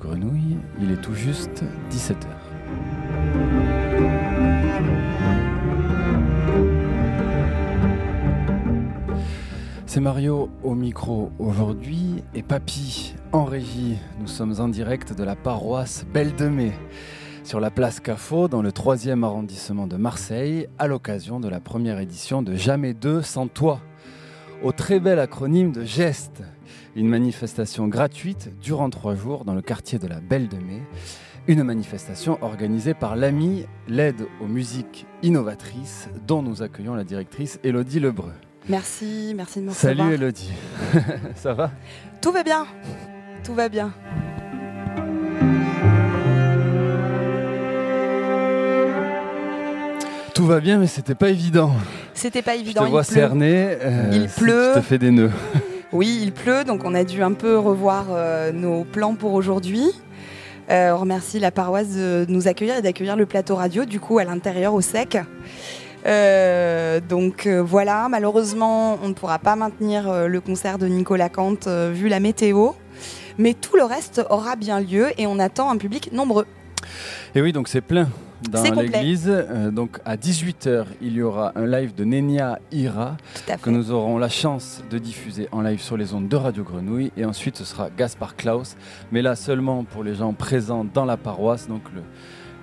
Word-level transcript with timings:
Grenouille, 0.00 0.56
il 0.80 0.90
est 0.90 1.00
tout 1.00 1.14
juste 1.14 1.62
17h. 1.90 2.26
C'est 9.84 10.00
Mario 10.00 10.48
au 10.62 10.74
micro 10.74 11.30
aujourd'hui 11.38 12.22
et 12.34 12.42
Papy 12.42 13.14
en 13.32 13.44
régie. 13.44 13.98
Nous 14.20 14.26
sommes 14.26 14.54
en 14.58 14.68
direct 14.68 15.12
de 15.12 15.22
la 15.22 15.36
paroisse 15.36 16.06
Belle 16.14 16.34
de 16.34 16.48
Mai 16.48 16.72
sur 17.44 17.60
la 17.60 17.70
place 17.70 18.00
Cafo 18.00 18.48
dans 18.48 18.62
le 18.62 18.70
3e 18.70 19.22
arrondissement 19.22 19.86
de 19.86 19.96
Marseille 19.96 20.66
à 20.78 20.86
l'occasion 20.86 21.40
de 21.40 21.48
la 21.48 21.60
première 21.60 21.98
édition 21.98 22.40
de 22.40 22.54
Jamais 22.54 22.94
deux 22.94 23.20
sans 23.20 23.48
toi 23.48 23.80
au 24.62 24.72
très 24.72 25.00
bel 25.00 25.18
acronyme 25.18 25.72
de 25.72 25.84
GEST, 25.84 26.42
une 26.96 27.08
manifestation 27.08 27.88
gratuite 27.88 28.50
durant 28.60 28.90
trois 28.90 29.14
jours 29.14 29.44
dans 29.44 29.54
le 29.54 29.62
quartier 29.62 29.98
de 29.98 30.06
la 30.06 30.20
Belle 30.20 30.48
de 30.48 30.56
Mai. 30.56 30.82
Une 31.46 31.62
manifestation 31.62 32.38
organisée 32.42 32.94
par 32.94 33.16
l'AMI, 33.16 33.66
l'aide 33.88 34.26
aux 34.40 34.46
musiques 34.46 35.06
innovatrices, 35.22 36.08
dont 36.26 36.42
nous 36.42 36.62
accueillons 36.62 36.94
la 36.94 37.04
directrice 37.04 37.58
Elodie 37.64 38.00
Lebreu. 38.00 38.32
Merci, 38.68 39.32
merci 39.34 39.60
de 39.60 39.64
me 39.64 39.70
recevoir. 39.70 39.96
Salut 39.96 40.14
Elodie, 40.14 40.52
ça 41.34 41.54
va? 41.54 41.70
Tout 42.20 42.30
va 42.30 42.42
bien, 42.42 42.66
tout 43.42 43.54
va 43.54 43.68
bien. 43.68 43.92
Tout 50.34 50.46
va 50.46 50.60
bien, 50.60 50.78
mais 50.78 50.86
c'était 50.86 51.14
pas 51.14 51.28
évident. 51.28 51.72
C'était 52.14 52.42
pas 52.42 52.54
évident. 52.54 52.82
Je 52.82 52.86
te 52.86 52.90
vois 52.90 53.04
cerné. 53.04 53.76
Euh, 53.82 54.10
il 54.12 54.28
pleut. 54.28 54.72
Je 54.74 54.78
te 54.80 54.84
fais 54.84 54.98
des 54.98 55.10
nœuds. 55.10 55.32
Oui, 55.92 56.20
il 56.22 56.30
pleut, 56.32 56.62
donc 56.62 56.84
on 56.84 56.94
a 56.94 57.02
dû 57.02 57.20
un 57.20 57.32
peu 57.32 57.58
revoir 57.58 58.06
euh, 58.10 58.52
nos 58.52 58.84
plans 58.84 59.16
pour 59.16 59.32
aujourd'hui. 59.32 59.86
Euh, 60.70 60.92
on 60.92 60.98
remercie 60.98 61.40
la 61.40 61.50
paroisse 61.50 61.96
de 61.96 62.26
nous 62.28 62.46
accueillir 62.46 62.76
et 62.76 62.82
d'accueillir 62.82 63.16
le 63.16 63.26
plateau 63.26 63.56
radio, 63.56 63.84
du 63.84 63.98
coup, 63.98 64.20
à 64.20 64.24
l'intérieur, 64.24 64.72
au 64.72 64.80
sec. 64.80 65.18
donc 67.08 67.48
voilà, 67.48 68.08
malheureusement, 68.08 69.00
on 69.02 69.08
ne 69.08 69.14
pourra 69.14 69.40
pas 69.40 69.56
maintenir 69.56 70.28
le 70.28 70.40
concert 70.40 70.78
de 70.78 70.86
Nicolas 70.86 71.28
Kant 71.28 71.66
vu 71.90 72.08
la 72.08 72.20
météo, 72.20 72.70
mais 73.36 73.54
tout 73.54 73.76
le 73.76 73.82
reste 73.82 74.24
aura 74.30 74.54
bien 74.54 74.78
lieu 74.78 75.08
et 75.18 75.26
on 75.26 75.40
attend 75.40 75.70
un 75.70 75.76
public 75.76 76.12
nombreux. 76.12 76.46
Et 77.34 77.42
oui, 77.42 77.52
donc 77.52 77.66
c'est 77.66 77.80
plein 77.80 78.08
dans 78.48 78.62
l'église. 78.62 79.26
Euh, 79.28 79.70
donc 79.70 80.00
à 80.04 80.16
18h, 80.16 80.86
il 81.00 81.14
y 81.14 81.22
aura 81.22 81.52
un 81.56 81.66
live 81.66 81.94
de 81.94 82.04
Nenia 82.04 82.58
Ira 82.72 83.16
que 83.62 83.70
nous 83.70 83.90
aurons 83.90 84.18
la 84.18 84.28
chance 84.28 84.82
de 84.90 84.98
diffuser 84.98 85.48
en 85.52 85.60
live 85.60 85.80
sur 85.80 85.96
les 85.96 86.14
ondes 86.14 86.28
de 86.28 86.36
Radio 86.36 86.64
Grenouille. 86.64 87.12
Et 87.16 87.24
ensuite, 87.24 87.56
ce 87.56 87.64
sera 87.64 87.88
Gaspard 87.96 88.36
Klaus, 88.36 88.76
mais 89.12 89.22
là 89.22 89.36
seulement 89.36 89.84
pour 89.84 90.04
les 90.04 90.14
gens 90.14 90.32
présents 90.32 90.84
dans 90.84 91.04
la 91.04 91.16
paroisse. 91.16 91.68
Donc 91.68 91.82
le, 91.94 92.02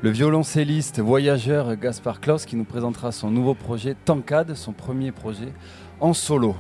le 0.02 0.10
violoncelliste 0.10 1.00
voyageur 1.00 1.76
Gaspard 1.76 2.22
Klaus 2.22 2.46
qui 2.46 2.56
nous 2.56 2.66
présentera 2.66 3.12
son 3.12 3.32
nouveau 3.32 3.54
projet 3.54 3.96
Tancade, 4.06 4.54
son 4.56 4.74
premier 4.74 5.12
projet 5.12 5.54
en 6.00 6.14
solo. 6.14 6.56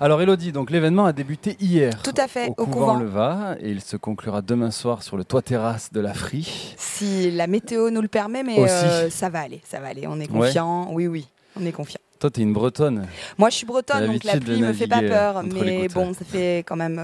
Alors 0.00 0.20
Elodie, 0.20 0.50
donc 0.50 0.70
l'événement 0.70 1.06
a 1.06 1.12
débuté 1.12 1.56
hier. 1.60 2.02
Tout 2.02 2.14
à 2.16 2.26
fait, 2.26 2.50
au, 2.56 2.66
couvent, 2.66 2.94
Le 2.94 3.06
Va 3.06 3.56
et 3.60 3.70
il 3.70 3.80
se 3.80 3.96
conclura 3.96 4.42
demain 4.42 4.70
soir 4.70 5.02
sur 5.02 5.16
le 5.16 5.24
toit 5.24 5.42
terrasse 5.42 5.92
de 5.92 6.00
la 6.00 6.12
Frie. 6.12 6.74
Si 6.76 7.30
la 7.30 7.46
météo 7.46 7.90
nous 7.90 8.02
le 8.02 8.08
permet, 8.08 8.42
mais 8.42 8.58
euh, 8.58 9.08
ça 9.08 9.28
va 9.28 9.40
aller, 9.40 9.60
ça 9.64 9.78
va 9.78 9.88
aller. 9.88 10.06
On 10.08 10.18
est 10.18 10.26
confiant. 10.26 10.88
Oui, 10.92 11.06
oui, 11.06 11.28
on 11.58 11.64
est 11.64 11.72
confiant. 11.72 12.00
Toi, 12.18 12.30
tu 12.30 12.40
es 12.40 12.42
une 12.42 12.52
Bretonne. 12.52 13.06
Moi, 13.38 13.50
je 13.50 13.56
suis 13.56 13.66
Bretonne, 13.66 14.06
donc 14.06 14.24
la 14.24 14.36
pluie 14.38 14.60
me 14.60 14.72
fait 14.72 14.88
pas 14.88 15.00
peur. 15.00 15.42
Mais 15.44 15.88
bon, 15.88 16.12
ça 16.12 16.24
fait 16.24 16.58
quand 16.66 16.76
même 16.76 17.00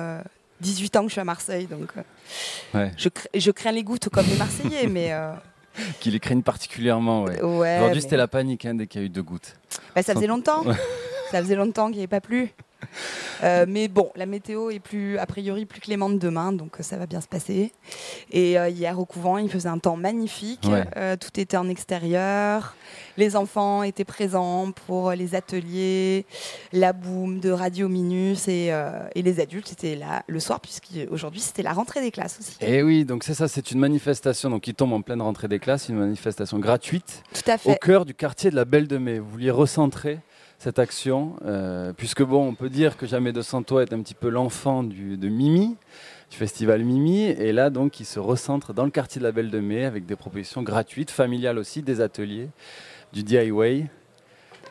18 0.60 0.96
euh, 0.96 0.98
ans 0.98 1.02
que 1.02 1.08
je 1.08 1.12
suis 1.12 1.20
à 1.20 1.24
Marseille, 1.24 1.66
donc 1.66 1.90
euh, 2.74 2.88
je, 2.96 3.50
crains 3.50 3.72
les 3.72 3.84
gouttes 3.84 4.08
comme 4.08 4.26
les 4.26 4.36
Marseillais, 4.36 4.86
mais. 4.88 5.14
Qui 6.00 6.10
les 6.10 6.18
craignent 6.18 6.42
particulièrement, 6.42 7.22
ouais. 7.22 7.40
Aujourd'hui, 7.40 8.02
c'était 8.02 8.16
la 8.16 8.26
panique 8.26 8.66
hein, 8.66 8.74
dès 8.74 8.88
qu'il 8.88 9.00
y 9.00 9.04
a 9.04 9.06
eu 9.06 9.10
deux 9.10 9.22
gouttes. 9.22 9.54
Bah, 9.94 10.02
ça 10.02 10.14
faisait 10.14 10.26
longtemps. 10.26 10.64
ça 11.30 11.40
faisait 11.40 11.54
longtemps 11.54 11.86
qu'il 11.86 11.96
n'y 11.96 12.00
avait 12.00 12.08
pas 12.08 12.20
plu. 12.20 12.52
Euh, 13.42 13.64
mais 13.66 13.88
bon, 13.88 14.10
la 14.16 14.26
météo 14.26 14.68
est 14.68 14.80
plus, 14.80 15.16
a 15.16 15.24
priori 15.24 15.64
plus 15.64 15.80
clémente 15.80 16.18
demain, 16.18 16.52
donc 16.52 16.76
ça 16.80 16.98
va 16.98 17.06
bien 17.06 17.22
se 17.22 17.26
passer. 17.26 17.72
Et 18.30 18.58
euh, 18.58 18.68
hier 18.68 18.98
au 18.98 19.06
couvent, 19.06 19.38
il 19.38 19.48
faisait 19.48 19.70
un 19.70 19.78
temps 19.78 19.96
magnifique. 19.96 20.68
Euh, 20.96 21.16
tout 21.16 21.40
était 21.40 21.56
en 21.56 21.66
extérieur. 21.70 22.76
Les 23.16 23.36
enfants 23.36 23.82
étaient 23.82 24.04
présents 24.04 24.72
pour 24.72 25.12
les 25.12 25.34
ateliers, 25.34 26.26
la 26.74 26.92
boum 26.92 27.40
de 27.40 27.50
Radio 27.50 27.88
Minus 27.88 28.46
et, 28.46 28.74
et 29.14 29.22
les 29.22 29.40
adultes 29.40 29.72
étaient 29.72 29.96
là 29.96 30.22
le 30.26 30.38
soir, 30.38 30.60
puisqu'aujourd'hui 30.60 31.40
c'était 31.40 31.62
la 31.62 31.72
rentrée 31.72 32.02
des 32.02 32.10
classes 32.10 32.38
aussi. 32.40 32.56
Et 32.60 32.74
eh 32.74 32.82
oui, 32.82 33.06
donc 33.06 33.24
c'est 33.24 33.32
ça, 33.32 33.48
c'est 33.48 33.70
une 33.70 33.78
manifestation 33.78 34.50
donc, 34.50 34.60
qui 34.60 34.74
tombe 34.74 34.92
en 34.92 35.00
pleine 35.00 35.22
rentrée 35.22 35.48
des 35.48 35.60
classes, 35.60 35.88
une 35.88 35.96
manifestation 35.96 36.58
gratuite 36.58 37.22
Tout 37.32 37.50
à 37.50 37.56
fait. 37.56 37.70
au 37.70 37.74
cœur 37.76 38.04
du 38.04 38.12
quartier 38.12 38.50
de 38.50 38.56
la 38.56 38.66
Belle 38.66 38.86
de 38.86 38.98
Mai. 38.98 39.18
Vous 39.18 39.30
vouliez 39.30 39.50
recentrer 39.50 40.18
cette 40.60 40.78
action, 40.78 41.36
euh, 41.46 41.94
puisque 41.94 42.22
bon, 42.22 42.46
on 42.46 42.54
peut 42.54 42.68
dire 42.68 42.98
que 42.98 43.06
Jamais 43.06 43.32
de 43.32 43.40
sans 43.40 43.62
toi 43.62 43.82
est 43.82 43.94
un 43.94 44.02
petit 44.02 44.14
peu 44.14 44.28
l'enfant 44.28 44.84
de 44.84 45.28
Mimi, 45.28 45.76
du 46.30 46.36
festival 46.36 46.84
Mimi, 46.84 47.24
et 47.24 47.52
là 47.52 47.70
donc 47.70 47.98
il 47.98 48.04
se 48.04 48.20
recentre 48.20 48.74
dans 48.74 48.84
le 48.84 48.90
quartier 48.90 49.20
de 49.20 49.24
la 49.24 49.32
Belle 49.32 49.50
de 49.50 49.58
Mai 49.58 49.86
avec 49.86 50.04
des 50.04 50.16
propositions 50.16 50.62
gratuites, 50.62 51.10
familiales 51.10 51.58
aussi, 51.58 51.80
des 51.80 52.02
ateliers, 52.02 52.50
du 53.14 53.22
DIY. 53.22 53.86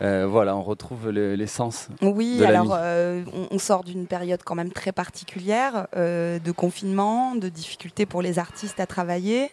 Euh, 0.01 0.27
voilà, 0.27 0.55
on 0.55 0.61
retrouve 0.61 1.09
l'essence. 1.09 1.89
Oui, 2.03 2.45
alors 2.45 2.77
euh, 2.79 3.23
on, 3.50 3.57
sort 3.57 3.83
d'une 3.83 4.06
période 4.06 4.41
quand 4.45 4.56
même 4.56 4.71
très 4.71 4.91
particulière 4.91 5.88
de 5.95 6.51
confinement, 6.51 7.36
de 7.36 7.50
difficultés 7.50 8.06
pour 8.06 8.21
les 8.21 8.38
artistes 8.38 8.80
à 8.80 8.86
travailler 8.86 9.50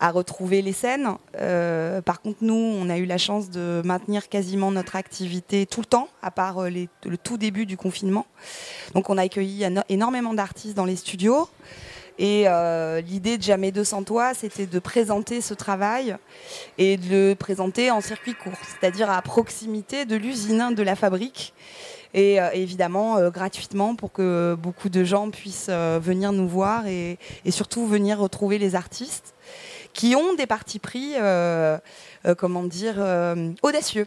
à 0.00 0.10
retrouver 0.10 0.62
les 0.62 0.72
scènes. 0.72 1.08
Euh, 1.40 2.00
par 2.02 2.20
contre, 2.20 2.38
nous, 2.42 2.54
on 2.54 2.88
a 2.90 2.98
eu 2.98 3.06
la 3.06 3.18
chance 3.18 3.50
de 3.50 3.82
maintenir 3.84 4.28
quasiment 4.28 4.70
notre 4.70 4.96
activité 4.96 5.66
tout 5.66 5.80
le 5.80 5.86
temps, 5.86 6.08
à 6.22 6.30
part 6.30 6.62
euh, 6.62 6.70
le 6.70 7.16
tout 7.16 7.38
début 7.38 7.66
du 7.66 7.76
confinement. 7.76 8.26
Donc, 8.94 9.10
on 9.10 9.18
a 9.18 9.22
accueilli 9.22 9.64
énormément 9.88 10.34
d'artistes 10.34 10.74
dans 10.74 10.84
les 10.84 10.96
studios. 10.96 11.48
Et 12.16 12.44
euh, 12.46 13.00
l'idée 13.00 13.38
de 13.38 13.42
Jamais 13.42 13.72
200 13.72 14.04
Toi, 14.04 14.34
c'était 14.34 14.66
de 14.66 14.78
présenter 14.78 15.40
ce 15.40 15.52
travail 15.52 16.16
et 16.78 16.96
de 16.96 17.08
le 17.10 17.34
présenter 17.34 17.90
en 17.90 18.00
circuit 18.00 18.34
court, 18.34 18.52
c'est-à-dire 18.62 19.10
à 19.10 19.20
proximité 19.20 20.04
de 20.04 20.14
l'usine, 20.14 20.74
de 20.76 20.82
la 20.82 20.94
fabrique 20.94 21.54
et 22.16 22.38
évidemment 22.52 23.28
gratuitement 23.28 23.96
pour 23.96 24.12
que 24.12 24.56
beaucoup 24.56 24.88
de 24.88 25.02
gens 25.02 25.30
puissent 25.30 25.68
venir 25.68 26.30
nous 26.30 26.46
voir 26.46 26.86
et, 26.86 27.18
surtout 27.50 27.88
venir 27.88 28.20
retrouver 28.20 28.58
les 28.58 28.76
artistes 28.76 29.33
qui 29.94 30.14
ont 30.16 30.34
des 30.34 30.46
partis 30.46 30.78
pris, 30.78 31.12
euh, 31.16 31.78
euh, 32.26 32.34
comment 32.34 32.64
dire, 32.64 32.96
euh, 32.98 33.52
audacieux. 33.62 34.06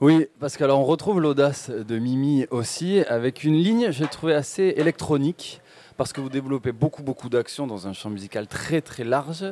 Oui, 0.00 0.28
parce 0.38 0.56
que 0.56 0.64
on 0.64 0.84
retrouve 0.84 1.20
l'audace 1.20 1.70
de 1.70 1.98
Mimi 1.98 2.46
aussi 2.50 3.00
avec 3.08 3.42
une 3.42 3.56
ligne, 3.56 3.90
j'ai 3.90 4.06
trouvé 4.06 4.34
assez 4.34 4.74
électronique 4.76 5.60
parce 5.98 6.14
que 6.14 6.22
vous 6.22 6.30
développez 6.30 6.72
beaucoup 6.72 7.02
beaucoup 7.02 7.28
d'actions 7.28 7.66
dans 7.66 7.86
un 7.86 7.92
champ 7.92 8.08
musical 8.08 8.46
très 8.46 8.80
très 8.80 9.04
large, 9.04 9.44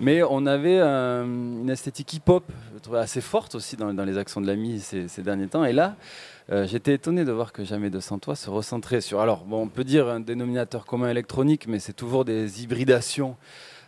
mais 0.00 0.24
on 0.24 0.46
avait 0.46 0.80
une 0.80 1.70
esthétique 1.70 2.14
hip-hop, 2.14 2.42
je 2.74 2.80
trouvais 2.80 2.98
assez 2.98 3.20
forte 3.20 3.54
aussi 3.54 3.76
dans, 3.76 3.92
les 3.92 4.18
actions 4.18 4.40
de 4.40 4.48
l'ami 4.48 4.80
ces, 4.80 5.06
ces, 5.06 5.22
derniers 5.22 5.46
temps. 5.46 5.64
Et 5.64 5.72
là, 5.72 5.94
j'étais 6.50 6.94
étonné 6.94 7.24
de 7.24 7.30
voir 7.30 7.52
que 7.52 7.62
Jamais 7.62 7.88
de 7.88 8.00
Sans 8.00 8.18
se 8.34 8.50
recentrait 8.50 9.00
sur, 9.00 9.20
alors 9.20 9.44
on 9.48 9.68
peut 9.68 9.84
dire 9.84 10.08
un 10.08 10.18
dénominateur 10.18 10.84
commun 10.84 11.10
électronique, 11.10 11.68
mais 11.68 11.78
c'est 11.78 11.92
toujours 11.92 12.24
des 12.24 12.64
hybridations 12.64 13.36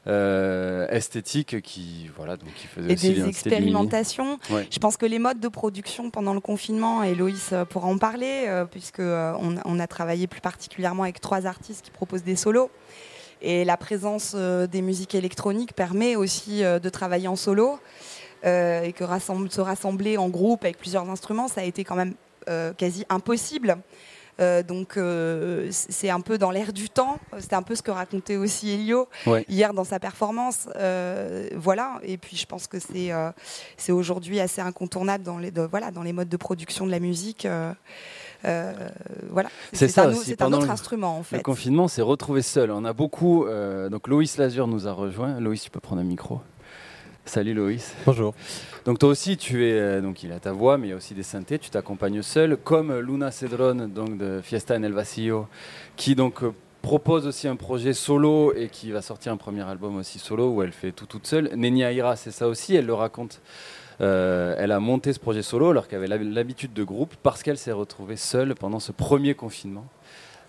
euh, 0.07 0.87
esthétique 0.89 1.63
qui 1.63 2.11
voilà 2.15 2.37
donc 2.37 2.53
qui 2.55 2.67
faisait 2.67 2.93
et 2.93 2.95
des 2.95 3.27
expérimentations. 3.27 4.39
Je 4.51 4.79
pense 4.79 4.99
que 4.99 5.07
les 5.07 5.19
modes 5.19 5.41
de 5.41 5.49
production 5.49 6.11
pendant 6.11 6.35
le 6.35 6.41
confinement, 6.41 7.03
et 7.03 7.15
Loïs 7.15 7.51
euh, 7.53 7.65
pourra 7.65 7.89
en 7.89 7.97
parler 7.97 8.45
euh, 8.47 8.67
puisque 8.67 9.01
on, 9.01 9.79
a 9.79 9.87
travaillé 9.87 10.27
plus 10.27 10.43
particulièrement 10.43 11.05
avec 11.05 11.23
trois 11.23 11.47
artistes 11.47 11.87
qui 11.87 11.91
proposent 11.91 12.23
des 12.23 12.37
solos. 12.37 12.71
Et 13.41 13.65
la 13.65 13.77
présence 13.77 14.35
des 14.35 14.83
musiques 14.83 15.15
électroniques 15.15 15.75
permet 15.75 16.17
aussi 16.17 16.63
de 16.63 16.89
travailler 16.89 17.29
en 17.29 17.37
solo 17.37 17.79
et 18.43 18.95
que 18.97 19.05
se 19.05 19.61
rassembler 19.61 20.17
en 20.17 20.29
groupe 20.31 20.65
avec 20.65 20.79
plusieurs 20.79 21.11
instruments, 21.11 21.49
ça 21.49 21.61
a 21.61 21.65
été 21.65 21.85
quand 21.85 21.97
même 21.97 22.15
quasi 22.79 23.05
impossible. 23.11 23.77
Euh, 24.41 24.63
donc 24.63 24.97
euh, 24.97 25.69
c'est 25.71 26.11
un 26.11 26.21
peu 26.21 26.39
dans 26.39 26.51
l'air 26.51 26.73
du 26.73 26.89
temps. 26.89 27.19
C'était 27.39 27.57
un 27.57 27.63
peu 27.63 27.75
ce 27.75 27.83
que 27.83 27.91
racontait 27.91 28.37
aussi 28.37 28.71
Elio 28.71 29.09
hier 29.49 29.75
dans 29.75 29.85
sa 29.85 30.01
performance. 30.01 30.69
Euh, 30.77 31.49
voilà. 31.55 32.01
Et 32.03 32.17
puis 32.17 32.37
je 32.37 32.47
pense 32.47 32.67
que 32.67 32.79
c'est 32.79 33.13
c'est 33.77 33.93
aujourd'hui 33.93 34.41
assez 34.41 34.61
incontournable 34.61 35.25
dans 35.25 35.39
les 35.39 35.53
voilà 35.71 35.91
dans 35.91 36.03
les 36.03 36.13
modes 36.13 36.29
de 36.29 36.37
production 36.37 36.87
de 36.87 36.91
la 36.91 37.01
musique. 37.01 37.47
voilà. 38.43 39.49
C'est 39.73 39.89
ça 39.89 40.13
C'est 40.13 40.43
un 40.43 40.53
autre 40.53 40.71
instrument 40.71 41.19
en 41.19 41.23
fait. 41.23 41.37
Le 41.37 41.43
confinement, 41.43 41.89
c'est 41.89 42.03
retrouvé 42.03 42.43
seul. 42.43 42.71
On 42.71 42.85
a 42.85 42.93
beaucoup. 42.93 43.47
donc 43.91 44.09
Loïs 44.09 44.37
Lazur 44.37 44.67
nous 44.67 44.89
a 44.89 44.93
rejoint. 44.93 45.39
Loïs, 45.41 45.63
tu 45.63 45.71
peux 45.71 45.81
prendre 45.81 46.01
un 46.01 46.05
micro. 46.05 46.41
Salut 47.27 47.55
Loïs. 47.55 47.95
Bonjour. 48.05 48.35
Donc 48.85 48.99
toi 48.99 49.09
aussi, 49.09 49.39
tu 49.39 49.67
es 49.67 49.73
euh, 49.73 50.01
donc 50.03 50.23
il 50.23 50.31
a 50.31 50.41
ta 50.41 50.53
voix, 50.53 50.77
mais 50.77 50.89
il 50.89 50.91
y 50.91 50.93
a 50.93 50.97
aussi 50.97 51.15
des 51.15 51.23
synthés. 51.23 51.59
Tu 51.59 51.71
t'accompagnes 51.71 52.21
seul, 52.21 52.59
comme 52.59 52.97
Luna 52.99 53.31
Cedron, 53.31 53.89
donc 53.89 54.19
de 54.19 54.41
Fiesta 54.43 54.77
en 54.77 54.83
el 54.83 54.93
Vacío, 54.93 55.49
qui 55.97 56.15
donc 56.15 56.43
euh, 56.43 56.53
propose 56.83 57.27
aussi 57.27 57.49
un 57.49 57.57
projet 57.57 57.95
solo 57.95 58.53
et 58.55 58.69
qui 58.69 58.91
va 58.91 59.01
sortir 59.01 59.33
un 59.33 59.39
premier 59.39 59.63
album 59.63 59.97
aussi 59.97 60.19
solo 60.19 60.51
où 60.51 60.63
elle 60.63 60.73
fait 60.73 60.93
tout 60.93 61.07
toute 61.07 61.27
seule. 61.27 61.51
Nenia 61.57 61.93
Ira, 61.93 62.15
c'est 62.17 62.31
ça 62.31 62.47
aussi. 62.47 62.77
Elle 62.77 62.87
le 62.87 62.95
raconte. 62.95 63.41
Euh, 64.01 64.55
elle 64.59 64.73
a 64.73 64.81
monté 64.81 65.13
ce 65.13 65.21
projet 65.21 65.43
solo 65.43 65.71
alors 65.71 65.89
qu'elle 65.89 66.13
avait 66.13 66.25
l'habitude 66.25 66.75
de 66.75 66.85
groupe 66.85 67.15
parce 67.23 67.43
qu'elle 67.43 67.59
s'est 67.59 67.73
retrouvée 67.73 68.17
seule 68.17 68.55
pendant 68.55 68.81
ce 68.81 68.93
premier 68.93 69.35
confinement. 69.35 69.87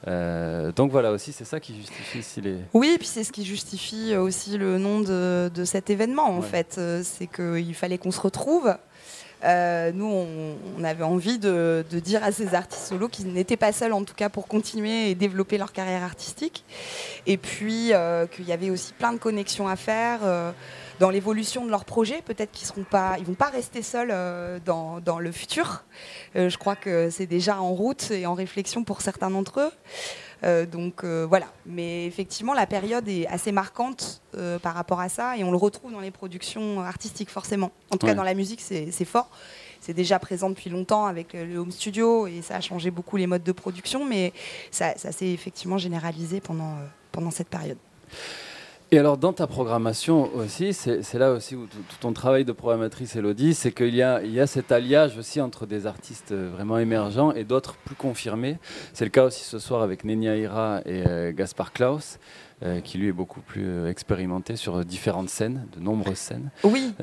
Euh, 0.07 0.71
donc 0.71 0.91
voilà 0.91 1.11
aussi, 1.11 1.31
c'est 1.31 1.45
ça 1.45 1.59
qui 1.59 1.75
justifie 1.75 2.21
si 2.21 2.41
les. 2.41 2.57
Oui, 2.73 2.91
et 2.95 2.97
puis 2.97 3.07
c'est 3.07 3.23
ce 3.23 3.31
qui 3.31 3.45
justifie 3.45 4.15
aussi 4.15 4.57
le 4.57 4.77
nom 4.77 4.99
de, 4.99 5.49
cet 5.65 5.89
événement 5.89 6.29
en 6.29 6.41
fait. 6.41 6.75
Euh, 6.77 7.01
c'est 7.03 7.27
qu'il 7.27 7.73
fallait 7.75 7.97
qu'on 7.97 8.11
se 8.11 8.21
retrouve. 8.21 8.75
Euh, 9.43 9.91
nous, 9.93 10.11
on, 10.77 10.83
avait 10.83 11.03
envie 11.03 11.37
de, 11.37 11.83
dire 11.91 12.23
à 12.23 12.31
ces 12.31 12.55
artistes 12.55 12.87
solos 12.87 13.09
qu'ils 13.09 13.31
n'étaient 13.31 13.57
pas 13.57 13.71
seuls, 13.71 13.93
en 13.93 14.03
tout 14.03 14.15
cas, 14.15 14.29
pour 14.29 14.47
continuer 14.47 15.11
et 15.11 15.15
développer 15.15 15.57
leur 15.57 15.71
carrière 15.71 16.03
artistique. 16.03 16.63
Et 17.27 17.37
puis 17.37 17.91
qu'il 18.31 18.45
y 18.47 18.51
avait 18.51 18.69
aussi 18.69 18.93
plein 18.93 19.13
de 19.13 19.19
connexions 19.19 19.67
à 19.67 19.75
faire 19.75 20.21
dans 20.99 21.09
l'évolution 21.09 21.65
de 21.65 21.69
leur 21.69 21.85
projet. 21.85 22.21
Peut-être 22.21 22.51
qu'ils 22.51 22.67
ne 22.77 22.83
pas, 22.83 23.15
ils 23.19 23.25
vont 23.25 23.33
pas 23.33 23.49
rester 23.49 23.81
seuls 23.81 24.13
dans, 24.65 24.99
dans, 24.99 25.19
le 25.19 25.31
futur. 25.31 25.83
je 26.35 26.57
crois 26.57 26.75
que 26.75 27.09
c'est 27.09 27.25
déjà 27.25 27.59
en 27.61 27.73
route 27.73 28.11
et 28.11 28.25
en 28.25 28.33
réflexion 28.33 28.83
pour 28.83 29.01
certains 29.01 29.29
d'entre 29.29 29.59
eux. 29.59 29.71
Euh, 30.43 30.65
donc 30.65 31.03
euh, 31.03 31.25
voilà. 31.27 31.47
Mais 31.65 32.05
effectivement, 32.05 32.53
la 32.53 32.67
période 32.67 33.07
est 33.07 33.27
assez 33.27 33.51
marquante 33.51 34.21
euh, 34.35 34.59
par 34.59 34.73
rapport 34.73 34.99
à 34.99 35.09
ça 35.09 35.37
et 35.37 35.43
on 35.43 35.51
le 35.51 35.57
retrouve 35.57 35.91
dans 35.91 35.99
les 35.99 36.11
productions 36.11 36.81
artistiques 36.81 37.29
forcément. 37.29 37.71
En 37.91 37.97
tout 37.97 38.07
cas, 38.07 38.13
dans 38.13 38.23
la 38.23 38.33
musique, 38.33 38.61
c'est 38.61 39.05
fort. 39.05 39.29
C'est 39.81 39.93
déjà 39.93 40.17
présent 40.17 40.49
depuis 40.49 40.69
longtemps 40.69 41.05
avec 41.05 41.33
le 41.33 41.57
home 41.57 41.71
studio 41.71 42.25
et 42.25 42.41
ça 42.41 42.55
a 42.55 42.61
changé 42.61 42.89
beaucoup 42.89 43.17
les 43.17 43.27
modes 43.27 43.43
de 43.43 43.51
production, 43.51 44.03
mais 44.03 44.33
ça, 44.71 44.97
ça 44.97 45.11
s'est 45.11 45.29
effectivement 45.29 45.77
généralisé 45.77 46.41
pendant, 46.41 46.73
pendant 47.11 47.29
cette 47.29 47.49
période. 47.49 47.77
Et 48.95 48.97
alors, 48.97 49.17
dans 49.17 49.33
ta 49.33 49.45
programmation 49.45 50.33
aussi, 50.35 50.71
c'est 50.71 51.13
là 51.15 51.33
aussi 51.33 51.53
où 51.53 51.65
tout, 51.65 51.77
ton 51.99 52.13
travail 52.13 52.45
de 52.45 52.53
programmatrice, 52.53 53.17
Elodie, 53.17 53.53
c'est 53.53 53.73
qu'il 53.73 53.93
y 53.93 53.97
y 53.97 54.01
a 54.39 54.47
cet 54.47 54.71
alliage 54.71 55.17
aussi 55.17 55.41
entre 55.41 55.65
des 55.65 55.85
artistes 55.85 56.33
vraiment 56.33 56.77
émergents 56.77 57.33
et 57.33 57.43
d'autres 57.43 57.75
plus 57.75 57.95
confirmés. 57.95 58.57
C'est 58.93 59.03
le 59.03 59.11
cas 59.11 59.25
aussi 59.25 59.43
ce 59.43 59.59
soir 59.59 59.81
avec 59.81 60.05
Nenia 60.05 60.37
Ira 60.37 60.79
et 60.85 61.05
euh, 61.05 61.33
Gaspard 61.33 61.73
Klaus. 61.73 62.19
Euh, 62.63 62.79
qui 62.79 62.97
lui 62.97 63.09
est 63.09 63.11
beaucoup 63.11 63.41
plus 63.41 63.67
euh, 63.67 63.89
expérimenté 63.89 64.55
sur 64.55 64.85
différentes 64.85 65.27
scènes, 65.27 65.67
de 65.75 65.81
nombreuses 65.81 66.15
scènes. 66.15 66.51
Oui, 66.63 66.93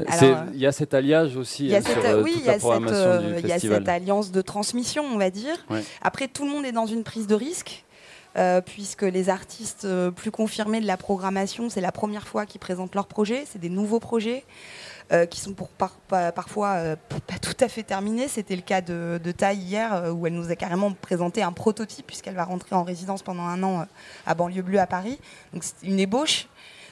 il 0.55 0.59
y 0.59 0.67
a 0.67 0.73
cet 0.73 0.95
alliage 0.95 1.37
aussi 1.37 1.69
sur 1.69 1.83
toute 1.83 2.47
la 2.47 2.57
programmation 2.57 3.21
du 3.21 3.35
festival. 3.35 3.43
Il 3.45 3.49
y 3.49 3.53
a 3.53 3.59
cette 3.59 3.89
alliance 3.91 4.33
de 4.33 4.41
transmission, 4.41 5.05
on 5.05 5.19
va 5.19 5.29
dire. 5.29 5.55
Après, 6.01 6.27
tout 6.27 6.47
le 6.47 6.51
monde 6.53 6.65
est 6.65 6.73
dans 6.73 6.87
une 6.87 7.05
prise 7.05 7.27
de 7.27 7.35
risque. 7.35 7.85
Euh, 8.37 8.63
puisque 8.63 9.03
les 9.03 9.29
artistes 9.29 9.85
euh, 9.85 10.11
plus 10.11 10.31
confirmés 10.31 10.81
de 10.81 10.87
la 10.87 10.97
programmation, 10.97 11.69
c'est 11.69 11.83
la 11.83 11.93
première 11.93 12.27
fois 12.27 12.47
qu'ils 12.47 12.61
présentent 12.61 12.95
leurs 12.95 13.07
projets, 13.07 13.45
c'est 13.47 13.59
des 13.59 13.69
nouveaux 13.69 14.01
projets. 14.01 14.45
Euh, 15.13 15.27
qui 15.27 15.41
sont 15.41 15.55
parfois 16.09 16.97
pas 17.27 17.39
tout 17.43 17.57
à 17.61 17.69
fait 17.69 17.83
terminés. 17.83 18.29
C'était 18.29 18.57
le 18.57 18.63
cas 18.63 18.81
de, 18.81 19.21
de 19.23 19.35
hier, 19.53 20.11
où 20.15 20.27
elle 20.27 20.33
nous 20.33 20.51
a 20.51 20.57
carrément 20.57 20.93
présenté 20.93 21.43
un 21.43 21.53
prototype, 21.53 22.07
puisqu'elle 22.07 22.37
va 22.37 22.45
rentrer 22.45 22.75
en 22.75 22.83
résidence 22.83 23.23
pendant 23.23 23.43
un 23.43 23.63
an 23.63 23.87
à 24.25 24.35
Banlieue 24.35 24.63
Bleue 24.63 24.79
à 24.79 24.87
Paris. 24.87 25.19
Donc 25.53 25.65
c'est 25.65 25.87
une 25.87 26.01
ébauche. 26.01 26.47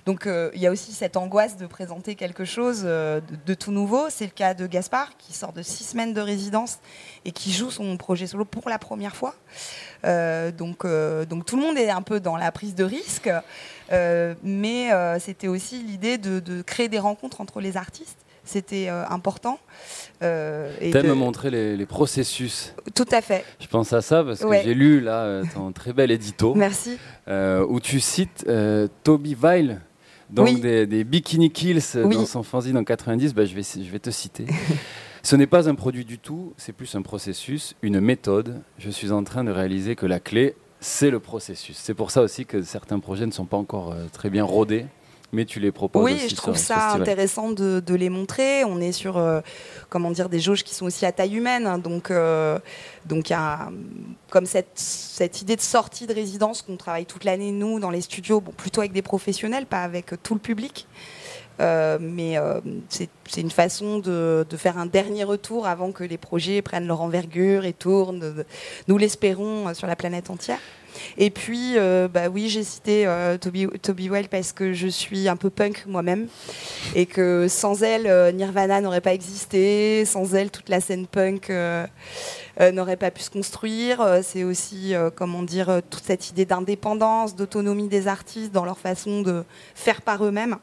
Donc 0.07 0.27
euh, 0.27 0.51
il 0.55 0.61
y 0.61 0.67
a 0.67 0.71
aussi 0.71 0.93
cette 0.93 1.17
angoisse 1.17 1.57
de 1.57 1.67
présenter 1.67 2.15
quelque 2.15 2.45
chose 2.45 2.83
euh, 2.85 3.21
de, 3.47 3.55
tout 3.55 3.73
nouveau. 3.73 4.09
C'est 4.09 4.25
le 4.25 4.31
cas 4.31 4.55
de 4.55 4.67
Gaspard 4.67 5.17
qui 5.19 5.33
sort 5.33 5.53
de 5.53 5.63
six 5.63 5.85
semaines 5.85 6.15
de 6.15 6.21
résidence 6.21 6.79
et 7.25 7.33
qui 7.33 7.53
joue 7.53 7.71
son 7.71 7.97
projet 7.97 8.27
solo 8.27 8.45
pour 8.45 8.69
la 8.69 8.79
première 8.79 9.17
fois. 9.17 9.35
Euh, 10.05 10.51
donc, 10.51 10.87
donc 11.29 11.45
tout 11.45 11.57
le 11.57 11.63
monde 11.63 11.77
est 11.77 11.91
un 11.91 12.03
peu 12.03 12.21
dans 12.21 12.37
la 12.37 12.51
prise 12.53 12.75
de 12.75 12.85
risque, 12.85 13.31
mais 14.43 14.91
c'était 15.19 15.49
aussi 15.49 15.83
l'idée 15.83 16.19
de, 16.19 16.63
créer 16.63 16.89
des 16.89 16.99
rencontres 16.99 17.41
entre 17.41 17.61
les 17.61 17.77
artistes. 17.77 18.19
C'était 18.43 18.89
important. 18.89 19.61
Euh, 20.23 20.73
T'aimes 20.81 21.09
de... 21.09 21.13
montrer 21.13 21.51
les, 21.51 21.87
processus. 21.87 22.75
Tout 22.95 23.07
à 23.13 23.21
fait. 23.21 23.45
Je 23.61 23.67
pense 23.67 23.93
à 23.93 24.01
ça 24.01 24.25
parce 24.25 24.41
que 24.41 24.63
j'ai 24.65 24.75
lu 24.75 25.01
là 25.01 25.43
ton 25.55 25.73
très 25.73 25.93
bel 25.93 26.11
édito. 26.11 26.55
Merci. 26.55 26.99
où 27.29 27.81
tu 27.81 28.01
cites 28.01 28.47
Toby 29.05 29.37
Weil, 29.41 29.83
donc 30.33 30.61
des, 30.61 31.05
Bikini 31.05 31.51
Kills 31.51 31.83
dans 31.95 32.27
son 32.27 32.43
fanzine 32.43 32.77
en 32.77 32.85
90, 32.85 33.35
bah, 33.35 33.45
je, 33.45 33.55
vais, 33.55 33.63
je 33.63 33.91
vais 33.91 33.99
te 33.99 34.11
citer. 34.11 34.47
Ce 35.23 35.37
n'est 35.37 35.47
pas 35.47 35.69
un 35.69 35.75
produit 35.75 36.07
du 36.07 36.19
tout, 36.19 36.55
c'est 36.57 36.73
plus 36.73 36.95
un 36.95 37.03
processus, 37.03 37.77
une 37.83 38.01
méthode. 38.01 38.63
Je 38.79 38.89
suis 38.89 39.13
en 39.13 39.23
train 39.23 39.45
de 39.45 39.51
réaliser 39.51 39.95
que 39.95 40.07
la 40.07 40.19
clé, 40.19 40.55
c'est 40.81 41.11
le 41.11 41.21
processus. 41.21 41.77
C'est 41.77 41.93
pour 41.93 42.11
ça 42.11 42.23
aussi 42.23 42.47
que 42.47 42.63
certains 42.63 43.01
projets 43.01 43.27
ne 43.27 43.31
sont 43.31 43.45
pas 43.45 43.59
encore 43.59 43.93
euh, 43.93 44.07
très 44.11 44.31
bien 44.31 44.45
rodés 44.45 44.87
mais 45.33 45.45
tu 45.45 45.61
les 45.61 45.73
proposes. 45.73 46.05
Oui, 46.05 46.19
je 46.29 46.35
trouve 46.35 46.57
ça 46.57 46.93
intéressant 46.93 47.51
de, 47.53 47.95
les 47.95 48.09
montrer. 48.09 48.65
On 48.65 48.81
est 48.81 48.93
sur, 48.93 49.17
euh, 49.17 49.41
comment 49.89 50.11
dire, 50.11 50.29
des 50.29 50.41
jauges 50.41 50.65
qui 50.65 50.75
sont 50.75 50.87
aussi 50.87 51.07
à 51.07 51.13
taille 51.13 51.37
humaine. 51.37 51.67
Hein. 51.67 51.79
donc, 51.79 52.11
euh, 52.11 52.59
donc 53.07 53.31
il 53.31 53.33
y 53.33 53.37
a 53.37 53.71
comme 54.31 54.47
cette, 54.47 54.71
cette 54.75 55.43
idée 55.43 55.57
de 55.57 55.61
sortie 55.61 56.07
de 56.07 56.15
résidence 56.15 56.63
qu'on 56.63 56.77
travaille 56.77 57.07
toute 57.07 57.25
l'année 57.25 57.53
nous 57.53 57.81
dans 57.81 57.91
les 57.91 58.01
studios, 58.01 58.41
bon, 58.41 58.53
plutôt 58.53 58.81
avec 58.81 58.93
des 58.93 59.03
professionnels, 59.03 59.67
pas 59.67 59.83
avec 59.83 60.15
tout 60.23 60.35
le 60.35 60.41
public. 60.41 60.87
Euh, 61.61 61.99
mais 62.01 62.37
c'est 62.89 63.41
une 63.41 63.51
façon 63.51 63.99
de, 63.99 64.47
de, 64.49 64.57
faire 64.57 64.79
un 64.79 64.87
dernier 64.87 65.25
retour 65.25 65.67
avant 65.67 65.93
que 65.93 66.03
les 66.03 66.17
projets 66.17 66.63
prennent 66.63 66.87
leur 66.87 67.03
envergure 67.03 67.67
et 67.67 67.75
tournent, 67.75 68.45
nous 68.89 68.97
l'espérons, 68.97 69.75
sur 69.75 69.87
la 69.87 69.95
planète 69.95 70.31
entière. 70.31 70.59
Et 71.19 71.31
puis, 71.31 71.75
euh, 71.77 72.09
bah 72.09 72.29
oui, 72.29 72.49
j'ai 72.49 72.65
cité 72.65 73.07
euh, 73.07 73.37
Toby, 73.39 74.09
Well 74.09 74.29
parce 74.29 74.53
que 74.53 74.73
je 74.73 74.89
suis 74.89 75.29
un 75.29 75.37
peu 75.37 75.51
punk 75.51 75.85
moi-même 75.87 76.29
et 76.95 77.07
que 77.07 77.49
sans 77.49 77.83
elle, 77.83 78.07
euh, 78.07 78.33
Nirvana 78.33 78.81
n'aurait 78.81 79.01
pas 79.01 79.15
existé, 79.15 80.05
sans 80.05 80.35
elle, 80.35 80.51
toute 80.51 80.69
la 80.69 80.81
scène 80.81 81.07
punk 81.07 81.53
n'aurait 82.73 82.97
pas 82.97 83.11
pu 83.11 83.23
se 83.23 83.31
construire. 83.31 84.21
C'est 84.23 84.45
aussi, 84.45 84.95
comment 85.17 85.43
dire, 85.43 85.81
toute 85.89 86.05
cette 86.05 86.29
idée 86.31 86.45
d'indépendance, 86.45 87.35
d'autonomie 87.35 87.89
des 87.89 88.07
artistes 88.07 88.53
dans 88.53 88.65
leur 88.65 88.79
façon 88.79 89.23
de 89.23 89.45
faire 89.75 90.03
par 90.03 90.25
eux-mêmes 90.25 90.57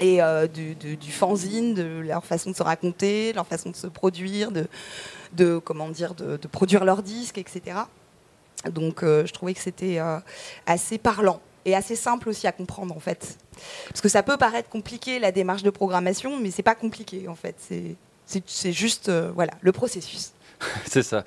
et 0.00 0.20
du, 0.52 1.12
fanzine, 1.12 1.72
de 1.72 2.00
leur 2.00 2.24
façon 2.26 2.50
de 2.50 2.56
se 2.56 2.62
raconter, 2.62 3.32
leur 3.32 3.46
façon 3.46 3.70
de 3.70 3.76
se 3.76 3.86
produire, 3.86 4.50
de, 4.50 4.66
de 5.32 5.58
comment 5.58 5.88
dire, 5.88 6.14
de, 6.14 6.36
de 6.36 6.48
produire 6.48 6.84
leurs 6.84 7.02
disques, 7.02 7.38
etc. 7.38 7.84
Donc 8.70 9.02
euh, 9.02 9.26
je 9.26 9.32
trouvais 9.32 9.54
que 9.54 9.60
c'était 9.60 9.98
euh, 9.98 10.18
assez 10.66 10.98
parlant 10.98 11.40
et 11.64 11.74
assez 11.74 11.96
simple 11.96 12.28
aussi 12.28 12.46
à 12.46 12.52
comprendre 12.52 12.94
en 12.94 13.00
fait. 13.00 13.38
Parce 13.88 14.00
que 14.00 14.08
ça 14.08 14.22
peut 14.22 14.36
paraître 14.36 14.68
compliqué 14.68 15.18
la 15.18 15.32
démarche 15.32 15.62
de 15.62 15.70
programmation, 15.70 16.38
mais 16.38 16.50
c'est 16.50 16.62
pas 16.62 16.74
compliqué 16.74 17.28
en 17.28 17.34
fait. 17.34 17.56
C'est 18.26 18.72
juste 18.72 19.08
euh, 19.08 19.30
voilà 19.34 19.52
le 19.60 19.72
processus. 19.72 20.32
c'est 20.86 21.02
ça. 21.02 21.24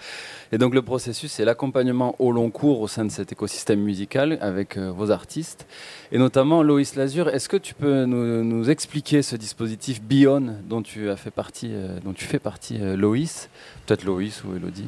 Et 0.51 0.57
donc 0.57 0.73
le 0.73 0.81
processus, 0.81 1.31
c'est 1.33 1.45
l'accompagnement 1.45 2.15
au 2.19 2.31
long 2.31 2.49
cours 2.49 2.79
au 2.79 2.87
sein 2.87 3.03
de 3.03 3.11
cet 3.11 3.31
écosystème 3.31 3.81
musical 3.81 4.37
avec 4.41 4.77
vos 4.77 5.11
artistes. 5.11 5.67
Et 6.11 6.17
notamment 6.17 6.63
Loïs 6.63 6.95
Lazur, 6.95 7.29
est-ce 7.29 7.49
que 7.49 7.57
tu 7.57 7.73
peux 7.73 8.05
nous, 8.05 8.69
expliquer 8.69 9.21
ce 9.21 9.35
dispositif 9.35 10.01
Bion 10.01 10.55
dont 10.63 10.81
tu 10.81 11.09
as 11.09 11.17
fait 11.17 11.29
partie, 11.29 11.73
dont 12.03 12.13
tu 12.13 12.25
fais 12.25 12.39
partie 12.39 12.77
Loïs? 12.77 13.49
Peut-être 13.85 14.05
Loïs 14.05 14.43
ou 14.45 14.55
Elodie 14.55 14.87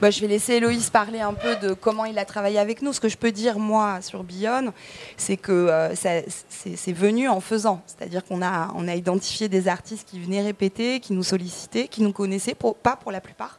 bah, 0.00 0.10
je 0.10 0.20
vais 0.20 0.26
laisser 0.26 0.54
Héloïse 0.54 0.90
parler 0.90 1.20
un 1.20 1.34
peu 1.34 1.56
de 1.56 1.72
comment 1.72 2.04
il 2.04 2.18
a 2.18 2.24
travaillé 2.24 2.58
avec 2.58 2.82
nous. 2.82 2.92
Ce 2.92 3.00
que 3.00 3.08
je 3.08 3.16
peux 3.16 3.32
dire, 3.32 3.58
moi, 3.58 4.00
sur 4.02 4.24
Bionne, 4.24 4.72
c'est 5.16 5.36
que 5.36 5.52
euh, 5.52 5.94
c'est 5.94 6.92
venu 6.92 7.28
en 7.28 7.40
faisant. 7.40 7.82
C'est-à-dire 7.86 8.24
qu'on 8.24 8.42
a, 8.42 8.72
on 8.74 8.88
a 8.88 8.94
identifié 8.94 9.48
des 9.48 9.68
artistes 9.68 10.08
qui 10.08 10.20
venaient 10.20 10.42
répéter, 10.42 11.00
qui 11.00 11.12
nous 11.12 11.22
sollicitaient, 11.22 11.88
qui 11.88 12.02
nous 12.02 12.12
connaissaient, 12.12 12.54
pas 12.54 12.96
pour 12.96 13.12
la 13.12 13.20
plupart. 13.20 13.58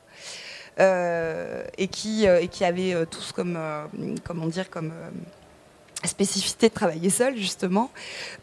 Euh, 0.80 1.64
et, 1.80 1.88
qui, 1.88 2.28
euh, 2.28 2.40
et 2.40 2.48
qui 2.50 2.64
avaient 2.64 2.96
tous 3.10 3.32
comme, 3.32 3.58
comment 4.24 4.46
dire, 4.46 4.70
comme 4.70 4.92
spécificité 6.06 6.70
de 6.70 6.74
travailler 6.74 7.10
seul, 7.10 7.38
justement. 7.38 7.90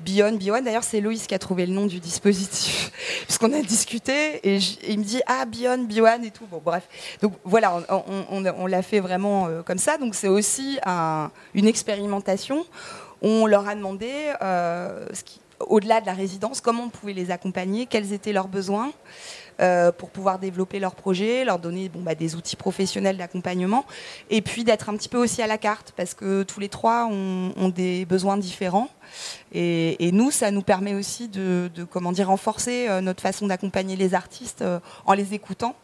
Bion, 0.00 0.32
Bion, 0.32 0.60
d'ailleurs, 0.62 0.84
c'est 0.84 1.00
Loïs 1.00 1.26
qui 1.26 1.34
a 1.34 1.38
trouvé 1.38 1.66
le 1.66 1.72
nom 1.72 1.86
du 1.86 2.00
dispositif, 2.00 2.90
puisqu'on 3.24 3.52
a 3.52 3.60
discuté, 3.62 4.40
et, 4.42 4.58
il 4.88 4.98
me 4.98 5.04
dit 5.04 5.20
Ah, 5.26 5.44
Bion, 5.44 5.78
Bion, 5.84 6.22
et 6.22 6.30
tout. 6.30 6.46
Bon, 6.50 6.60
bref. 6.64 6.88
Donc 7.22 7.34
voilà, 7.44 7.84
on, 7.88 8.66
l'a 8.66 8.82
fait 8.82 9.00
vraiment 9.00 9.46
euh, 9.46 9.62
comme 9.62 9.78
ça. 9.78 9.98
Donc 9.98 10.14
c'est 10.14 10.28
aussi 10.28 10.78
une 11.54 11.66
expérimentation. 11.66 12.64
On 13.22 13.46
leur 13.46 13.68
a 13.68 13.74
demandé, 13.74 14.10
euh, 14.42 15.06
au-delà 15.60 16.00
de 16.00 16.06
la 16.06 16.12
résidence, 16.12 16.60
comment 16.60 16.84
on 16.84 16.88
pouvait 16.90 17.12
les 17.12 17.30
accompagner, 17.30 17.86
quels 17.86 18.12
étaient 18.12 18.32
leurs 18.32 18.48
besoins. 18.48 18.92
Pour 19.98 20.10
pouvoir 20.10 20.38
développer 20.38 20.78
leurs 20.78 20.94
projets, 20.94 21.44
leur 21.44 21.58
donner 21.58 21.90
bah, 21.94 22.14
des 22.14 22.34
outils 22.34 22.56
professionnels 22.56 23.16
d'accompagnement, 23.16 23.84
et 24.30 24.42
puis 24.42 24.64
d'être 24.64 24.88
un 24.88 24.96
petit 24.96 25.08
peu 25.08 25.18
aussi 25.18 25.42
à 25.42 25.46
la 25.46 25.58
carte, 25.58 25.92
parce 25.96 26.14
que 26.14 26.42
tous 26.42 26.60
les 26.60 26.68
trois 26.68 27.06
ont, 27.06 27.68
des 27.68 28.04
besoins 28.04 28.36
différents. 28.36 28.88
Et, 29.52 30.10
nous, 30.12 30.30
ça 30.30 30.50
nous 30.50 30.62
permet 30.62 30.94
aussi 30.94 31.28
de, 31.28 31.70
comment 31.90 32.12
dire, 32.12 32.28
renforcer 32.28 32.88
notre 33.00 33.22
façon 33.22 33.46
d'accompagner 33.46 33.96
les 33.96 34.14
artistes 34.14 34.64
en 35.06 35.12
les 35.14 35.34
écoutant 35.34 35.74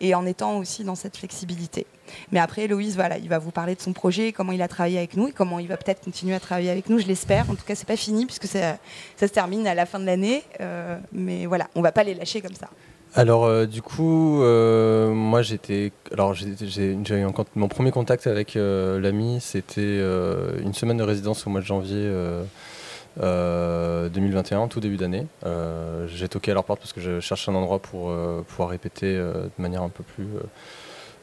et 0.00 0.14
en 0.14 0.26
étant 0.26 0.58
aussi 0.58 0.84
dans 0.84 0.94
cette 0.94 1.16
flexibilité. 1.16 1.86
Mais 2.32 2.40
après, 2.40 2.66
Loïs, 2.66 2.94
voilà, 2.94 3.18
il 3.18 3.28
va 3.28 3.38
vous 3.38 3.50
parler 3.50 3.74
de 3.74 3.80
son 3.80 3.92
projet, 3.92 4.32
comment 4.32 4.52
il 4.52 4.62
a 4.62 4.68
travaillé 4.68 4.98
avec 4.98 5.16
nous 5.16 5.28
et 5.28 5.32
comment 5.32 5.58
il 5.58 5.68
va 5.68 5.76
peut-être 5.76 6.02
continuer 6.02 6.34
à 6.34 6.40
travailler 6.40 6.70
avec 6.70 6.88
nous, 6.88 6.98
je 6.98 7.06
l'espère. 7.06 7.48
En 7.50 7.54
tout 7.54 7.64
cas, 7.64 7.74
c'est 7.74 7.86
pas 7.86 7.96
fini 7.96 8.26
puisque 8.26 8.46
ça, 8.46 8.78
se 9.18 9.26
termine 9.26 9.66
à 9.66 9.74
la 9.74 9.86
fin 9.86 10.00
de 10.00 10.06
l'année. 10.06 10.42
Euh, 10.60 10.98
mais 11.12 11.46
voilà, 11.46 11.68
on 11.74 11.82
va 11.82 11.92
pas 11.92 12.02
les 12.02 12.14
lâcher 12.14 12.40
comme 12.40 12.54
ça. 12.54 12.68
Alors 13.14 13.44
euh, 13.44 13.66
du 13.66 13.82
coup, 13.82 14.40
euh, 14.42 15.12
moi 15.12 15.42
j'étais, 15.42 15.92
alors 16.12 16.34
j'ai 16.34 16.92
eu 16.92 17.26
mon 17.56 17.68
premier 17.68 17.90
contact 17.90 18.26
avec 18.26 18.54
l'ami, 18.54 19.38
c'était 19.40 19.98
une 20.62 20.74
semaine 20.74 20.98
de 20.98 21.02
résidence 21.02 21.46
au 21.46 21.50
mois 21.50 21.60
de 21.60 21.66
janvier 21.66 22.10
2021, 23.16 24.68
tout 24.68 24.80
début 24.80 24.96
d'année. 24.96 25.26
j'ai 26.06 26.28
toqué 26.28 26.52
à 26.52 26.54
leur 26.54 26.64
porte 26.64 26.80
parce 26.80 26.92
que 26.92 27.00
je 27.00 27.20
cherchais 27.20 27.50
un 27.50 27.54
endroit 27.54 27.80
pour 27.80 28.14
pouvoir 28.46 28.68
répéter 28.68 29.16
de 29.16 29.50
manière 29.58 29.82
un 29.82 29.88
peu 29.88 30.04
plus 30.04 30.26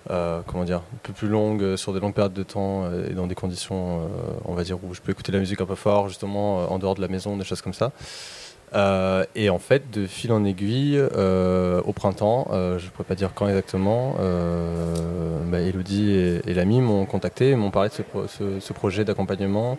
euh, 0.09 0.41
comment 0.47 0.63
dire, 0.63 0.77
un 0.77 0.97
peu 1.03 1.11
plus 1.11 1.27
longue, 1.27 1.61
euh, 1.61 1.75
sur 1.75 1.93
des 1.93 1.99
longues 1.99 2.13
périodes 2.13 2.33
de 2.33 2.43
temps 2.43 2.85
euh, 2.85 3.09
et 3.09 3.13
dans 3.13 3.27
des 3.27 3.35
conditions, 3.35 4.09
on 4.45 4.53
va 4.53 4.63
dire, 4.63 4.77
où 4.83 4.93
je 4.93 5.01
peux 5.01 5.11
écouter 5.11 5.31
la 5.31 5.39
musique 5.39 5.59
un 5.59 5.65
peu 5.65 5.75
fort, 5.75 6.07
justement, 6.07 6.71
en 6.71 6.79
dehors 6.79 6.95
de 6.95 7.01
la 7.01 7.07
maison, 7.07 7.35
des 7.35 7.43
choses 7.43 7.61
comme 7.61 7.73
ça. 7.73 7.91
Et 8.73 9.49
en 9.49 9.59
fait, 9.59 9.89
de 9.91 10.07
fil 10.07 10.31
en 10.31 10.43
aiguille, 10.43 10.99
au 10.99 11.93
printemps, 11.93 12.47
je 12.51 12.85
ne 12.85 12.89
pourrais 12.91 13.07
pas 13.07 13.15
dire 13.15 13.31
quand 13.33 13.47
exactement, 13.47 14.15
bah, 15.49 15.59
Elodie 15.61 16.11
et, 16.45 16.53
l'ami 16.53 16.81
m'ont 16.81 17.05
contacté 17.05 17.51
et 17.51 17.55
m'ont 17.55 17.71
parlé 17.71 17.89
de 17.89 18.59
ce, 18.59 18.73
projet 18.73 19.05
d'accompagnement, 19.05 19.77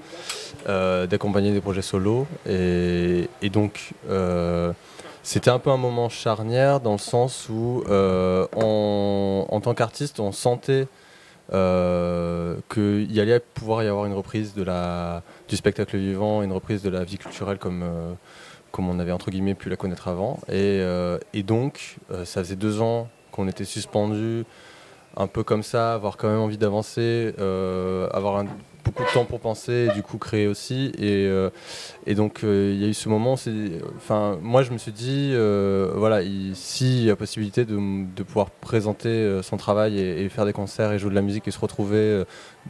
d'accompagner 0.67 1.53
des 1.53 1.61
projets 1.61 1.83
solo. 1.83 2.27
Et, 2.49 3.29
et 3.43 3.51
donc, 3.51 3.93
c'était 5.29 5.51
un 5.51 5.59
peu 5.59 5.69
un 5.69 5.77
moment 5.77 6.09
charnière 6.09 6.81
dans 6.81 6.93
le 6.93 6.99
sens 6.99 7.51
où, 7.51 7.85
euh, 7.91 8.47
en 8.57 9.61
tant 9.61 9.75
qu'artiste, 9.75 10.21
on 10.21 10.33
sentait 10.33 10.87
euh, 11.53 12.57
qu'il 12.73 13.21
allait 13.21 13.39
pouvoir 13.41 13.83
y 13.83 13.89
avoir 13.89 14.07
une 14.07 14.15
reprise 14.15 14.55
de 14.55 14.63
la, 14.63 15.23
du 15.47 15.57
spectacle 15.57 15.99
vivant, 15.99 16.43
une 16.43 16.53
reprise 16.53 16.83
de 16.83 16.89
la 16.89 17.05
vie 17.05 17.19
culturelle 17.19 17.59
comme, 17.59 17.83
euh, 17.83 18.13
comme 18.73 18.89
on 18.89 18.99
avait 18.99 19.13
entre 19.13 19.31
guillemets 19.31 19.55
pu 19.55 19.69
la 19.69 19.77
connaître 19.77 20.09
avant. 20.09 20.39
Et, 20.51 20.81
et 21.35 21.43
donc, 21.43 21.97
ça 22.25 22.43
faisait 22.43 22.57
deux 22.57 22.81
ans 22.81 23.09
qu'on 23.33 23.49
était 23.49 23.65
suspendu 23.65 24.45
un 25.17 25.27
peu 25.27 25.43
comme 25.43 25.63
ça, 25.63 25.95
avoir 25.95 26.17
quand 26.17 26.29
même 26.29 26.41
envie 26.41 26.59
d'avancer, 26.59 27.35
avoir 28.13 28.39
un, 28.39 28.47
beaucoup 28.89 29.05
de 29.05 29.13
temps 29.13 29.25
pour 29.25 29.41
penser 29.41 29.89
et 29.91 29.95
du 29.95 30.03
coup 30.03 30.19
créer 30.19 30.47
aussi. 30.47 30.93
Et, 30.99 31.27
euh, 31.27 31.51
donc 32.09 32.43
euh, 32.43 32.73
il 32.75 32.81
y 32.81 32.85
a 32.85 32.89
eu 32.89 32.95
ce 32.95 33.09
moment, 33.09 33.37
enfin 33.97 34.39
moi 34.43 34.63
je 34.63 34.71
me 34.73 34.79
suis 34.79 34.93
dit, 34.93 35.31
euh, 35.33 35.93
voilà, 35.95 36.21
s'il 36.55 37.05
y 37.05 37.11
a 37.11 37.17
possibilité 37.17 37.65
de, 37.65 38.23
pouvoir 38.23 38.51
présenter 38.51 39.41
son 39.43 39.57
travail 39.57 39.99
et, 39.99 40.29
faire 40.29 40.45
des 40.45 40.53
concerts 40.53 40.93
et 40.93 40.99
jouer 40.99 41.11
de 41.11 41.15
la 41.15 41.23
musique 41.23 41.47
et 41.49 41.51
se 41.51 41.59
retrouver 41.59 42.25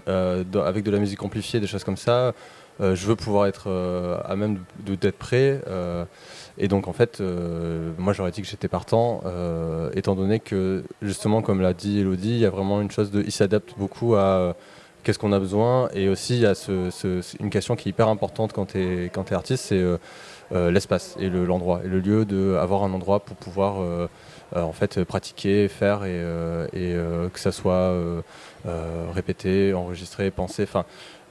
avec 0.06 0.84
de 0.84 0.90
la 0.90 0.98
musique 0.98 1.22
amplifiée, 1.22 1.60
des 1.60 1.66
choses 1.66 1.84
comme 1.84 1.96
ça, 1.96 2.34
je 2.80 3.06
veux 3.06 3.16
pouvoir 3.16 3.46
être 3.46 3.68
à 4.24 4.36
même 4.36 4.58
d'être 4.86 5.18
prêt. 5.18 5.60
et 6.58 6.68
donc 6.68 6.88
en 6.88 6.92
fait, 6.92 7.20
moi 7.98 8.12
j'aurais 8.12 8.30
dit 8.30 8.42
que 8.42 8.48
j'étais 8.48 8.68
partant, 8.68 9.22
étant 9.94 10.14
donné 10.14 10.40
que 10.40 10.84
justement, 11.02 11.42
comme 11.42 11.60
l'a 11.60 11.74
dit 11.74 12.00
Elodie, 12.00 12.30
il 12.30 12.38
y 12.38 12.46
a 12.46 12.50
vraiment 12.50 12.80
une 12.80 12.90
chose 12.90 13.10
de, 13.10 13.22
il 13.22 13.32
s'adapte 13.32 13.74
beaucoup 13.76 14.14
à 14.14 14.54
qu'est-ce 15.02 15.18
qu'on 15.18 15.32
a 15.32 15.38
besoin 15.38 15.88
Et 15.94 16.08
aussi, 16.08 16.34
il 16.34 16.40
y 16.40 16.46
a 16.46 16.54
une 17.40 17.50
question 17.50 17.76
qui 17.76 17.88
est 17.88 17.92
hyper 17.92 18.08
importante 18.08 18.52
quand 18.52 18.66
tu 18.66 18.78
es, 18.78 19.10
artiste, 19.32 19.64
c'est 19.64 19.78
euh, 19.78 19.96
euh, 20.52 20.70
l'espace 20.70 21.16
et 21.18 21.30
l'endroit, 21.30 21.80
et 21.82 21.88
le 21.88 22.00
lieu 22.00 22.26
d'avoir 22.26 22.84
un 22.84 22.92
endroit 22.92 23.20
pour 23.20 23.36
pouvoir 23.36 23.80
euh, 23.80 24.06
en 24.54 24.72
fait 24.72 25.02
pratiquer, 25.04 25.68
faire 25.68 26.04
et, 26.04 26.20
que 27.32 27.40
ça 27.40 27.52
soit 27.52 27.94
répété, 29.14 29.72
enregistré, 29.72 30.30
pensé. 30.30 30.64
Enfin, 30.64 30.84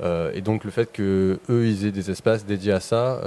et 0.03 0.41
donc 0.41 0.63
le 0.63 0.71
fait 0.71 0.91
que 0.91 1.39
eux 1.49 1.67
ils 1.67 1.85
aient 1.85 1.91
des 1.91 2.11
espaces 2.11 2.45
dédiés 2.45 2.73
à 2.73 2.79
ça, 2.79 3.19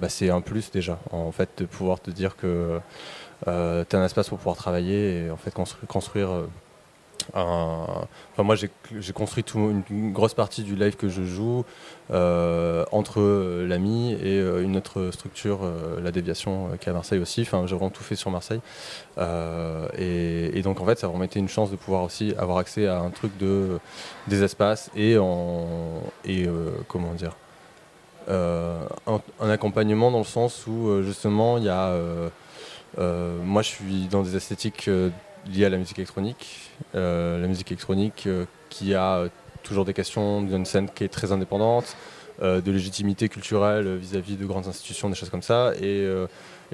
bah, 0.00 0.08
c'est 0.08 0.30
un 0.30 0.40
plus 0.40 0.70
déjà. 0.70 0.98
En 1.10 1.32
fait, 1.32 1.48
de 1.58 1.64
pouvoir 1.64 2.00
te 2.00 2.10
dire 2.10 2.36
que 2.36 2.78
tu 3.44 3.50
as 3.50 3.98
un 3.98 4.04
espace 4.04 4.28
pour 4.28 4.38
pouvoir 4.38 4.56
travailler 4.56 5.24
et 5.24 5.30
en 5.30 5.36
fait 5.36 5.52
construire 5.86 6.30
Enfin, 7.34 8.42
moi, 8.42 8.54
j'ai 8.54 9.12
construit 9.12 9.44
une, 9.54 10.12
grosse 10.12 10.34
partie 10.34 10.62
du 10.62 10.74
live 10.74 10.96
que 10.96 11.08
je 11.08 11.22
joue 11.22 11.60
euh, 11.60 11.62
entre 12.10 13.64
l'ami 13.66 14.12
et 14.12 14.38
euh, 14.38 14.62
une 14.62 14.76
autre 14.76 15.10
structure, 15.12 15.60
euh, 15.62 16.00
la 16.02 16.10
déviation, 16.10 16.70
qui 16.80 16.88
est 16.88 16.90
à 16.90 16.94
Marseille 16.94 17.18
aussi. 17.18 17.42
Enfin, 17.42 17.66
j'ai 17.66 17.74
vraiment 17.74 17.90
tout 17.90 18.02
fait 18.02 18.16
sur 18.16 18.30
Marseille. 18.30 18.60
Et, 19.98 20.62
donc, 20.62 20.80
en 20.80 20.86
fait, 20.86 20.98
ça 20.98 21.06
a 21.06 21.10
vraiment 21.10 21.24
été 21.24 21.38
une 21.38 21.48
chance 21.48 21.70
de 21.70 21.76
pouvoir 21.76 22.02
aussi 22.04 22.34
avoir 22.38 22.58
accès 22.58 22.86
à 22.86 22.98
un 22.98 23.10
truc 23.10 23.36
de 23.38 23.78
des 24.26 24.42
espaces 24.42 24.90
et 24.96 25.16
en 25.18 25.66
et 26.24 26.46
comment 26.88 27.14
dire. 27.14 27.36
Un, 28.28 29.50
accompagnement 29.50 30.10
dans 30.10 30.18
le 30.18 30.24
sens 30.24 30.66
où 30.66 31.02
justement 31.02 31.56
il 31.56 31.64
y 31.64 31.68
a 31.70 31.94
moi 32.98 33.62
je 33.62 33.68
suis 33.68 34.06
dans 34.10 34.22
des 34.22 34.36
esthétiques 34.36 34.90
liées 35.46 35.64
à 35.64 35.68
la 35.68 35.78
musique 35.78 35.98
électronique. 35.98 36.70
Euh, 36.94 37.40
la 37.40 37.48
musique 37.48 37.70
électronique 37.70 38.24
euh, 38.26 38.44
qui 38.70 38.94
a 38.94 39.24
toujours 39.62 39.84
des 39.84 39.94
questions 39.94 40.42
d'une 40.42 40.64
scène 40.64 40.88
qui 40.94 41.04
est 41.04 41.08
très 41.08 41.32
indépendante, 41.32 41.96
euh, 42.42 42.60
de 42.60 42.70
légitimité 42.70 43.28
culturelle 43.28 43.96
vis-à-vis 43.96 44.36
de 44.36 44.46
grandes 44.46 44.66
institutions, 44.66 45.08
des 45.08 45.14
choses 45.14 45.30
comme 45.30 45.42
ça. 45.42 45.72
Et, 45.82 46.06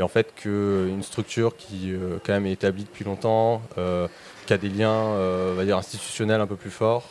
en 0.00 0.09
fait, 0.09 0.35
qu'une 0.35 1.03
structure 1.03 1.57
qui 1.57 1.93
quand 2.25 2.33
même 2.33 2.47
est 2.47 2.53
établie 2.53 2.85
depuis 2.85 3.05
longtemps, 3.05 3.62
qui 4.47 4.53
a 4.53 4.59
des 4.59 4.69
liens 4.69 5.14
va 5.57 5.64
dire 5.64 5.79
institutionnels 5.79 6.41
un 6.41 6.49
peu 6.49 6.57
plus 6.57 6.73
forts, 6.73 7.09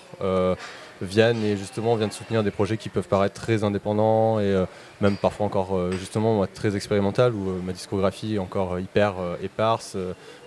viennent 1.02 1.44
et 1.44 1.56
justement 1.56 1.96
viennent 1.96 2.12
soutenir 2.12 2.44
des 2.44 2.52
projets 2.52 2.76
qui 2.76 2.90
peuvent 2.90 3.08
paraître 3.08 3.40
très 3.40 3.64
indépendants 3.64 4.42
et 4.42 4.66
même 5.00 5.16
parfois 5.16 5.46
encore 5.46 5.92
justement 5.94 6.46
très 6.46 6.76
expérimental 6.76 7.34
où 7.34 7.62
ma 7.64 7.72
discographie 7.72 8.36
est 8.36 8.40
encore 8.40 8.78
hyper 8.78 9.14
éparse 9.42 9.96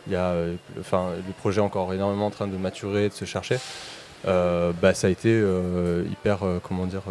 il 0.06 0.12
y 0.12 0.16
a 0.16 0.34
enfin, 0.78 1.10
le 1.26 1.32
projet 1.32 1.60
encore 1.60 1.92
énormément 1.92 2.26
en 2.26 2.30
train 2.30 2.46
de 2.46 2.56
maturer, 2.56 3.08
de 3.08 3.14
se 3.14 3.24
chercher. 3.24 3.58
Euh, 4.26 4.72
bah, 4.80 4.94
ça 4.94 5.06
a 5.06 5.10
été 5.10 5.30
euh, 5.30 6.04
hyper, 6.10 6.42
euh, 6.42 6.58
comment 6.62 6.86
dire. 6.86 7.02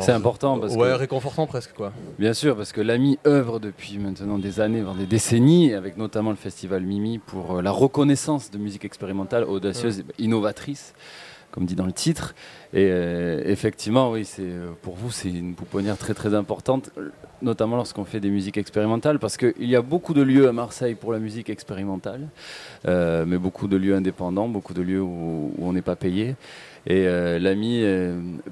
c'est 0.00 0.12
important 0.12 0.58
parce 0.58 0.74
ouais, 0.74 0.94
réconfortant 0.94 1.46
presque 1.46 1.72
quoi. 1.72 1.92
Bien 2.18 2.32
sûr, 2.32 2.56
parce 2.56 2.72
que 2.72 2.80
l'AMI 2.80 3.18
œuvre 3.26 3.58
depuis 3.58 3.98
maintenant 3.98 4.38
des 4.38 4.60
années, 4.60 4.82
voire 4.82 4.94
des 4.94 5.06
décennies, 5.06 5.74
avec 5.74 5.96
notamment 5.96 6.30
le 6.30 6.36
festival 6.36 6.82
Mimi 6.82 7.18
pour 7.18 7.60
la 7.62 7.70
reconnaissance 7.70 8.50
de 8.50 8.58
musique 8.58 8.84
expérimentale 8.84 9.44
audacieuse, 9.44 10.00
et 10.00 10.04
innovatrice 10.18 10.94
comme 11.50 11.64
dit 11.64 11.74
dans 11.74 11.86
le 11.86 11.92
titre. 11.92 12.34
Et 12.72 12.88
euh, 12.90 13.42
effectivement, 13.44 14.12
oui, 14.12 14.24
c'est 14.24 14.42
euh, 14.42 14.70
pour 14.82 14.94
vous, 14.94 15.10
c'est 15.10 15.28
une 15.28 15.54
pouponnière 15.54 15.96
très 15.96 16.14
très 16.14 16.34
importante, 16.34 16.90
notamment 17.42 17.76
lorsqu'on 17.76 18.04
fait 18.04 18.20
des 18.20 18.30
musiques 18.30 18.56
expérimentales, 18.56 19.18
parce 19.18 19.36
qu'il 19.36 19.68
y 19.68 19.76
a 19.76 19.82
beaucoup 19.82 20.14
de 20.14 20.22
lieux 20.22 20.48
à 20.48 20.52
Marseille 20.52 20.94
pour 20.94 21.12
la 21.12 21.18
musique 21.18 21.50
expérimentale, 21.50 22.28
euh, 22.86 23.24
mais 23.26 23.38
beaucoup 23.38 23.66
de 23.66 23.76
lieux 23.76 23.94
indépendants, 23.94 24.48
beaucoup 24.48 24.74
de 24.74 24.82
lieux 24.82 25.02
où, 25.02 25.52
on 25.60 25.72
n'est 25.72 25.82
pas 25.82 25.96
payé. 25.96 26.36
Et 26.86 27.04
l'AMI 27.04 27.84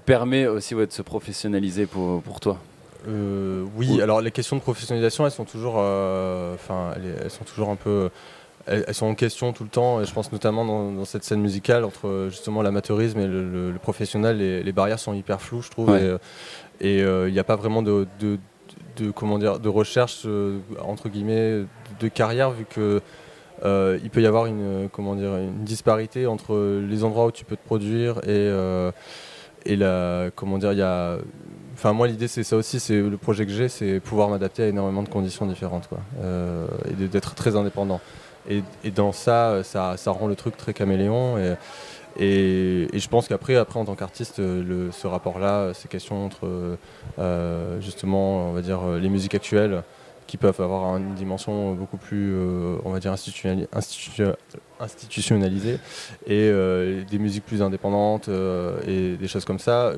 permet 0.04 0.46
aussi 0.46 0.74
de 0.74 0.86
se 0.90 1.00
professionnaliser 1.00 1.86
pour, 1.86 2.20
pour 2.20 2.40
toi. 2.40 2.58
oui, 3.06 4.02
alors 4.02 4.20
les 4.20 4.30
questions 4.30 4.56
de 4.56 4.60
professionnalisation, 4.60 5.24
elles 5.24 5.32
sont 5.32 5.46
toujours, 5.46 5.76
enfin, 5.76 6.92
elles 6.96 7.30
sont 7.30 7.44
toujours 7.44 7.70
un 7.70 7.76
peu 7.76 8.10
elles, 8.68 8.94
sont 8.94 9.06
en 9.06 9.14
question 9.14 9.52
tout 9.52 9.64
le 9.64 9.70
temps. 9.70 10.00
Et 10.00 10.04
je 10.04 10.12
pense 10.12 10.32
notamment 10.32 10.64
dans, 10.64 11.04
cette 11.04 11.24
scène 11.24 11.40
musicale 11.40 11.84
entre 11.84 12.28
justement 12.30 12.62
l'amateurisme 12.62 13.20
et 13.20 13.26
le, 13.26 13.72
professionnel, 13.80 14.38
les, 14.38 14.72
barrières 14.72 14.98
sont 14.98 15.14
hyper 15.14 15.40
floues, 15.40 15.62
je 15.62 15.70
trouve. 15.70 15.90
Et 16.80 17.02
euh, 17.02 17.28
il 17.28 17.32
n'y 17.32 17.38
a 17.38 17.44
pas 17.44 17.56
vraiment 17.56 17.82
de, 17.82 18.06
comment 19.14 19.38
dire, 19.38 19.58
de 19.58 19.68
recherche 19.68 20.22
euh, 20.26 20.58
entre 20.80 21.08
guillemets 21.08 21.64
de 22.00 22.08
carrière 22.08 22.50
vu 22.50 22.64
que 22.64 23.00
euh, 23.64 23.98
il 24.04 24.10
peut 24.10 24.22
y 24.22 24.26
avoir 24.26 24.46
une 24.46 24.88
comment 24.92 25.16
dire 25.16 25.36
une 25.36 25.64
disparité 25.64 26.26
entre 26.28 26.80
les 26.80 27.02
endroits 27.02 27.26
où 27.26 27.32
tu 27.32 27.44
peux 27.44 27.56
te 27.56 27.64
produire 27.64 28.20
et 28.28 28.48
et 29.66 29.76
la 29.76 30.30
comment 30.34 30.58
dire 30.58 30.72
il 30.72 30.78
y 30.78 30.82
a 30.82 31.18
Enfin, 31.74 31.92
moi, 31.92 32.08
l'idée, 32.08 32.26
c'est 32.26 32.42
ça 32.42 32.56
aussi. 32.56 32.80
C'est 32.80 33.00
le 33.00 33.16
projet 33.16 33.46
que 33.46 33.52
j'ai, 33.52 33.68
c'est 33.68 34.00
pouvoir 34.00 34.28
m'adapter 34.28 34.64
à 34.64 34.66
énormément 34.66 35.04
de 35.04 35.08
conditions 35.08 35.46
différentes, 35.46 35.86
quoi, 35.86 35.98
et 36.90 37.06
d'être 37.06 37.36
très 37.36 37.54
indépendant. 37.54 38.00
Et, 38.48 38.62
dans 38.90 39.12
ça, 39.12 39.62
ça, 39.62 39.96
rend 40.06 40.26
le 40.26 40.36
truc 40.36 40.56
très 40.56 40.72
caméléon. 40.72 41.36
Et, 42.18 42.88
je 42.92 43.08
pense 43.08 43.28
qu'après, 43.28 43.56
après, 43.56 43.78
en 43.78 43.84
tant 43.84 43.94
qu'artiste, 43.94 44.36
ce 44.36 45.06
rapport-là, 45.06 45.72
ces 45.74 45.88
questions 45.88 46.24
entre 46.24 46.76
euh, 47.18 47.80
justement, 47.80 48.48
on 48.48 48.52
va 48.52 48.62
dire, 48.62 48.80
les 49.00 49.08
musiques 49.08 49.34
actuelles 49.34 49.82
qui 50.26 50.36
peuvent 50.36 50.60
avoir 50.60 50.96
une 50.96 51.14
dimension 51.14 51.72
beaucoup 51.72 51.96
plus, 51.96 52.36
on 52.84 52.90
va 52.90 53.00
dire, 53.00 53.12
institutionnalisée, 53.12 55.78
et 56.26 56.52
des 57.10 57.18
musiques 57.18 57.46
plus 57.46 57.62
indépendantes 57.62 58.28
et 58.86 59.16
des 59.16 59.28
choses 59.28 59.44
comme 59.44 59.58
ça 59.58 59.92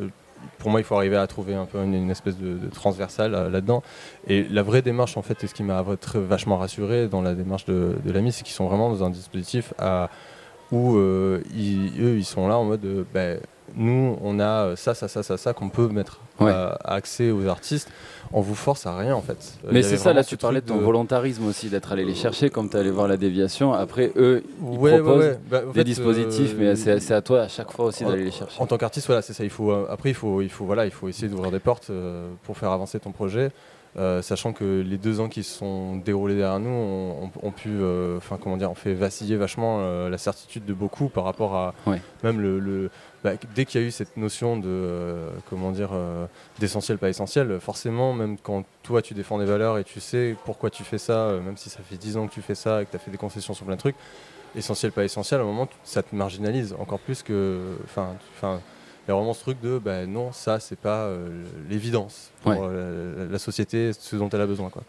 pour 0.58 0.70
moi, 0.70 0.80
il 0.80 0.84
faut 0.84 0.96
arriver 0.96 1.16
à 1.16 1.26
trouver 1.26 1.54
un 1.54 1.66
peu 1.66 1.82
une, 1.82 2.10
espèce 2.10 2.36
de, 2.36 2.58
transversale 2.68 3.32
là-dedans. 3.32 3.82
Et 4.26 4.44
la 4.44 4.62
vraie 4.62 4.82
démarche, 4.82 5.16
en 5.16 5.22
fait, 5.22 5.42
et 5.44 5.46
ce 5.46 5.54
qui 5.54 5.62
m'a 5.62 5.84
vachement 6.14 6.58
rassuré 6.58 7.08
dans 7.08 7.22
la 7.22 7.34
démarche 7.34 7.64
de, 7.64 7.96
de 8.04 8.12
l'AMI, 8.12 8.32
c'est 8.32 8.42
qu'ils 8.42 8.54
sont 8.54 8.66
vraiment 8.66 8.90
dans 8.90 9.04
un 9.04 9.10
dispositif 9.10 9.72
où 10.72 10.96
eux, 10.96 11.42
ils 11.54 12.24
sont 12.24 12.48
là 12.48 12.58
en 12.58 12.64
mode, 12.64 13.06
ben, 13.12 13.40
nous, 13.76 14.16
on 14.22 14.40
a 14.40 14.76
ça, 14.76 14.94
ça, 14.94 15.08
ça, 15.08 15.22
ça, 15.22 15.36
ça 15.36 15.52
qu'on 15.52 15.68
peut 15.68 15.88
mettre 15.88 16.20
à, 16.38 16.94
accès 16.94 17.30
aux 17.30 17.46
artistes. 17.46 17.90
On 18.32 18.40
vous 18.40 18.54
force 18.54 18.86
à 18.86 18.96
rien 18.96 19.14
en 19.14 19.22
fait. 19.22 19.58
Mais 19.72 19.82
c'est 19.82 19.96
ça, 19.96 20.12
là 20.12 20.22
tu 20.22 20.36
parlais 20.36 20.60
de 20.60 20.66
ton 20.66 20.78
volontarisme 20.78 21.46
aussi, 21.46 21.68
d'être 21.68 21.90
allé 21.92 22.04
les 22.04 22.14
chercher, 22.14 22.48
comme 22.48 22.68
tu 22.70 22.76
allé 22.76 22.90
voir 22.90 23.08
la 23.08 23.16
déviation. 23.16 23.72
Après, 23.72 24.12
eux, 24.16 24.42
ils 24.60 24.78
proposent 24.78 25.38
bah, 25.50 25.62
des 25.74 25.84
dispositifs, 25.84 26.54
mais 26.56 26.66
euh, 26.66 26.74
c'est 26.76 27.14
à 27.14 27.22
toi 27.22 27.42
à 27.42 27.48
chaque 27.48 27.72
fois 27.72 27.86
aussi 27.86 28.04
d'aller 28.04 28.24
les 28.24 28.30
chercher. 28.30 28.60
En 28.60 28.66
tant 28.66 28.76
qu'artiste, 28.78 29.06
voilà, 29.06 29.22
c'est 29.22 29.32
ça. 29.32 29.42
Il 29.42 29.50
faut, 29.50 29.72
euh, 29.72 29.86
après, 29.90 30.10
il 30.10 30.14
faut, 30.14 30.42
il, 30.42 30.48
faut, 30.48 30.64
voilà, 30.64 30.84
il 30.84 30.92
faut 30.92 31.08
essayer 31.08 31.28
d'ouvrir 31.28 31.50
des 31.50 31.58
portes 31.58 31.90
euh, 31.90 32.30
pour 32.44 32.56
faire 32.56 32.70
avancer 32.70 33.00
ton 33.00 33.10
projet. 33.10 33.50
Sachant 33.96 34.52
que 34.52 34.82
les 34.86 34.98
deux 34.98 35.20
ans 35.20 35.28
qui 35.28 35.42
se 35.42 35.58
sont 35.58 35.96
déroulés 35.96 36.36
derrière 36.36 36.60
nous 36.60 36.70
ont, 36.70 37.50
pu, 37.50 37.70
enfin 38.16 38.38
comment 38.40 38.56
dire, 38.56 38.70
on 38.70 38.74
fait 38.74 38.94
vaciller 38.94 39.36
vachement 39.36 40.08
la 40.08 40.18
certitude 40.18 40.64
de 40.64 40.74
beaucoup 40.74 41.08
par 41.08 41.24
rapport 41.24 41.54
à 41.54 41.74
même 42.22 42.40
le 42.40 42.90
bah, 43.22 43.32
dès 43.54 43.66
qu'il 43.66 43.80
y 43.80 43.84
a 43.84 43.86
eu 43.86 43.90
cette 43.90 44.16
notion 44.16 44.56
de 44.56 44.66
euh, 44.66 45.30
comment 45.50 45.72
dire 45.72 45.90
euh, 45.92 46.26
d'essentiel 46.58 46.96
pas 46.96 47.10
essentiel, 47.10 47.60
forcément 47.60 48.14
même 48.14 48.38
quand 48.38 48.64
toi 48.82 49.02
tu 49.02 49.12
défends 49.12 49.38
des 49.38 49.44
valeurs 49.44 49.76
et 49.76 49.84
tu 49.84 50.00
sais 50.00 50.36
pourquoi 50.46 50.70
tu 50.70 50.84
fais 50.84 50.96
ça, 50.96 51.26
euh, 51.26 51.40
même 51.40 51.58
si 51.58 51.68
ça 51.68 51.80
fait 51.82 51.96
10 51.96 52.16
ans 52.16 52.26
que 52.26 52.32
tu 52.32 52.40
fais 52.40 52.54
ça 52.54 52.80
et 52.80 52.86
que 52.86 52.90
tu 52.92 52.96
as 52.96 52.98
fait 52.98 53.10
des 53.10 53.18
concessions 53.18 53.52
sur 53.52 53.66
plein 53.66 53.74
de 53.74 53.80
trucs, 53.80 53.96
essentiel 54.56 54.90
pas 54.92 55.04
essentiel, 55.04 55.40
à 55.40 55.42
un 55.42 55.46
moment 55.46 55.68
ça 55.84 56.02
te 56.02 56.14
marginalise 56.14 56.74
encore 56.78 56.98
plus 56.98 57.22
que 57.22 57.76
enfin 57.84 58.16
il 59.06 59.10
y 59.10 59.12
a 59.12 59.14
vraiment 59.14 59.34
ce 59.34 59.40
truc 59.40 59.60
de 59.60 59.78
ben 59.78 60.10
non 60.10 60.32
ça 60.32 60.60
c'est 60.60 60.78
pas 60.78 61.10
l'évidence 61.68 62.30
pour 62.42 62.68
la, 62.68 63.38
société 63.38 63.92
ce 63.92 64.16
dont 64.16 64.28
elle 64.28 64.40
a 64.40 64.46
besoin 64.46 64.70
quoi. 64.70 64.82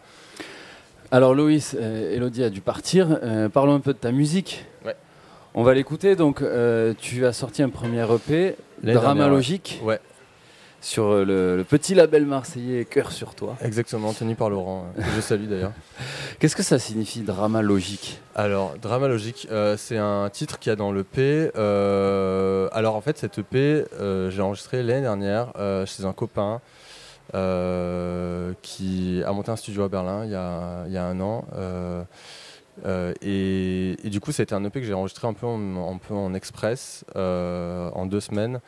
Alors 1.10 1.34
Loïs, 1.34 1.74
Elodie 1.74 2.44
a 2.44 2.50
dû 2.50 2.60
partir. 2.60 3.18
parlons 3.52 3.74
un 3.74 3.80
peu 3.80 3.92
de 3.92 3.98
ta 3.98 4.12
musique. 4.12 4.64
Ouais. 4.84 4.96
On 5.54 5.62
va 5.62 5.74
l'écouter. 5.74 6.16
Donc, 6.16 6.40
euh, 6.40 6.94
tu 6.98 7.26
as 7.26 7.32
sorti 7.32 7.62
un 7.62 7.68
premier 7.68 8.06
EP, 8.10 8.56
Drama 8.82 9.28
Logique. 9.28 9.80
Ouais. 9.84 10.00
Sur 10.82 11.04
euh, 11.06 11.24
le, 11.56 11.64
petit 11.64 11.94
label 11.94 12.26
marseillais 12.26 12.84
Cœur 12.84 13.12
sur 13.12 13.34
toi. 13.34 13.56
Exactement, 13.62 14.12
tenu 14.12 14.34
par 14.34 14.50
Laurent, 14.50 14.86
euh, 14.98 15.02
que 15.02 15.10
je 15.16 15.20
salue 15.20 15.46
d'ailleurs. 15.46 15.72
Qu'est-ce 16.38 16.56
que 16.56 16.62
ça 16.62 16.78
signifie 16.78 17.20
Drama 17.20 17.62
Logique? 17.62 18.20
Alors, 18.34 18.74
Drama 18.82 19.08
Logique, 19.08 19.48
c'est 19.76 19.98
un 19.98 20.28
titre 20.30 20.58
qu'il 20.58 20.70
y 20.70 20.72
a 20.72 20.76
dans 20.76 20.92
l'EP. 20.92 21.50
alors, 21.54 22.96
en 22.96 23.00
fait, 23.00 23.16
cet 23.16 23.38
EP, 23.38 23.84
j'ai 24.28 24.42
enregistré 24.42 24.82
l'année 24.82 25.02
dernière 25.02 25.52
chez 25.86 26.04
un 26.04 26.12
copain. 26.12 26.60
qui 28.62 29.22
a 29.24 29.32
monté 29.32 29.50
un 29.50 29.56
studio 29.56 29.84
à 29.84 29.88
Berlin 29.88 30.24
il 30.24 30.32
y 30.32 30.34
a, 30.34 30.84
il 30.86 30.92
y 30.92 30.98
a 30.98 31.04
un 31.04 31.20
an. 31.20 31.44
Euh, 32.86 33.12
et, 33.22 33.96
du 34.08 34.20
coup, 34.20 34.32
c'était 34.32 34.54
un 34.54 34.64
EP 34.64 34.80
que 34.80 34.86
j'ai 34.86 34.94
enregistré 34.94 35.28
un 35.28 35.34
peu 35.34 35.46
en, 35.46 35.98
peu 35.98 36.14
en 36.14 36.34
express, 36.34 37.04
euh, 37.16 37.90
en 37.94 38.06
deux 38.06 38.20
semaines, 38.20 38.60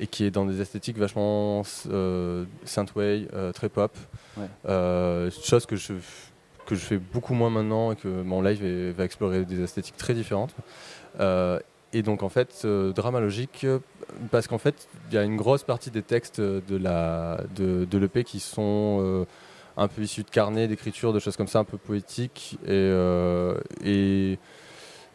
et 0.00 0.06
qui 0.06 0.24
est 0.24 0.30
dans 0.30 0.44
des 0.44 0.60
esthétiques 0.60 0.98
vachement 0.98 1.62
euh, 1.90 2.44
synthwave, 2.64 3.26
très 3.52 3.68
pop. 3.68 3.96
chose 4.66 5.66
que 5.66 5.76
je, 5.76 5.94
que 6.66 6.74
je 6.74 6.80
fais 6.80 6.98
beaucoup 6.98 7.34
moins 7.34 7.50
maintenant 7.50 7.92
et 7.92 7.96
que 7.96 8.08
mon 8.08 8.42
live 8.42 8.94
va 8.96 9.04
explorer 9.04 9.44
des 9.44 9.62
esthétiques 9.62 9.96
très 9.96 10.14
différentes. 10.14 10.54
et 11.18 12.02
donc, 12.02 12.22
en 12.22 12.28
fait, 12.28 12.66
drama 12.94 13.20
logique, 13.20 13.66
parce 14.30 14.46
qu'en 14.46 14.58
fait, 14.58 14.88
il 15.10 15.14
y 15.14 15.18
a 15.18 15.24
une 15.24 15.36
grosse 15.36 15.64
partie 15.64 15.90
des 15.90 16.02
textes 16.02 16.40
de 16.40 16.76
l'EP 16.76 17.46
de, 17.56 17.84
de 17.84 18.22
qui 18.22 18.40
sont 18.40 19.26
un 19.78 19.88
peu 19.88 20.02
issu 20.02 20.24
de 20.24 20.30
carnets, 20.30 20.66
d'écriture, 20.66 21.12
de 21.12 21.20
choses 21.20 21.36
comme 21.36 21.46
ça, 21.46 21.60
un 21.60 21.64
peu 21.64 21.78
poétiques. 21.78 22.58
Et, 22.64 22.70
euh, 22.70 23.54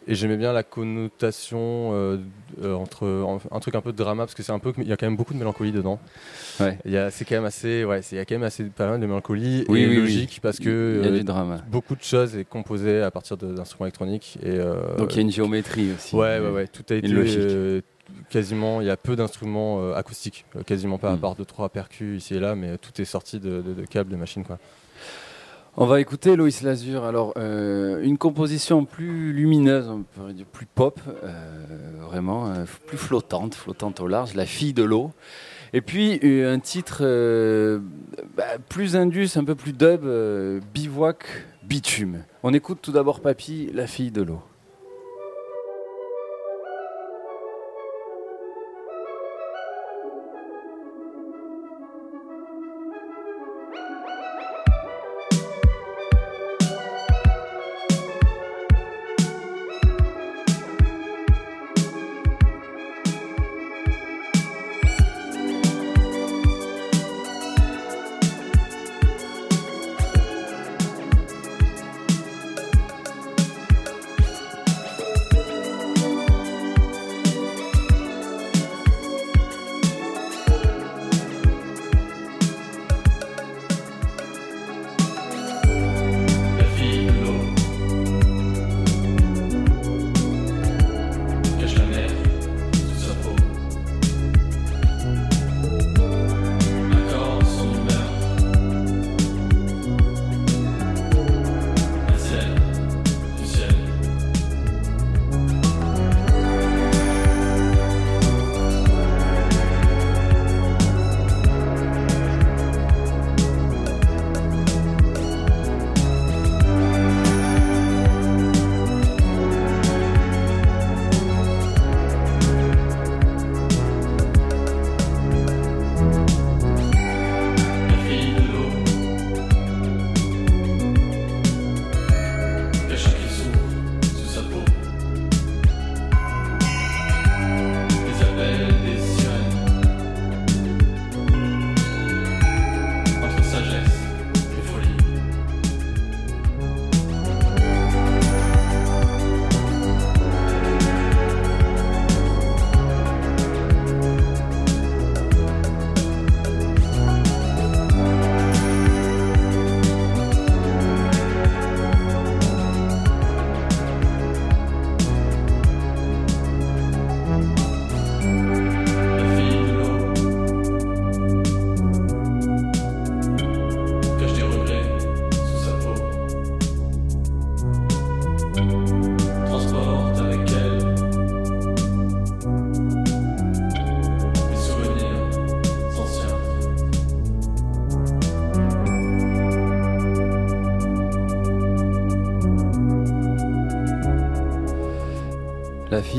et, 0.06 0.14
j'aimais 0.14 0.36
bien 0.36 0.52
la 0.52 0.62
connotation 0.62 1.90
euh, 1.92 2.18
euh, 2.62 2.74
entre 2.74 3.40
un 3.50 3.60
truc 3.60 3.74
un 3.74 3.80
peu 3.80 3.92
de 3.92 3.96
drama, 3.96 4.24
parce 4.24 4.34
que 4.34 4.42
c'est 4.42 4.52
un 4.52 4.58
peu, 4.58 4.72
il 4.78 4.88
y 4.88 4.92
a 4.92 4.96
quand 4.96 5.06
même 5.06 5.16
beaucoup 5.16 5.34
de 5.34 5.38
mélancolie 5.38 5.72
dedans. 5.72 5.98
Ouais. 6.60 6.78
Il 6.84 6.92
y 6.92 6.98
a, 6.98 7.10
c'est 7.10 7.24
quand 7.24 7.36
même 7.36 7.44
assez, 7.44 7.84
ouais, 7.84 8.00
il 8.12 8.16
y 8.16 8.20
a 8.20 8.24
quand 8.24 8.34
même 8.34 8.42
assez 8.42 8.64
pas 8.64 8.88
mal 8.88 9.00
de 9.00 9.06
mélancolie 9.06 9.64
oui, 9.68 9.82
et 9.82 9.88
oui, 9.88 9.96
logique 9.96 10.40
parce 10.42 10.58
que 10.58 11.00
il 11.02 11.10
y 11.10 11.14
a 11.14 11.18
du 11.18 11.24
drama. 11.24 11.58
beaucoup 11.68 11.96
de 11.96 12.02
choses 12.02 12.36
est 12.36 12.44
composé 12.44 13.02
à 13.02 13.10
partir 13.10 13.36
d'instruments 13.36 13.86
électroniques 13.86 14.38
et 14.42 14.58
donc 14.98 15.12
il 15.12 15.16
y 15.16 15.18
a 15.18 15.22
une 15.22 15.30
géométrie 15.30 15.92
aussi. 15.92 16.14
Ouais, 16.14 16.38
ouais, 16.38 16.50
ouais, 16.50 16.66
tout 16.66 16.84
a 16.90 16.94
été 16.94 17.82
quasiment, 18.30 18.80
il 18.80 18.86
y 18.86 18.90
a 18.90 18.96
peu 18.96 19.16
d'instruments 19.16 19.80
euh, 19.80 19.94
acoustiques, 19.94 20.44
euh, 20.56 20.62
quasiment 20.62 20.98
pas, 20.98 21.10
à 21.10 21.16
hmm. 21.16 21.20
part 21.20 21.34
deux 21.34 21.44
trois 21.44 21.68
percus 21.68 22.22
ici 22.22 22.34
et 22.34 22.40
là, 22.40 22.54
mais 22.54 22.78
tout 22.78 23.00
est 23.00 23.04
sorti 23.04 23.40
de, 23.40 23.62
câbles, 23.90 24.10
de 24.10 24.16
machines 24.16 24.44
quoi. 24.44 24.58
On 25.76 25.86
va 25.86 26.00
écouter 26.00 26.36
Loïs 26.36 26.62
Lazur. 26.62 27.04
Alors, 27.04 27.34
euh, 27.36 28.00
une 28.02 28.16
composition 28.16 28.84
plus 28.84 29.32
lumineuse, 29.32 29.88
on 29.88 30.02
pourrait 30.02 30.32
dire 30.32 30.46
plus 30.46 30.66
pop, 30.66 31.00
vraiment, 32.00 32.52
plus 32.86 32.96
flottante, 32.96 33.56
flottante 33.56 34.00
au 34.00 34.06
large, 34.06 34.34
La 34.34 34.46
fille 34.46 34.72
de 34.72 34.84
l'eau. 34.84 35.10
Et 35.72 35.80
puis, 35.80 36.20
un 36.22 36.60
titre 36.60 37.02
bah, 38.36 38.44
plus 38.68 38.94
indus, 38.94 39.36
un 39.36 39.44
peu 39.44 39.56
plus 39.56 39.72
dub, 39.72 40.04
Bivouac 40.72 41.26
Bitume. 41.64 42.22
On 42.44 42.54
écoute 42.54 42.78
tout 42.80 42.92
d'abord 42.92 43.20
Papy, 43.20 43.70
La 43.74 43.88
fille 43.88 44.12
de 44.12 44.22
l'eau. 44.22 44.42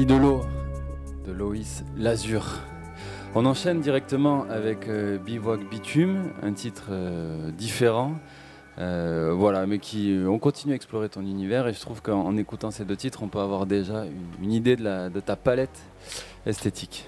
De 0.04 0.16
l'eau, 0.16 0.42
de 1.26 1.32
Loïs 1.32 1.86
Lazur. 1.96 2.60
On 3.34 3.46
enchaîne 3.46 3.80
directement 3.80 4.46
avec 4.50 4.90
euh, 4.90 5.18
Bivouac 5.18 5.62
Bitume, 5.70 6.34
un 6.44 6.52
titre 6.52 6.88
euh, 6.90 7.50
différent. 7.52 8.16
Euh, 8.78 9.32
voilà, 9.34 9.66
mais 9.66 9.80
qui 9.80 10.20
on 10.28 10.38
continue 10.38 10.74
à 10.74 10.76
explorer 10.76 11.08
ton 11.08 11.22
univers 11.22 11.68
et 11.70 11.74
je 11.74 11.80
trouve 11.80 12.02
qu'en 12.02 12.36
écoutant 12.36 12.72
ces 12.72 12.84
deux 12.84 12.98
titres, 12.98 13.24
on 13.24 13.30
peut 13.30 13.40
avoir 13.40 13.66
déjà 13.66 14.04
une, 14.42 14.52
idée 14.52 14.76
de 14.76 15.20
ta 15.22 15.38
palette 15.38 15.80
esthétique. 16.46 17.08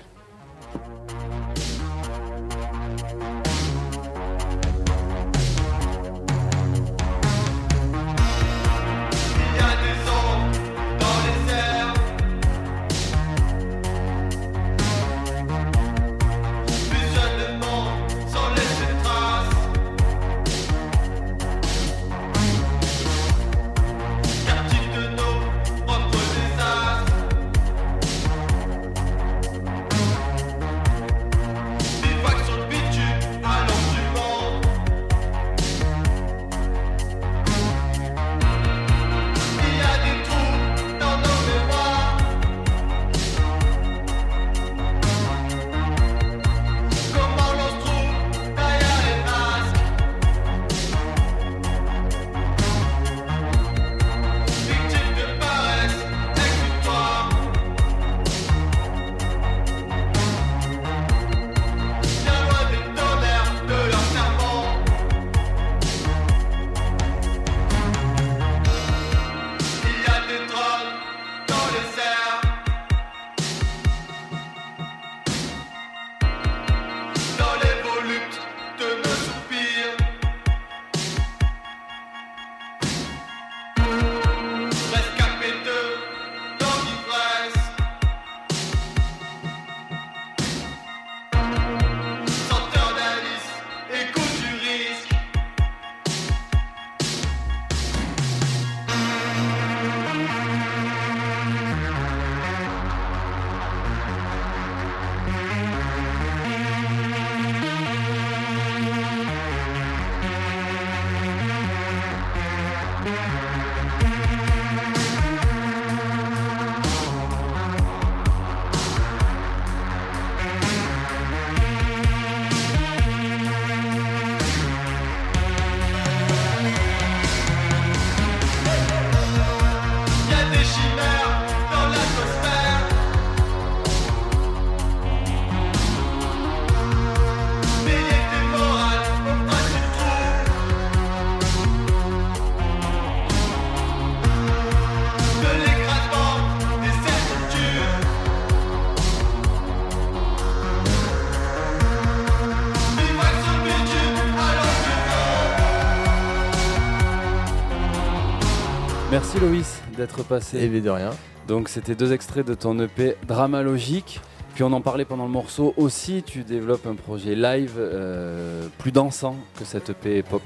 Merci 159.39 159.51
Loïs 159.51 159.81
d'être 159.95 160.23
passé. 160.23 160.57
Et 160.63 160.81
de 160.81 160.89
rien. 160.89 161.11
Donc 161.47 161.69
c'était 161.69 161.95
deux 161.95 162.11
extraits 162.11 162.45
de 162.45 162.53
ton 162.55 162.79
EP 162.79 163.15
Drama 163.27 163.61
Logique. 163.61 164.19
Puis 164.55 164.63
on 164.63 164.73
en 164.73 164.81
parlait 164.81 165.05
pendant 165.05 165.25
le 165.25 165.31
morceau 165.31 165.75
aussi, 165.77 166.23
tu 166.23 166.43
développes 166.43 166.87
un 166.87 166.95
projet 166.95 167.35
live 167.35 167.75
euh, 167.77 168.67
plus 168.79 168.91
dansant 168.91 169.35
que 169.59 169.65
cette 169.65 169.91
EP 169.91 170.23
pop. 170.23 170.41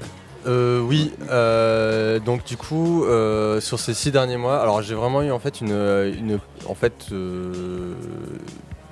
Euh, 0.46 0.80
oui, 0.80 1.12
euh, 1.30 2.18
donc 2.18 2.44
du 2.44 2.58
coup, 2.58 3.04
sur 3.60 3.78
ces 3.78 3.94
six 3.94 4.10
derniers 4.10 4.36
mois, 4.36 4.60
alors 4.60 4.82
j'ai 4.82 4.94
vraiment 4.94 5.22
eu 5.22 5.30
en 5.30 5.38
fait 5.38 5.62
une, 5.62 6.38
en 6.66 6.74
fait, 6.74 7.06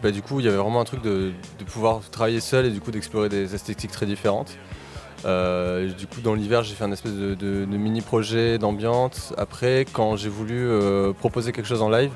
bah, 0.03 0.11
du 0.11 0.23
coup, 0.23 0.41
il 0.41 0.47
y 0.47 0.49
avait 0.49 0.57
vraiment 0.57 0.81
un 0.81 0.85
truc 0.85 1.03
de, 1.03 1.33
de, 1.59 1.65
pouvoir 1.65 2.01
travailler 2.11 2.41
seul 2.41 2.65
et 2.65 2.71
du 2.71 2.81
coup 2.81 2.91
d'explorer 2.91 3.29
des 3.29 3.55
esthétiques 3.55 3.91
très 3.91 4.07
différentes. 4.07 4.57
Euh, 5.25 5.93
du 5.93 6.07
coup, 6.07 6.21
dans 6.21 6.35
l'hiver, 6.35 6.63
j'ai 6.63 6.75
fait 6.75 6.85
un 6.85 6.93
espèce 6.93 7.13
de, 7.13 7.65
mini 7.67 8.01
projet 8.01 8.59
d'ambiance. 8.59 9.33
Après, 9.37 9.87
quand 9.93 10.17
j'ai 10.17 10.29
voulu 10.29 10.69
euh, 10.69 11.13
proposer 11.13 11.53
quelque 11.53 11.69
chose 11.69 11.83
en 11.83 11.91
live, 11.91 12.13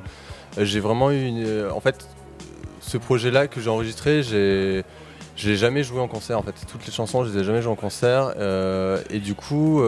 euh, 0.59 0.65
j'ai 0.65 0.81
vraiment 0.81 1.11
eu 1.11 1.25
une. 1.25 1.69
En 1.71 1.81
fait, 1.81 2.09
ce 2.81 2.99
projet-là 2.99 3.47
que 3.47 3.61
j'ai 3.61 3.71
enregistré, 3.71 4.23
j'ai. 4.23 4.85
Je 5.37 5.51
l'ai 5.51 5.57
jamais 5.57 5.83
joué 5.83 5.99
en 5.99 6.07
concert 6.07 6.39
en 6.39 6.43
fait. 6.43 6.55
Toutes 6.71 6.87
les 6.87 6.93
chansons, 6.93 7.25
je 7.25 7.33
les 7.33 7.41
ai 7.41 7.45
jamais 7.45 7.61
jouées 7.61 7.73
en 7.73 7.77
concert. 7.77 8.35
et 9.11 9.19
du 9.19 9.35
coup, 9.35 9.83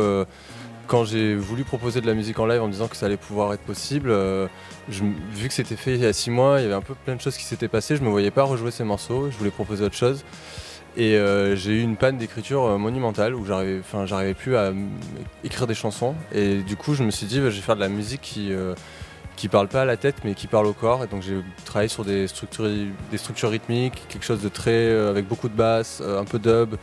quand 0.88 1.04
j'ai 1.04 1.36
voulu 1.36 1.62
proposer 1.62 2.00
de 2.00 2.06
la 2.08 2.14
musique 2.14 2.40
en 2.40 2.46
live 2.46 2.60
en 2.60 2.66
disant 2.66 2.88
que 2.88 2.96
ça 2.96 3.06
allait 3.06 3.16
pouvoir 3.16 3.54
être 3.54 3.60
possible, 3.60 4.12
vu 4.88 5.46
que 5.46 5.54
c'était 5.54 5.76
fait 5.76 5.94
il 5.94 6.00
y 6.00 6.06
a 6.06 6.12
six 6.12 6.30
mois, 6.30 6.58
il 6.58 6.64
y 6.64 6.66
avait 6.66 6.74
un 6.74 6.80
peu 6.80 6.96
plein 6.96 7.14
de 7.14 7.20
choses 7.20 7.36
qui 7.36 7.44
s'étaient 7.44 7.68
passées. 7.68 7.94
Je 7.94 8.02
me 8.02 8.08
voyais 8.08 8.32
pas 8.32 8.42
rejouer 8.42 8.72
ces 8.72 8.82
morceaux. 8.82 9.30
Je 9.30 9.36
voulais 9.36 9.52
proposer 9.52 9.84
autre 9.84 9.94
chose. 9.94 10.24
Et 10.96 11.16
euh, 11.16 11.54
j'ai 11.56 11.72
eu 11.72 11.82
une 11.82 11.96
panne 11.96 12.16
d'écriture 12.16 12.64
euh, 12.64 12.78
monumentale 12.78 13.34
où 13.34 13.44
j'arrivais, 13.44 14.34
plus 14.34 14.56
à 14.56 14.72
écrire 15.44 15.66
des 15.66 15.74
chansons. 15.74 16.14
Et 16.32 16.62
du 16.62 16.76
coup, 16.76 16.94
je 16.94 17.04
me 17.04 17.10
suis 17.10 17.26
dit, 17.26 17.38
bah, 17.38 17.50
je 17.50 17.56
vais 17.56 17.62
faire 17.62 17.76
de 17.76 17.80
la 17.80 17.90
musique 17.90 18.22
qui, 18.22 18.52
euh, 18.52 18.74
parle 19.50 19.68
pas 19.68 19.82
à 19.82 19.84
la 19.84 19.98
tête, 19.98 20.16
mais 20.24 20.32
qui 20.32 20.46
parle 20.46 20.66
au 20.66 20.72
corps. 20.72 21.04
Et 21.04 21.06
donc, 21.06 21.22
j'ai 21.22 21.36
travaillé 21.66 21.88
sur 21.88 22.04
des 22.04 22.26
structures, 22.26 23.50
rythmiques, 23.50 24.02
quelque 24.08 24.24
chose 24.24 24.40
de 24.40 24.48
très, 24.48 24.90
avec 24.90 25.28
beaucoup 25.28 25.50
de 25.50 25.54
basse, 25.54 26.02
un 26.02 26.24
peu 26.24 26.38
dub, 26.38 26.76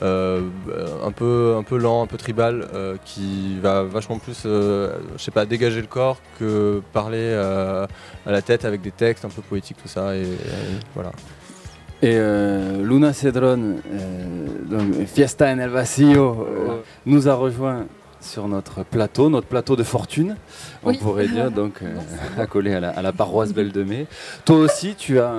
un 0.00 1.12
peu, 1.14 1.54
un 1.56 1.62
peu 1.62 1.76
lent, 1.76 2.02
un 2.02 2.06
peu 2.06 2.16
tribal, 2.16 2.66
qui 3.04 3.58
va 3.60 3.82
vachement 3.82 4.18
plus, 4.18 4.44
je 4.44 4.90
sais 5.18 5.30
pas, 5.30 5.44
dégager 5.44 5.82
le 5.82 5.86
corps 5.86 6.20
que 6.38 6.82
parler 6.94 7.34
à 7.34 7.86
la 8.32 8.42
tête 8.42 8.64
avec 8.64 8.80
des 8.80 8.92
textes 8.92 9.26
un 9.26 9.30
peu 9.30 9.42
poétiques, 9.42 9.76
tout 9.80 9.88
ça. 9.88 10.16
et 10.16 10.24
voilà. 10.94 11.12
Et 12.00 12.14
euh, 12.14 12.84
Luna 12.84 13.12
Cedron, 13.12 13.76
euh, 13.92 15.06
Fiesta 15.06 15.46
en 15.52 15.58
el 15.58 15.68
Vacío, 15.68 16.46
euh, 16.48 16.80
nous 17.06 17.28
a 17.28 17.34
rejoint 17.34 17.86
sur 18.20 18.46
notre 18.46 18.84
plateau, 18.84 19.28
notre 19.30 19.48
plateau 19.48 19.74
de 19.74 19.82
fortune, 19.82 20.36
on 20.84 20.94
pourrait 20.94 21.26
dire, 21.26 21.50
donc 21.50 21.80
accolé 22.38 22.72
à 22.74 22.78
la, 22.78 22.90
à 22.90 23.02
la, 23.02 23.12
paroisse 23.12 23.52
Belle 23.52 23.72
de 23.72 23.82
Mai. 23.82 24.06
Toi 24.44 24.58
aussi, 24.58 24.94
tu 24.94 25.18
as 25.18 25.32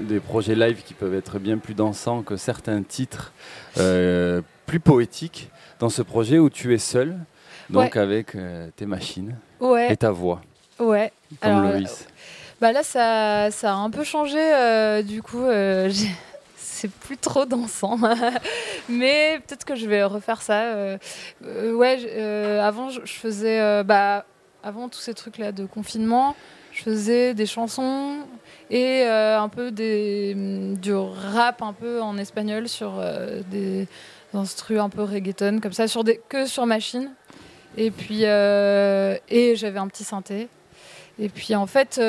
des 0.00 0.20
projets 0.20 0.54
live 0.54 0.82
qui 0.84 0.94
peuvent 0.94 1.14
être 1.14 1.38
bien 1.38 1.58
plus 1.58 1.74
dansants 1.74 2.22
que 2.22 2.36
certains 2.36 2.82
titres 2.82 3.32
plus 3.74 4.80
poétiques 4.80 5.50
dans 5.80 5.90
ce 5.90 6.00
projet 6.00 6.38
où 6.38 6.48
tu 6.48 6.72
es 6.72 6.78
seul, 6.78 7.16
donc 7.68 7.96
avec 7.96 8.36
tes 8.76 8.86
machines 8.86 9.36
et 9.88 9.96
ta 9.96 10.10
voix. 10.10 10.40
Ouais. 10.78 11.12
Comme 11.40 11.62
Loïs. 11.62 12.06
Bah 12.62 12.70
là, 12.70 12.84
ça, 12.84 13.50
ça 13.50 13.72
a 13.72 13.74
un 13.74 13.90
peu 13.90 14.04
changé. 14.04 14.38
Euh, 14.38 15.02
du 15.02 15.20
coup, 15.20 15.42
euh, 15.42 15.90
c'est 16.56 16.88
plus 16.88 17.16
trop 17.16 17.44
dansant. 17.44 17.98
Mais 18.88 19.40
peut-être 19.44 19.64
que 19.64 19.74
je 19.74 19.88
vais 19.88 20.04
refaire 20.04 20.40
ça. 20.42 20.62
Euh, 20.62 20.96
ouais, 21.74 22.60
avant, 22.60 22.88
je, 22.88 23.00
faisais. 23.04 23.82
bah, 23.82 24.26
avant 24.62 24.88
tous 24.88 25.00
ces 25.00 25.12
trucs-là 25.12 25.50
de 25.50 25.66
confinement, 25.66 26.36
je 26.70 26.84
faisais 26.84 27.34
des 27.34 27.46
chansons 27.46 28.18
et 28.70 29.02
un 29.06 29.48
peu 29.48 29.72
des, 29.72 30.34
du 30.80 30.94
rap 30.94 31.62
un 31.62 31.72
peu 31.72 32.00
en 32.00 32.16
espagnol 32.16 32.68
sur 32.68 32.92
des 33.50 33.88
instrus 34.34 34.78
un 34.78 34.88
peu 34.88 35.02
reggaeton 35.02 35.58
comme 35.60 35.72
ça 35.72 35.88
sur 35.88 36.04
des 36.04 36.20
que 36.28 36.46
sur 36.46 36.64
machine 36.64 37.10
et 37.76 37.90
puis 37.90 38.22
et 38.22 39.56
j'avais 39.56 39.78
un 39.78 39.88
petit 39.88 40.04
synthé 40.04 40.48
et 41.22 41.28
puis 41.28 41.54
en 41.54 41.66
fait 41.66 42.00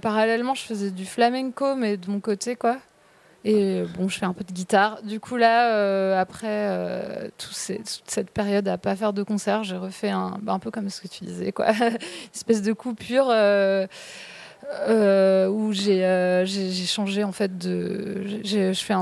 parallèlement 0.00 0.54
je 0.54 0.62
faisais 0.62 0.90
du 0.90 1.04
flamenco 1.04 1.74
mais 1.74 1.96
de 1.96 2.10
mon 2.10 2.20
côté 2.20 2.56
quoi 2.56 2.78
et 3.44 3.82
bon, 3.98 4.08
je 4.08 4.18
fais 4.18 4.26
un 4.26 4.32
peu 4.32 4.44
de 4.44 4.52
guitare. 4.52 5.02
Du 5.02 5.18
coup, 5.18 5.36
là, 5.36 5.74
euh, 5.74 6.20
après 6.20 6.46
euh, 6.46 7.28
toute 7.38 7.54
cette 7.54 8.30
période 8.30 8.68
à 8.68 8.78
pas 8.78 8.94
faire 8.94 9.12
de 9.12 9.24
concert, 9.24 9.64
j'ai 9.64 9.76
refait 9.76 10.10
un, 10.10 10.38
bah, 10.40 10.52
un 10.52 10.60
peu 10.60 10.70
comme 10.70 10.88
ce 10.90 11.00
que 11.00 11.08
tu 11.08 11.24
disais, 11.24 11.50
quoi, 11.50 11.66
espèce 12.34 12.62
de 12.62 12.72
coupure 12.72 13.26
euh, 13.30 13.88
où 15.48 15.72
j'ai 15.72 16.86
changé 16.86 17.24
en 17.24 17.32
fait 17.32 17.58
de. 17.58 18.22
Je 18.44 18.72
fais 18.74 18.94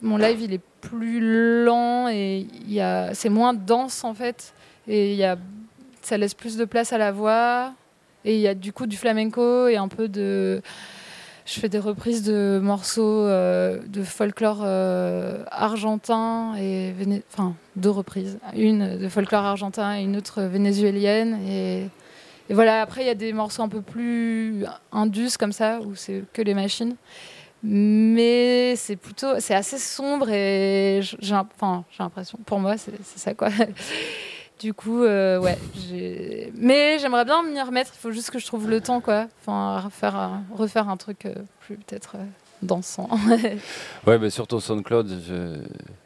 mon 0.00 0.16
live, 0.16 0.40
il 0.40 0.54
est 0.54 0.62
plus 0.80 1.64
lent 1.64 2.08
et 2.08 2.46
c'est 3.12 3.28
moins 3.28 3.52
dense 3.52 4.02
en 4.02 4.14
fait, 4.14 4.54
et 4.88 5.14
y 5.14 5.24
a, 5.24 5.36
ça 6.00 6.16
laisse 6.16 6.32
plus 6.32 6.56
de 6.56 6.64
place 6.64 6.94
à 6.94 6.98
la 6.98 7.12
voix. 7.12 7.74
Et 8.24 8.36
il 8.36 8.40
y 8.40 8.48
a 8.48 8.54
du 8.54 8.72
coup 8.72 8.86
du 8.86 8.96
flamenco 8.96 9.68
et 9.68 9.76
un 9.76 9.88
peu 9.88 10.08
de 10.08 10.62
je 11.44 11.58
fais 11.58 11.68
des 11.68 11.78
reprises 11.78 12.22
de 12.22 12.60
morceaux 12.62 13.26
euh, 13.26 13.80
de 13.86 14.02
folklore 14.02 14.60
euh, 14.62 15.44
argentin 15.50 16.54
et 16.56 16.94
enfin 17.32 17.54
deux 17.76 17.90
reprises, 17.90 18.38
une 18.54 18.96
de 18.96 19.08
folklore 19.08 19.44
argentin 19.44 19.98
et 19.98 20.02
une 20.02 20.16
autre 20.16 20.42
vénézuélienne 20.42 21.40
et, 21.48 21.88
voilà. 22.50 22.82
Après 22.82 23.02
il 23.02 23.06
y 23.06 23.10
a 23.10 23.14
des 23.14 23.32
morceaux 23.32 23.62
un 23.62 23.68
peu 23.68 23.80
plus 23.80 24.64
indus 24.92 25.38
comme 25.38 25.52
ça 25.52 25.80
où 25.80 25.94
c'est 25.94 26.22
que 26.32 26.42
les 26.42 26.54
machines, 26.54 26.96
mais 27.62 28.76
c'est 28.76 28.96
plutôt 28.96 29.40
c'est 29.40 29.54
assez 29.54 29.78
sombre 29.78 30.28
et 30.30 31.00
j'ai 31.02 31.16
j'ai 31.20 31.34
l'impression 31.98 32.38
pour 32.44 32.60
moi 32.60 32.76
c'est 32.76 32.92
ça 33.02 33.34
quoi. 33.34 33.48
Du 34.62 34.74
coup, 34.74 35.02
euh, 35.02 35.40
ouais. 35.40 35.58
Mais 36.54 36.96
j'aimerais 37.00 37.24
bien 37.24 37.42
m'y 37.42 37.60
remettre. 37.60 37.90
Il 37.96 37.98
faut 37.98 38.12
juste 38.12 38.30
que 38.30 38.38
je 38.38 38.46
trouve 38.46 38.70
le 38.70 38.80
temps, 38.80 39.00
quoi. 39.00 39.26
Enfin, 39.40 39.90
refaire, 40.54 40.88
un, 40.88 40.96
truc 40.96 41.26
euh, 41.26 41.34
plus 41.58 41.74
peut-être 41.74 42.14
euh, 42.14 42.24
dansant. 42.62 43.10
ouais, 44.06 44.18
mais 44.20 44.30
surtout 44.30 44.60
SoundCloud, 44.60 45.10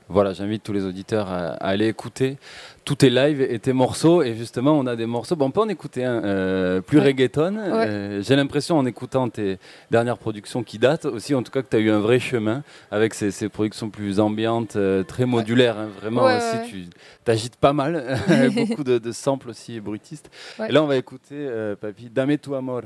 voilà, 0.08 0.32
j'invite 0.32 0.62
tous 0.62 0.72
les 0.72 0.84
auditeurs 0.84 1.30
à, 1.30 1.48
aller 1.56 1.86
écouter 1.86 2.38
tous 2.86 2.94
tes 2.94 3.10
lives 3.10 3.42
et 3.42 3.58
tes 3.58 3.74
morceaux. 3.74 4.22
Et 4.22 4.34
justement, 4.34 4.78
on 4.78 4.86
a 4.86 4.96
des 4.96 5.04
morceaux. 5.04 5.36
Bon, 5.36 5.46
on 5.46 5.50
peut 5.50 5.60
en 5.60 5.68
écouter 5.68 6.04
un 6.04 6.80
plus 6.80 6.98
reggaeton. 6.98 8.22
J'ai 8.22 8.36
l'impression, 8.36 8.78
en 8.78 8.86
écoutant 8.86 9.28
tes 9.28 9.58
dernières 9.90 10.16
productions 10.16 10.62
qui 10.62 10.78
datent 10.78 11.04
aussi, 11.04 11.34
en 11.34 11.42
tout 11.42 11.52
cas, 11.52 11.60
que 11.62 11.68
tu 11.68 11.76
as 11.76 11.80
eu 11.80 11.90
un 11.90 12.00
vrai 12.00 12.18
chemin 12.18 12.62
avec 12.90 13.12
ces, 13.12 13.48
productions 13.50 13.90
plus 13.90 14.20
ambiantes, 14.20 14.78
très 15.06 15.26
modulaires. 15.26 15.76
Hein. 15.76 15.88
vraiment, 16.00 16.24
aussi, 16.24 16.70
tu 16.70 16.84
t'agites 17.24 17.56
pas 17.56 17.74
mal. 17.74 18.16
beaucoup 18.54 18.84
de, 18.84 19.12
samples 19.12 19.50
aussi 19.50 19.80
bruitistes. 19.80 20.30
Et 20.68 20.72
là, 20.72 20.82
on 20.82 20.86
va 20.86 20.96
écouter, 20.96 21.34
euh, 21.34 21.76
Papi, 21.76 22.10
Dame 22.10 22.38
tu 22.38 22.54
amor. 22.54 22.82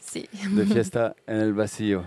Si. 0.00 0.28
De 0.54 0.64
Fiesta 0.72 1.14
en 1.28 1.34
el 1.34 1.52
Vacío. 1.52 2.02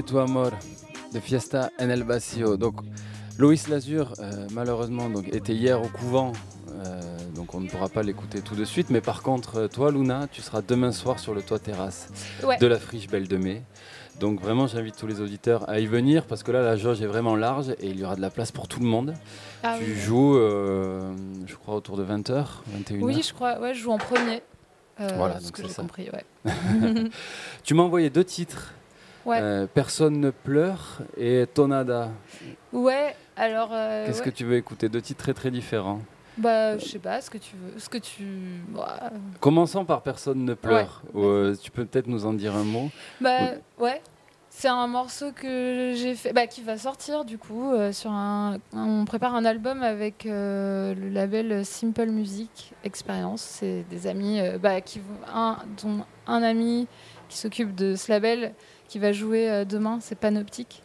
Dame 0.00 0.08
tu 0.08 0.18
amor 0.18 0.52
de 1.12 1.20
Fiesta 1.20 1.70
en 1.78 1.90
el 1.90 2.04
Vacío. 2.04 2.56
Donc, 2.56 2.76
Loïs 3.38 3.68
Lazur, 3.68 4.14
euh, 4.18 4.46
malheureusement, 4.52 5.10
donc, 5.10 5.28
était 5.28 5.52
hier 5.52 5.82
au 5.82 5.88
couvent, 5.88 6.32
euh, 6.70 7.00
donc 7.34 7.54
on 7.54 7.60
ne 7.60 7.68
pourra 7.68 7.88
pas 7.90 8.02
l'écouter 8.02 8.40
tout 8.40 8.54
de 8.54 8.64
suite. 8.64 8.88
Mais 8.88 9.02
par 9.02 9.22
contre, 9.22 9.56
euh, 9.56 9.68
toi, 9.68 9.90
Luna, 9.90 10.26
tu 10.32 10.40
seras 10.40 10.62
demain 10.62 10.92
soir 10.92 11.18
sur 11.18 11.34
le 11.34 11.42
toit 11.42 11.58
terrasse 11.58 12.08
de 12.60 12.66
la 12.66 12.78
friche 12.78 13.08
Belle 13.08 13.28
de 13.28 13.36
Mai. 13.36 13.62
Donc 14.20 14.40
vraiment, 14.40 14.66
j'invite 14.66 14.96
tous 14.96 15.06
les 15.06 15.20
auditeurs 15.20 15.68
à 15.68 15.80
y 15.80 15.86
venir 15.86 16.24
parce 16.24 16.42
que 16.42 16.52
là, 16.52 16.62
la 16.62 16.76
jauge 16.76 17.02
est 17.02 17.06
vraiment 17.06 17.36
large 17.36 17.70
et 17.80 17.88
il 17.88 17.98
y 17.98 18.04
aura 18.04 18.16
de 18.16 18.22
la 18.22 18.30
place 18.30 18.52
pour 18.52 18.68
tout 18.68 18.80
le 18.80 18.86
monde. 18.86 19.14
Ah 19.62 19.76
tu 19.78 19.94
joues, 19.96 20.34
je 20.34 21.54
crois, 21.56 21.74
autour 21.74 21.98
de 21.98 22.04
20h, 22.04 22.46
21h. 22.74 23.02
Oui, 23.02 23.22
je 23.22 23.34
crois. 23.34 23.60
Ouais, 23.60 23.74
je 23.74 23.80
joue 23.80 23.92
en 23.92 23.98
premier. 23.98 24.42
voilà, 24.98 25.40
donc 25.40 25.56
c'est 25.56 25.68
ça. 25.68 25.82
Compris, 25.82 26.08
ouais. 26.10 26.24
tu 27.64 27.74
m'as 27.74 27.82
envoyé 27.82 28.08
deux 28.08 28.24
titres 28.24 28.74
euh, 29.26 29.66
personne 29.72 30.20
ne 30.20 30.30
pleure 30.30 30.98
et 31.16 31.46
Tonada. 31.52 32.10
Ouais, 32.72 33.14
alors. 33.36 33.70
Euh, 33.72 34.06
Qu'est-ce 34.06 34.22
que 34.22 34.30
tu 34.30 34.44
veux 34.44 34.56
écouter 34.56 34.88
Deux 34.88 35.02
titres 35.02 35.22
très 35.22 35.34
très 35.34 35.50
différents. 35.50 36.00
Bah, 36.38 36.78
je 36.78 36.86
sais 36.86 36.98
pas, 36.98 37.20
ce 37.20 37.28
que 37.28 37.38
tu 37.38 37.56
veux. 37.56 37.78
Ce 37.78 37.88
que 37.88 37.98
tu. 37.98 38.24
Commençons 39.40 39.84
par 39.84 40.02
Personne 40.02 40.44
ne 40.44 40.54
pleure. 40.54 41.02
Euh, 41.14 41.54
tu 41.60 41.70
peux 41.70 41.84
peut-être 41.84 42.06
nous 42.06 42.24
en 42.24 42.32
dire 42.32 42.54
un 42.54 42.64
mot 42.64 42.90
Bah, 43.20 43.38
ouais. 43.78 44.00
C'est 44.52 44.68
un 44.68 44.88
morceau 44.88 45.30
que 45.30 45.92
j'ai 45.94 46.16
fait, 46.16 46.32
bah, 46.32 46.48
qui 46.48 46.60
va 46.62 46.76
sortir 46.76 47.24
du 47.24 47.38
coup 47.38 47.72
sur 47.92 48.10
un. 48.10 48.58
On 48.72 49.04
prépare 49.04 49.34
un 49.34 49.44
album 49.44 49.82
avec 49.82 50.24
le 50.24 51.08
label 51.10 51.64
Simple 51.64 52.06
Music 52.06 52.72
Experience. 52.84 53.42
C'est 53.42 53.84
des 53.90 54.06
amis, 54.06 54.40
bah, 54.60 54.80
qui 54.80 55.00
un, 55.32 55.58
dont 55.82 56.04
un 56.26 56.42
ami 56.42 56.88
qui 57.28 57.38
s'occupe 57.38 57.74
de 57.74 57.94
ce 57.94 58.10
label 58.10 58.52
qui 58.90 58.98
va 58.98 59.12
jouer 59.12 59.48
euh, 59.48 59.64
demain, 59.64 59.98
c'est 60.02 60.16
Panoptique. 60.16 60.82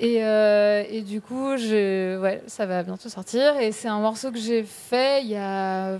Et, 0.00 0.24
euh, 0.24 1.00
du 1.02 1.20
coup, 1.20 1.56
ça 2.46 2.66
va 2.66 2.82
bientôt 2.82 3.08
sortir. 3.08 3.56
Et 3.56 3.72
c'est 3.72 3.88
un 3.88 4.00
morceau 4.00 4.30
que 4.32 4.38
j'ai 4.38 4.64
fait 4.64 5.22
il 5.22 5.30
y 5.30 5.36
a 5.36 5.98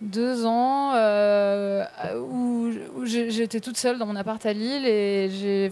deux 0.00 0.44
ans 0.44 0.92
euh, 0.94 1.84
où, 2.18 2.72
j'étais 3.04 3.60
toute 3.60 3.76
seule 3.76 3.98
dans 3.98 4.06
mon 4.06 4.16
appart 4.16 4.44
à 4.44 4.52
Lille 4.52 4.86
et 4.86 5.70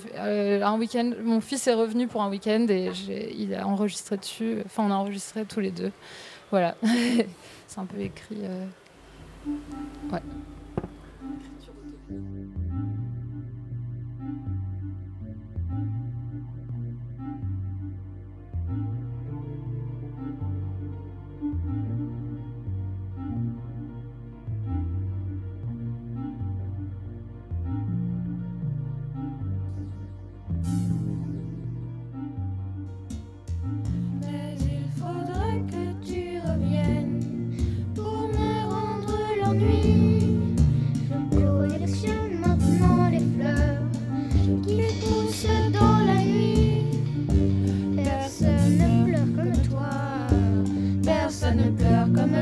un 0.62 0.78
week-end. 0.78 1.12
Mon 1.22 1.40
fils 1.40 1.66
est 1.66 1.74
revenu 1.74 2.08
pour 2.08 2.22
un 2.22 2.30
week-end 2.30 2.66
et 2.68 2.90
il 3.36 3.54
a 3.54 3.66
enregistré 3.66 4.16
dessus. 4.16 4.58
Enfin, 4.64 4.84
on 4.86 4.90
a 4.90 4.94
enregistré 4.94 5.44
tous 5.44 5.60
les 5.60 5.70
deux. 5.70 5.92
Voilà, 6.50 6.76
c'est 7.66 7.78
un 7.78 7.86
peu 7.86 8.00
écrit. 8.00 8.38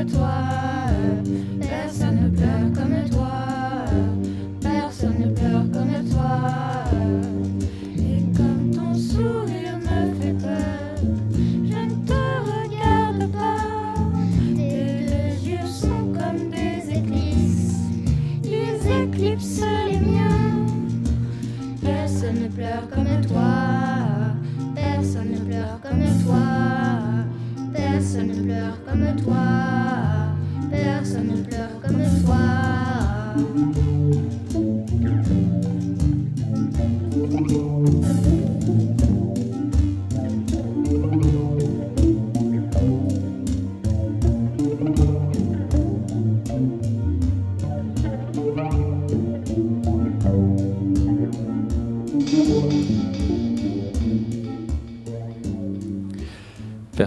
toi, 0.05 0.33
personne 1.59 2.19
ne 2.23 2.29
pleure 2.29 2.71
comme 2.73 3.09
toi, 3.09 3.31
personne 4.61 5.19
ne 5.19 5.27
pleure 5.33 5.65
comme 5.71 6.09
toi. 6.09 6.39
Et 7.97 8.21
comme 8.37 8.71
ton 8.71 8.93
sourire 8.95 9.77
me 9.77 10.13
fait 10.21 10.33
peur, 10.33 10.95
je 11.63 11.75
ne 11.75 11.95
te 12.05 12.21
regarde 12.49 13.31
pas. 13.31 13.63
Tes 14.55 15.05
deux 15.05 15.49
yeux 15.49 15.67
sont 15.67 16.13
comme 16.13 16.49
des 16.49 16.97
éclipses, 16.97 17.79
ils 18.43 18.81
éclipsent 19.03 19.65
les 19.89 19.99
miens. 19.99 20.65
Personne 21.81 22.43
ne 22.43 22.47
pleure 22.47 22.87
comme 22.93 23.21
toi, 23.27 23.51
personne 24.75 25.31
ne 25.31 25.39
pleure 25.39 25.79
comme 25.81 26.05
toi, 26.23 26.45
personne 27.73 28.27
ne 28.27 28.41
pleure 28.43 28.77
comme 28.85 29.05
toi. 29.15 29.18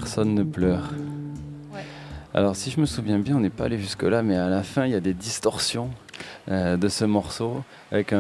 Personne 0.03 0.35
ne 0.35 0.43
pleure. 0.43 0.91
Ouais. 1.73 1.79
Alors 2.35 2.57
si 2.57 2.73
je 2.73 2.81
me 2.81 2.87
souviens 2.87 3.21
bien, 3.21 3.37
on 3.37 3.41
n'est 3.41 3.51
pas 3.51 3.67
allé 3.67 3.79
jusque-là, 3.79 4.23
mais 4.25 4.37
à 4.37 4.49
la 4.49 4.65
fin, 4.65 4.85
il 4.85 4.91
y 4.91 4.97
a 4.97 5.01
des 5.01 5.15
distorsions 5.15 5.91
euh, 6.51 6.77
de 6.77 6.89
ce 6.89 7.05
morceau 7.05 7.63
avec 7.93 8.13
un, 8.13 8.19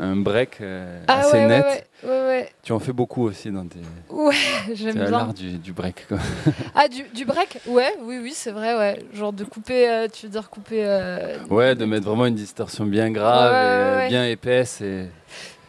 un 0.00 0.16
break 0.16 0.62
euh, 0.62 1.02
Ah 1.08 1.18
assez 1.18 1.36
ouais, 1.36 1.46
net. 1.46 1.88
ouais. 2.04 2.50
Tu 2.62 2.72
en 2.72 2.78
fais 2.78 2.94
beaucoup 2.94 3.24
aussi 3.24 3.50
dans 3.50 3.66
tes... 3.66 3.80
Ouais, 4.08 4.34
j'aime 4.74 4.94
bien. 4.94 5.10
l'art 5.10 5.34
du, 5.34 5.58
du 5.58 5.72
break. 5.74 6.06
Quoi. 6.08 6.16
Ah, 6.74 6.88
du, 6.88 7.02
du 7.14 7.26
break? 7.26 7.60
Ouais, 7.66 7.94
oui, 8.02 8.18
oui, 8.22 8.32
c'est 8.34 8.50
vrai, 8.52 8.74
ouais. 8.78 9.04
Genre 9.12 9.34
de 9.34 9.44
couper, 9.44 9.90
euh, 9.90 10.08
tu 10.10 10.24
veux 10.24 10.32
dire 10.32 10.48
couper. 10.48 10.86
Ouais, 11.50 11.74
de 11.74 11.84
mettre 11.84 12.06
vraiment 12.06 12.24
une 12.26 12.34
distorsion 12.34 12.86
bien 12.86 13.10
grave, 13.10 14.06
et, 14.06 14.08
bien 14.08 14.24
épaisse. 14.24 14.80
Et... 14.80 15.08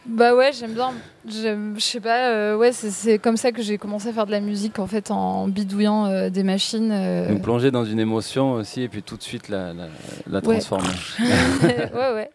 Bah 0.04 0.34
ouais, 0.34 0.50
j'aime 0.52 0.72
bien. 0.74 0.92
Je 1.28 1.74
sais 1.78 2.00
pas, 2.00 2.30
euh, 2.30 2.56
ouais, 2.56 2.72
c'est- 2.72 3.18
comme 3.18 3.36
ça 3.36 3.52
que 3.52 3.62
j'ai 3.62 3.78
commencé 3.78 4.08
à 4.08 4.12
faire 4.12 4.26
de 4.26 4.32
la 4.32 4.40
musique 4.40 4.80
en 4.80 4.88
fait, 4.88 5.12
en 5.12 5.46
bidouillant 5.46 6.06
euh, 6.06 6.28
des 6.28 6.42
machines. 6.42 6.90
euh. 6.90 7.28
Donc 7.28 7.42
plonger 7.42 7.70
dans 7.70 7.84
une 7.84 8.00
émotion 8.00 8.54
aussi, 8.54 8.82
et 8.82 8.88
puis 8.88 9.02
tout 9.02 9.16
de 9.16 9.22
suite 9.22 9.48
la, 9.48 9.72
la, 10.28 10.40
transformer. 10.40 10.88
ouais, 11.20 12.12
ouais. 12.14 12.30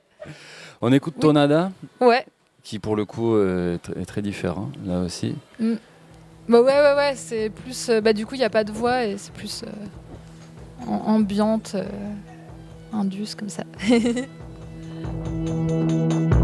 On 0.82 0.94
écoute 0.94 1.16
Oui. 1.18 1.22
Tonada, 1.24 1.72
Ouais. 2.00 2.26
qui 2.64 2.80
pour 2.80 2.96
le 2.96 3.04
coup 3.04 3.36
euh, 3.36 3.76
est 3.76 3.86
tr- 3.90 4.02
est 4.02 4.06
très 4.06 4.22
différent, 4.22 4.70
là 4.86 5.02
aussi. 5.02 5.36
Bah 5.60 6.62
ouais, 6.62 6.62
ouais, 6.62 6.94
ouais, 6.96 7.14
c'est 7.16 7.50
plus. 7.50 7.90
bah 8.02 8.14
du 8.14 8.26
coup, 8.26 8.36
il 8.36 8.40
n'y 8.40 8.46
a 8.46 8.50
pas 8.50 8.64
de 8.64 8.72
voix 8.72 9.04
et 9.04 9.18
c'est 9.18 9.34
plus 9.34 9.66
am- 10.88 11.02
ambiante, 11.06 11.76
indus 12.94 13.36
comme 13.38 13.50
ça. 13.50 13.64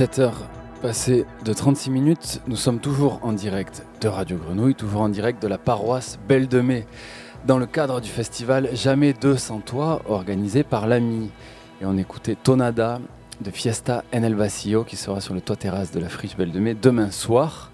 17h 0.00 0.30
passées 0.80 1.26
de 1.44 1.52
36 1.52 1.90
minutes, 1.90 2.40
nous 2.46 2.56
sommes 2.56 2.78
toujours 2.78 3.20
en 3.22 3.34
direct 3.34 3.84
de 4.00 4.08
Radio 4.08 4.38
Grenouille, 4.38 4.74
toujours 4.74 5.02
en 5.02 5.10
direct 5.10 5.42
de 5.42 5.46
la 5.46 5.58
paroisse 5.58 6.18
Belle 6.26 6.48
de 6.48 6.62
Mai, 6.62 6.86
dans 7.46 7.58
le 7.58 7.66
cadre 7.66 8.00
du 8.00 8.08
festival 8.08 8.70
Jamais 8.72 9.12
deux 9.12 9.36
sans 9.36 9.58
toi, 9.58 10.00
organisé 10.08 10.62
par 10.62 10.86
l'AMI. 10.86 11.30
Et 11.82 11.84
on 11.84 11.98
écoutait 11.98 12.34
Tonada 12.34 12.98
de 13.42 13.50
Fiesta 13.50 14.02
en 14.14 14.22
el 14.22 14.34
Vacío, 14.34 14.84
qui 14.84 14.96
sera 14.96 15.20
sur 15.20 15.34
le 15.34 15.42
toit 15.42 15.56
terrasse 15.56 15.92
de 15.92 16.00
la 16.00 16.08
friche 16.08 16.34
Belle 16.34 16.52
de 16.52 16.60
Mai 16.60 16.72
demain 16.72 17.10
soir, 17.10 17.70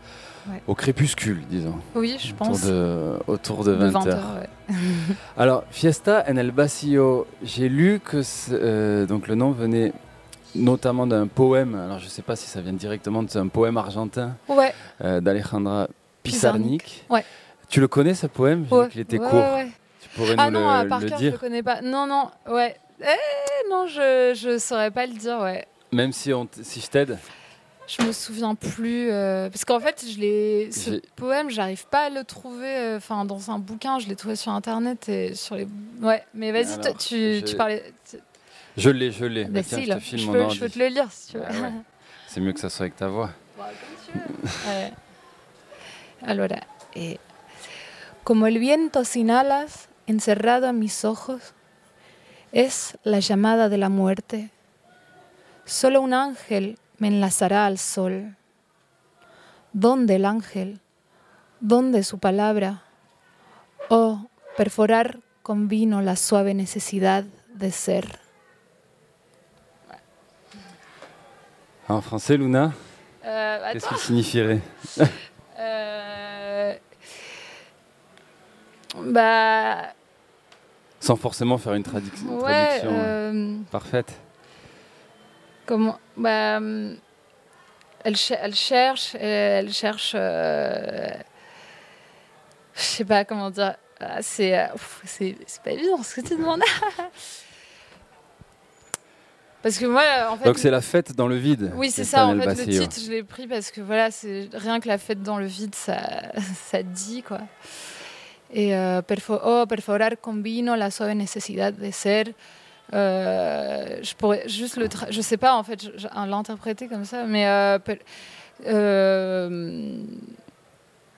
Ouais. 0.51 0.62
au 0.68 0.74
crépuscule, 0.74 1.43
disons, 1.49 1.74
Oui, 1.97 2.16
je 2.20 2.33
autour 2.33 2.47
pense. 2.49 2.62
de, 2.66 3.14
autour 3.29 3.64
de 3.64 3.74
De 3.74 3.89
20h. 3.89 3.93
20 3.93 4.07
heures, 4.09 4.37
ouais. 4.41 4.74
Alors, 5.37 5.62
Fiesta 5.70 6.24
en 6.29 6.37
el 6.37 6.51
Vacío, 6.51 7.27
j'ai 7.45 7.68
lu 7.68 8.01
que 8.05 8.20
euh, 8.51 9.07
donc 9.07 9.29
le 9.29 9.37
nom 9.37 9.51
venait 9.53 9.93
notamment 10.57 11.07
d'un 11.07 11.27
poème, 11.27 11.75
alors 11.75 11.99
je 11.99 12.05
ne 12.05 12.11
sais 12.11 12.23
pas 12.23 12.37
si 12.37 12.47
ça 12.49 12.61
vient 12.61 12.73
directement 12.73 13.23
de 13.23 13.39
un 13.39 13.49
poème 13.49 13.77
argentin 13.77 14.37
Ouais, 14.49 14.73
euh, 15.05 15.21
d'Alejandra. 15.21 15.89
Ouais. 17.09 17.25
Tu 17.69 17.81
le 17.81 17.89
connais 17.89 18.15
ce 18.15 18.27
poème? 18.27 18.67
Ouais. 18.71 18.89
qu'il 18.89 19.01
était 19.01 19.19
court. 19.19 19.45
Tu 20.01 20.09
pourrais 20.17 20.35
Ah 20.39 20.51
nous 20.51 20.59
non, 20.61 20.83
le, 20.83 20.89
par 20.89 21.01
le 21.01 21.09
cœur, 21.09 21.19
je 21.19 21.25
le 21.25 21.31
dire 21.31 21.41
connais 21.41 21.63
pas. 21.63 21.81
Non, 21.83 22.07
non, 22.07 22.31
ouais. 22.49 22.77
Eh, 23.01 23.71
non, 23.71 23.87
je, 23.87 24.33
je 24.35 24.59
saurais 24.59 24.91
pas 24.91 25.07
le 25.07 25.13
dire, 25.15 25.39
ouais. 25.41 25.67
Même 25.93 26.13
si, 26.13 26.33
on 26.33 26.49
si 26.63 26.81
je 26.81 26.87
t'aide? 26.89 27.19
Je 27.87 28.03
me 28.05 28.11
souviens 28.11 28.57
plus. 28.57 29.09
euh, 29.11 29.49
parce 29.49 29.65
qu'en 29.65 29.79
fait, 29.79 30.05
je 30.05 30.19
ce 30.73 31.01
poème, 31.15 31.51
j'arrive 31.51 31.87
pas 31.87 32.07
à 32.07 32.11
le 32.11 32.25
trouver 32.25 32.67
euh, 32.67 32.97
enfin 32.97 33.25
dans 33.25 33.53
un 33.53 33.61
bouquin. 33.61 34.01
Je 34.01 34.09
l'ai 34.09 34.17
trouvé 34.17 34.35
sur 34.35 34.51
internet 34.51 35.09
et 35.09 35.35
sur 35.35 35.55
les. 35.55 35.69
Ouais, 36.03 36.25
mais 36.35 36.51
vas-y, 36.51 36.81
tu, 36.99 37.17
je- 37.37 37.45
tu 37.45 37.55
parlais. 37.57 37.93
Je 38.77 38.91
l'ai, 38.91 39.11
je 39.11 39.24
l'ai. 39.24 39.45
Bah, 39.47 39.62
Tiens, 39.62 39.79
si, 39.79 39.85
je 39.85 39.89
là, 39.89 39.95
te 39.97 40.01
filme 40.01 40.27
je 40.27 40.33
peux, 40.33 40.51
je 40.51 40.61
peux 40.61 40.68
te 40.68 40.79
le 40.79 40.89
lire 40.89 41.11
si 41.11 41.33
tu 41.33 41.39
veux. 41.39 41.45
Ah 41.49 41.61
ouais. 41.62 41.72
C'est 42.29 42.41
mieux 42.41 42.53
que 42.53 42.61
ça 42.61 42.68
soit 42.68 42.85
avec 42.85 42.97
ta 42.97 43.09
voix. 43.09 43.31
Eh, 44.68 44.91
Allora, 46.22 46.66
eh, 46.95 47.18
como 48.24 48.47
el 48.47 48.59
viento 48.59 49.05
sin 49.05 49.31
alas 49.31 49.89
encerrado 50.07 50.68
a 50.68 50.72
mis 50.72 51.05
ojos, 51.05 51.55
es 52.53 52.99
la 53.05 53.20
llamada 53.20 53.68
de 53.68 53.79
la 53.79 53.89
muerte. 53.89 54.51
Solo 55.64 56.01
un 56.01 56.14
ángel 56.14 56.79
me 56.99 57.09
enlazará 57.09 57.66
al 57.66 57.79
sol. 57.79 58.37
¿Dónde 59.72 60.16
el 60.16 60.24
ángel? 60.24 60.81
¿Dónde 61.61 62.03
su 62.03 62.18
palabra? 62.18 62.83
Oh, 63.89 64.29
perforar 64.57 65.20
con 65.43 65.68
vino 65.68 66.03
la 66.03 66.16
suave 66.16 66.55
necesidad 66.55 67.24
de 67.55 67.72
ser. 67.72 68.26
En 71.89 72.01
français, 72.01 72.37
Luna, 72.37 72.72
Euh, 73.24 73.72
qu'est-ce 73.72 73.89
qu'il 73.89 73.97
signifierait? 73.99 74.61
Euh, 75.59 76.74
bah 78.99 79.87
Sans 81.01 81.16
forcément 81.16 81.57
faire 81.57 81.72
une 81.72 81.82
traduction, 81.82 82.39
ouais. 82.39 82.43
traduction 82.66 82.91
euh, 82.93 83.57
parfaite. 83.70 84.12
comment 85.64 85.99
Bah 86.18 86.61
elle, 88.05 88.16
cher- 88.16 88.39
elle 88.43 88.55
cherche, 88.55 89.14
elle 89.18 89.72
cherche. 89.72 90.12
je 90.12 91.16
sais 92.74 93.05
pas 93.07 93.24
comment 93.24 93.49
dire. 93.51 93.76
Ah, 93.99 94.20
c'est 94.20 94.68
pas 95.64 95.70
évident 95.70 96.03
ce 96.03 96.16
que 96.16 96.20
tu 96.20 96.37
demandes. 96.37 96.61
Parce 99.67 99.79
que 99.79 99.87
moi, 99.87 100.05
en 100.31 100.37
fait. 100.37 100.45
Donc 100.45 100.59
c'est 100.61 100.71
la 100.71 100.81
fête 100.81 101.17
dans 101.17 101.27
le 101.27 101.35
vide. 101.35 101.73
Oui, 101.75 101.91
c'est 101.91 102.05
ça. 102.05 102.29
En 102.29 102.39
fait, 102.39 102.47
le 102.55 102.79
titre, 102.79 103.01
je 103.05 103.11
l'ai 103.11 103.25
pris 103.25 103.49
parce 103.49 103.73
que 103.73 103.81
voilà, 103.81 104.12
c'est 104.12 104.49
rien 104.55 104.79
que 104.79 104.87
la 104.87 104.97
fête 104.97 105.25
dans 105.25 105.39
le 105.39 105.47
vide, 105.47 105.75
ça, 105.75 105.99
ça 106.71 106.85
dit 106.85 107.25
quoi. 107.27 107.41
Et 108.53 108.77
euh, 108.77 109.03
perfo- 109.03 109.41
oh, 109.45 109.64
perforar 109.67 110.11
con 110.21 110.41
vino 110.41 110.77
la 110.77 110.93
suave 110.93 111.14
necesidad 111.14 111.75
de 111.75 111.91
ser. 111.91 112.33
Euh, 112.95 113.99
je 114.05 114.14
pourrais 114.14 114.49
juste 114.49 114.77
le, 114.77 114.89
je 115.11 115.21
sais 115.21 115.37
pas 115.37 115.55
en 115.57 115.64
fait, 115.64 115.89
l'interpréter 116.29 116.87
comme 116.87 117.05
ça, 117.05 117.25
mais 117.25 117.45
euh, 117.49 117.79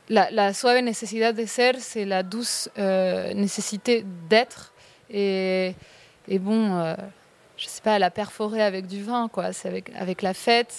la, 0.09 0.31
la 0.31 0.55
suave 0.55 0.81
necesidad 0.83 1.37
de 1.37 1.45
ser, 1.45 1.73
c'est 1.81 2.07
la 2.07 2.23
douce 2.23 2.71
nécessité 3.35 4.07
d'être. 4.31 4.73
Et, 5.11 5.75
et 6.27 6.39
bon, 6.39 6.97
je 7.59 7.67
sais 7.67 7.83
pas, 7.83 7.99
la 7.99 8.11
perforer 8.11 8.63
avec 8.63 8.87
du 8.87 9.03
vin, 9.03 9.29
quoi. 9.29 9.53
C'est 9.53 9.69
avec, 9.69 9.91
avec 9.97 10.23
la 10.23 10.33
fête. 10.33 10.75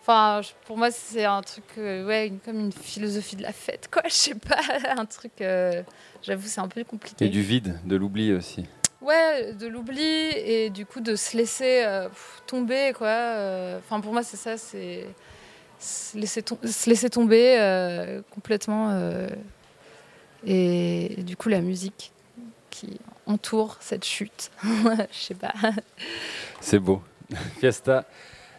Enfin, 0.00 0.40
je- 0.42 0.52
pour 0.66 0.78
moi, 0.78 0.90
c'est 0.90 1.24
un 1.26 1.42
truc, 1.42 1.64
euh, 1.76 2.06
ouais, 2.06 2.28
une- 2.28 2.38
comme 2.40 2.58
une 2.58 2.72
philosophie 2.72 3.36
de 3.36 3.42
la 3.42 3.52
fête, 3.52 3.88
quoi. 3.92 4.02
Je 4.08 4.14
sais 4.14 4.34
pas, 4.34 4.58
un 4.96 5.04
truc. 5.04 5.32
euh, 5.42 5.82
J'avoue, 6.22 6.46
c'est 6.48 6.60
un 6.60 6.68
peu 6.68 6.82
compliqué. 6.84 7.26
Et 7.26 7.28
du 7.28 7.42
vide, 7.42 7.78
de 7.84 7.94
l'oubli 7.96 8.32
aussi. 8.32 8.64
Ouais, 9.02 9.52
de 9.52 9.66
l'oubli 9.68 10.02
et 10.02 10.70
du 10.70 10.84
coup 10.84 11.00
de 11.00 11.14
se 11.14 11.36
laisser 11.36 11.84
euh, 11.86 12.08
tomber, 12.46 12.92
quoi. 12.96 13.76
Enfin, 13.78 14.00
pour 14.00 14.12
moi, 14.12 14.22
c'est 14.24 14.36
ça, 14.38 14.56
c'est 14.56 15.06
se 15.78 16.18
laisser, 16.18 16.42
tom- 16.42 16.58
se 16.66 16.90
laisser 16.90 17.08
tomber 17.10 18.20
complètement. 18.34 18.90
et, 20.46 21.18
et 21.20 21.22
du 21.22 21.36
coup, 21.36 21.48
la 21.48 21.60
musique 21.60 22.12
qui 22.70 22.98
entoure 23.28 23.76
cette 23.80 24.04
chute. 24.04 24.50
Je 24.64 24.98
sais 25.12 25.34
pas. 25.34 25.52
C'est 26.60 26.78
beau. 26.78 27.00
Fiesta 27.60 28.04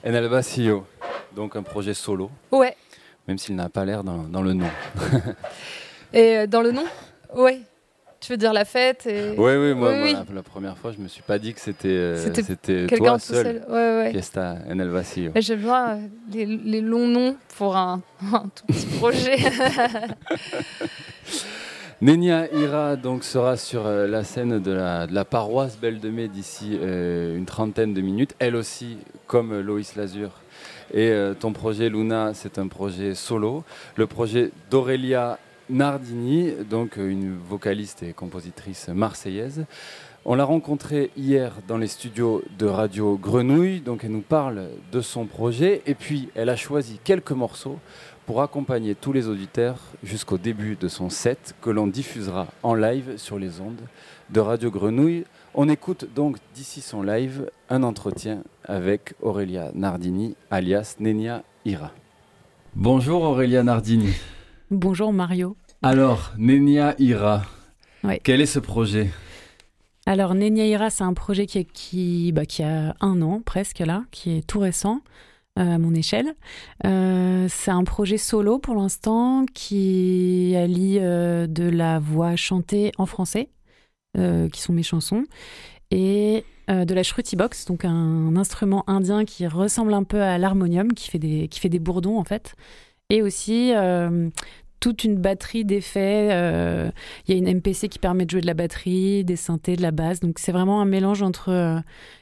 en 0.06 0.14
el 0.14 0.28
vacío. 0.28 0.86
Donc 1.36 1.56
un 1.56 1.64
projet 1.64 1.94
solo, 1.94 2.32
Ouais. 2.52 2.76
même 3.28 3.38
s'il 3.38 3.56
n'a 3.56 3.70
pas 3.70 3.84
l'air 3.86 4.04
dans, 4.04 4.24
dans 4.24 4.42
le 4.42 4.54
nom. 4.54 4.70
Et 6.14 6.38
euh, 6.38 6.48
dans 6.48 6.62
le 6.62 6.72
nom? 6.72 6.86
Ouais. 7.36 7.60
Tu 8.20 8.34
veux 8.34 8.38
dire 8.38 8.52
la 8.52 8.66
fête 8.66 9.06
et... 9.06 9.30
Oui, 9.38 9.54
oui, 9.56 9.74
moi, 9.74 9.92
Oui, 9.92 9.98
moi, 9.98 10.04
oui. 10.04 10.14
La, 10.14 10.36
la 10.36 10.44
première 10.44 10.78
fois, 10.78 10.92
je 10.92 10.98
me 10.98 11.08
suis 11.08 11.22
pas 11.22 11.40
dit 11.40 11.54
que 11.54 11.60
c'était 11.62 11.88
euh, 11.88 12.34
Quelqu'un 12.88 13.14
tout 13.14 13.20
seul. 13.20 13.64
Ouais, 13.70 13.74
ouais. 13.74 14.12
Fiesta 14.12 14.58
en 14.70 14.78
el 14.80 14.90
vacío. 14.90 15.32
Et 15.36 15.42
J'aime 15.42 15.62
bien 15.62 15.90
euh, 15.92 15.98
les, 16.34 16.46
les 16.46 16.82
longs 16.82 17.08
noms 17.08 17.38
pour 17.58 17.78
un, 17.78 18.02
un 18.34 18.50
tout 18.54 18.66
petit 18.68 18.88
projet. 18.98 19.38
Nenia 22.02 22.48
Ira 22.54 22.96
donc 22.96 23.26
sera 23.26 23.58
sur 23.58 23.86
euh, 23.86 24.08
la 24.08 24.24
scène 24.24 24.62
de 24.62 24.72
la, 24.72 25.26
paroisse 25.26 25.78
Belle 25.78 26.00
de 26.00 26.10
Mai 26.10 26.30
d'ici 26.30 26.80
euh, 26.82 27.36
une 27.36 27.46
trentaine 27.46 27.94
de 27.94 28.00
minutes. 28.00 28.36
Elle 28.40 28.56
aussi, 28.56 29.00
comme 29.28 29.52
euh, 29.52 29.62
Loïs 29.62 29.98
Lazur. 29.98 30.32
Et 30.94 31.14
ton 31.40 31.54
projet 31.54 31.88
Luna, 31.88 32.32
c'est 32.34 32.58
un 32.58 32.68
projet 32.68 33.14
solo. 33.14 33.64
Le 33.96 34.08
projet 34.08 34.50
d'Aurélia 34.72 35.38
Nardini, 35.70 36.52
donc 36.68 36.96
une 36.96 37.38
vocaliste 37.38 38.02
et 38.02 38.14
compositrice 38.14 38.88
marseillaise. 38.88 39.68
On 40.26 40.36
l'a 40.36 40.44
rencontrée 40.44 41.12
hier 41.16 41.54
dans 41.68 41.78
les 41.78 41.88
studios 41.88 42.44
de 42.58 42.66
Radio 42.66 43.18
Grenouille, 43.18 43.82
donc 43.82 44.04
elle 44.04 44.12
nous 44.12 44.22
parle 44.22 44.68
de 44.92 45.00
son 45.00 45.26
projet 45.26 45.82
et 45.86 45.94
puis 45.94 46.30
elle 46.36 46.50
a 46.50 46.56
choisi 46.56 47.00
quelques 47.04 47.32
morceaux 47.32 47.80
pour 48.30 48.44
accompagner 48.44 48.94
tous 48.94 49.12
les 49.12 49.28
auditeurs 49.28 49.80
jusqu'au 50.04 50.38
début 50.38 50.76
de 50.76 50.88
son 50.88 51.10
set 51.10 51.56
que 51.64 51.72
l'on 51.72 51.88
diffusera 51.88 52.46
en 52.62 52.76
live 52.76 53.18
sur 53.18 53.40
les 53.40 53.60
ondes 53.60 53.82
de 54.30 54.40
Radio 54.40 54.70
Grenouille. 54.70 55.24
On 55.56 55.68
écoute 55.68 56.06
donc 56.16 56.38
d'ici 56.54 56.82
son 56.82 57.02
live 57.02 57.50
un 57.72 57.82
entretien 57.82 58.44
avec 58.66 59.16
Aurélia 59.24 59.72
Nardini, 59.74 60.36
alias 60.52 60.98
Nenia 61.00 61.42
Ira. 61.66 61.90
Bonjour 62.76 63.24
Aurélia 63.24 63.64
Nardini. 63.64 64.14
Bonjour 64.70 65.12
Mario. 65.12 65.58
Alors, 65.82 66.32
Nenia 66.38 66.94
Ira, 67.00 67.42
Ouais. 68.04 68.22
quel 68.24 68.42
est 68.42 68.46
ce 68.46 68.60
projet? 68.60 69.10
Alors 70.06 70.36
Neniaira, 70.36 70.92
c'est 70.92 71.04
un 71.04 71.16
projet 71.16 71.48
qui, 71.48 71.58
est- 71.58 71.72
qui, 71.72 72.32
bah, 72.32 72.46
qui 72.46 72.62
a 72.62 72.96
un 73.02 73.24
an 73.24 73.42
presque 73.44 73.80
là, 73.80 74.04
qui 74.12 74.38
est 74.38 74.46
tout 74.46 74.60
récent 74.60 74.98
euh, 74.98 75.29
à 75.60 75.78
mon 75.78 75.94
échelle. 75.94 76.36
Euh, 76.86 77.48
c'est 77.50 77.72
un 77.72 77.84
projet 77.84 78.18
solo 78.18 78.60
pour 78.60 78.76
l'instant 78.76 79.46
qui 79.54 80.56
allie 80.56 80.98
euh, 81.00 81.48
de 81.48 81.70
la 81.70 82.00
voix 82.00 82.36
chantée 82.36 82.92
en 82.98 83.06
français, 83.06 83.50
euh, 84.18 84.50
qui 84.50 84.62
sont 84.62 84.74
mes 84.74 84.84
chansons, 84.84 85.26
et 85.92 86.46
euh, 86.70 86.86
de 86.86 86.94
la 86.94 87.04
shruti 87.04 87.36
box, 87.36 87.66
donc 87.66 87.84
un 87.86 88.36
instrument 88.36 88.84
indien 88.88 89.26
qui 89.26 89.48
ressemble 89.48 89.94
un 89.94 90.04
peu 90.04 90.22
à 90.22 90.38
l'harmonium, 90.38 90.94
qui 90.94 91.10
fait 91.10 91.20
des 91.20 91.48
qui 91.48 91.60
fait 91.60 91.70
des 91.70 91.80
bourdons 91.80 92.18
en 92.20 92.24
fait, 92.24 92.56
et 93.10 93.22
aussi 93.22 93.74
euh, 93.76 94.30
toute 94.80 95.04
une 95.04 95.18
batterie 95.18 95.66
d'effets. 95.66 96.30
euh, 96.32 96.92
il 97.28 97.34
y 97.34 97.36
a 97.36 97.38
une 97.38 97.58
MPC 97.58 97.90
qui 97.90 98.00
permet 98.00 98.26
de 98.26 98.32
jouer 98.32 98.42
de 98.42 98.48
la 98.48 98.54
batterie, 98.54 99.26
des 99.26 99.36
synthés, 99.36 99.76
de 99.76 99.82
la 99.82 99.92
basse. 99.92 100.20
Donc 100.22 100.40
c'est 100.40 100.52
vraiment 100.52 100.82
un 100.82 100.86
mélange 100.86 101.22
entre 101.22 101.50
euh, 101.50 101.80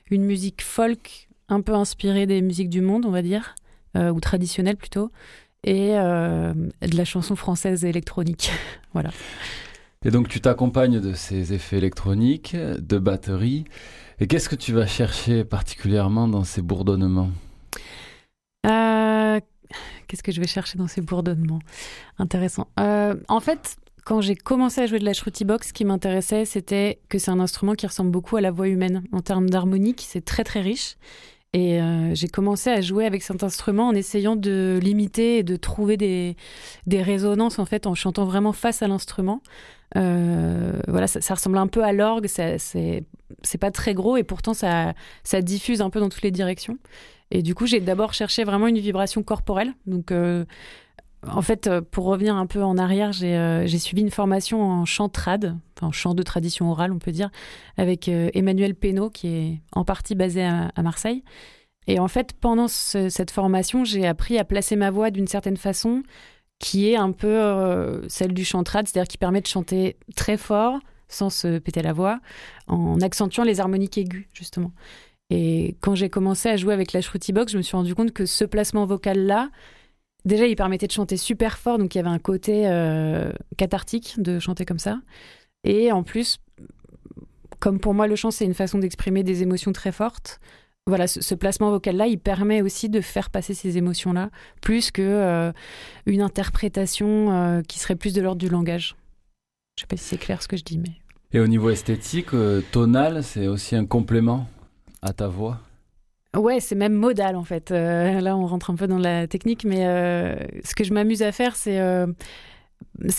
une 0.10 0.24
musique 0.24 0.62
folk 0.64 1.27
un 1.50 1.62
peu 1.62 1.74
inspirée 1.74 2.26
des 2.26 2.42
musiques 2.42 2.70
du 2.70 2.82
monde, 2.82 3.06
on 3.06 3.12
va 3.12 3.22
dire, 3.22 3.56
euh, 3.96 4.12
ou 4.12 4.20
traditionnelle 4.20 4.78
plutôt, 4.78 5.12
et 5.64 5.98
euh, 5.98 6.54
de 6.54 6.98
la 6.98 7.06
chanson 7.06 7.36
française 7.36 7.86
électronique. 7.86 8.52
voilà. 8.94 9.12
Et 10.06 10.12
donc 10.12 10.28
tu 10.28 10.40
t'accompagnes 10.42 11.00
de 11.00 11.14
ces 11.14 11.54
effets 11.54 11.78
électroniques, 11.78 12.56
de 12.56 12.98
batterie. 12.98 13.66
Et 14.20 14.28
qu'est-ce 14.28 14.50
que 14.50 14.56
tu 14.56 14.74
vas 14.74 14.88
chercher 14.88 15.44
particulièrement 15.44 16.28
dans 16.28 16.44
ces 16.44 16.62
bourdonnements? 16.62 17.30
Euh, 18.66 19.40
Qu'est-ce 20.08 20.24
que 20.24 20.32
je 20.32 20.40
vais 20.40 20.48
chercher 20.48 20.78
dans 20.78 20.88
ces 20.88 21.02
bourdonnements? 21.02 21.60
Intéressant. 22.18 22.68
En 22.78 23.40
fait, 23.42 23.78
quand 24.08 24.22
j'ai 24.22 24.36
commencé 24.36 24.80
à 24.80 24.86
jouer 24.86 25.00
de 25.00 25.04
la 25.04 25.12
shruti 25.12 25.44
box, 25.44 25.68
ce 25.68 25.74
qui 25.74 25.84
m'intéressait, 25.84 26.46
c'était 26.46 27.02
que 27.10 27.20
c'est 27.20 27.30
un 27.30 27.42
instrument 27.42 27.74
qui 27.74 27.86
ressemble 27.86 28.10
beaucoup 28.10 28.38
à 28.38 28.42
la 28.42 28.52
voix 28.52 28.70
humaine. 28.70 29.04
En 29.12 29.20
termes 29.20 29.50
d'harmonique, 29.50 30.02
c'est 30.08 30.24
très 30.24 30.46
très 30.46 30.62
riche. 30.62 30.96
Et 31.58 31.82
euh, 31.82 32.14
j'ai 32.14 32.28
commencé 32.28 32.70
à 32.70 32.82
jouer 32.82 33.08
avec 33.08 33.24
cet 33.24 33.42
instrument 33.44 33.88
en 33.88 33.96
essayant 33.96 34.36
de 34.36 34.80
l'imiter 34.80 35.40
et 35.40 35.44
de 35.44 35.56
trouver 35.56 35.98
des, 35.98 36.38
des 36.86 37.02
résonances 37.02 37.58
en 37.58 37.66
fait 37.66 37.88
en 37.88 37.96
chantant 37.96 38.26
vraiment 38.26 38.54
face 38.54 38.84
à 38.84 38.88
l'instrument. 38.88 39.42
Euh, 39.96 40.80
voilà, 40.88 41.08
ça, 41.08 41.34
ressemble 41.34 41.58
un 41.58 41.66
peu 41.66 41.84
à 41.84 41.94
l'orgue, 41.94 42.28
c'est 42.28 43.58
pas 43.60 43.72
très 43.72 43.96
gros 43.96 44.18
et 44.18 44.24
pourtant 44.24 44.54
ça, 44.54 44.94
ça 45.24 45.42
diffuse 45.42 45.82
un 45.82 45.90
peu 45.90 46.00
dans 46.00 46.10
toutes 46.10 46.22
les 46.22 46.30
directions. 46.30 46.78
Et 47.32 47.42
du 47.42 47.56
coup, 47.56 47.66
j'ai 47.66 47.80
d'abord 47.80 48.14
cherché 48.14 48.44
vraiment 48.44 48.68
une 48.68 48.78
vibration 48.78 49.24
corporelle. 49.24 49.74
Euh, 50.12 50.46
en 51.26 51.42
fait, 51.42 51.68
euh, 51.68 51.82
pour 51.82 52.06
revenir 52.06 52.36
un 52.36 52.46
peu 52.46 52.64
en 52.64 52.78
arrière, 52.78 53.12
j'ai 53.12 53.36
euh, 53.36 53.66
j'ai 53.66 53.80
suivi 53.80 54.02
une 54.02 54.12
formation 54.12 54.62
en 54.62 54.86
chant 54.86 55.10
trad, 55.10 55.58
enfin 55.76 55.88
en 55.88 55.92
chant 55.92 56.14
de 56.14 56.24
tradition 56.24 56.70
orale, 56.70 56.92
on 56.92 57.00
peut 57.00 57.12
dire, 57.12 57.30
avec 57.78 58.08
euh, 58.08 58.30
Emmanuel 58.34 58.76
Pénaud, 58.76 59.10
qui 59.10 59.28
est 59.28 59.62
en 59.72 59.84
partie 59.84 60.16
basé 60.16 60.44
à, 60.44 60.72
Marseille. 60.84 61.24
Et 61.88 62.00
en 62.00 62.08
fait, 62.08 62.34
pendant 62.34 62.68
ce- 62.68 63.10
cette 63.10 63.32
formation, 63.32 63.84
j'ai 63.84 64.06
appris 64.06 64.38
à 64.38 64.44
placer 64.46 64.76
ma 64.76 64.92
voix 64.92 65.10
d'une 65.10 65.28
certaine 65.28 65.58
façon 65.58 66.04
qui 66.60 66.90
est 66.90 66.96
un 66.96 67.12
peu 67.12 68.02
celle 68.08 68.34
du 68.34 68.44
chant 68.44 68.64
trad, 68.64 68.88
c'est-à-dire 68.88 69.08
qui 69.08 69.20
permet 69.20 69.42
de 69.42 69.48
chanter 69.48 69.96
très 70.16 70.38
fort 70.38 70.80
sans 71.08 71.30
se 71.30 71.60
péter 71.60 71.82
la 71.84 71.94
voix, 71.94 72.20
en 72.68 73.00
accentuant 73.00 73.44
les 73.44 73.60
harmoniques 73.60 73.98
aiguës, 73.98 74.26
justement. 74.34 74.72
Et 75.30 75.78
quand 75.82 75.94
j'ai 75.96 76.10
commencé 76.10 76.50
à 76.50 76.58
jouer 76.58 76.74
avec 76.74 76.94
la 76.94 77.02
Shruti 77.02 77.32
Box, 77.32 77.52
je 77.52 77.58
me 77.58 77.62
suis 77.62 77.76
rendu 77.76 77.94
compte 77.96 78.12
que 78.12 78.26
ce 78.26 78.44
placement 78.44 78.86
vocal-là, 78.86 79.50
déjà, 80.28 80.46
il 80.46 80.56
permettait 80.56 80.88
de 80.88 80.92
chanter 80.92 81.18
super 81.18 81.58
fort, 81.58 81.78
donc 81.78 81.96
il 81.96 81.98
y 81.98 82.02
avait 82.02 82.10
un 82.10 82.20
côté 82.20 82.68
euh, 82.68 83.32
cathartique 83.58 84.16
de 84.20 84.40
chanter 84.40 84.66
comme 84.66 84.80
ça. 84.80 85.00
Et 85.64 85.92
en 85.92 86.04
plus, 86.04 86.40
comme 87.60 87.80
pour 87.80 87.94
moi, 87.94 88.08
le 88.08 88.16
chant, 88.16 88.32
c'est 88.32 88.46
une 88.46 88.54
façon 88.54 88.78
d'exprimer 88.78 89.24
des 89.24 89.42
émotions 89.42 89.74
très 89.74 89.92
fortes. 89.92 90.40
Voilà, 90.86 91.08
ce, 91.08 91.22
ce 91.22 91.36
placement 91.36 91.70
vocal-là, 91.72 92.08
il 92.08 92.20
permet 92.20 92.62
aussi 92.62 92.88
de 92.90 93.02
faire 93.02 93.30
passer 93.30 93.54
ces 93.54 93.78
émotions-là, 93.78 94.30
plus 94.62 94.92
que 94.92 95.02
euh, 95.02 95.52
une 96.06 96.22
interprétation 96.22 97.32
euh, 97.32 97.62
qui 97.62 97.80
serait 97.80 97.96
plus 97.96 98.14
de 98.14 98.22
l'ordre 98.22 98.40
du 98.40 98.50
langage. 98.50 98.96
Je 99.78 99.84
sais 99.84 99.88
pas 99.88 99.98
si 99.98 100.06
c'est 100.06 100.18
clair 100.18 100.42
ce 100.42 100.48
que 100.48 100.58
je 100.58 100.64
dis, 100.64 100.78
mais. 100.78 100.94
Et 101.34 101.40
au 101.40 101.48
niveau 101.48 101.70
esthétique, 101.70 102.30
tonal, 102.72 103.22
c'est 103.24 103.48
aussi 103.48 103.76
un 103.76 103.86
complément 103.86 104.48
à 105.02 105.14
ta 105.14 105.28
voix? 105.28 105.60
Ouais, 106.36 106.60
c'est 106.60 106.76
même 106.76 106.94
modal 106.94 107.36
en 107.36 107.44
fait. 107.44 107.72
Euh, 107.72 108.20
là, 108.22 108.38
on 108.38 108.46
rentre 108.46 108.70
un 108.70 108.76
peu 108.76 108.88
dans 108.88 109.00
la 109.00 109.28
technique, 109.28 109.64
mais 109.64 109.88
euh, 109.88 110.36
ce 110.64 110.76
que 110.76 110.84
je 110.84 110.94
m'amuse 110.94 111.24
à 111.24 111.32
faire, 111.32 111.56
c'est 111.56 111.80
euh, 111.80 112.06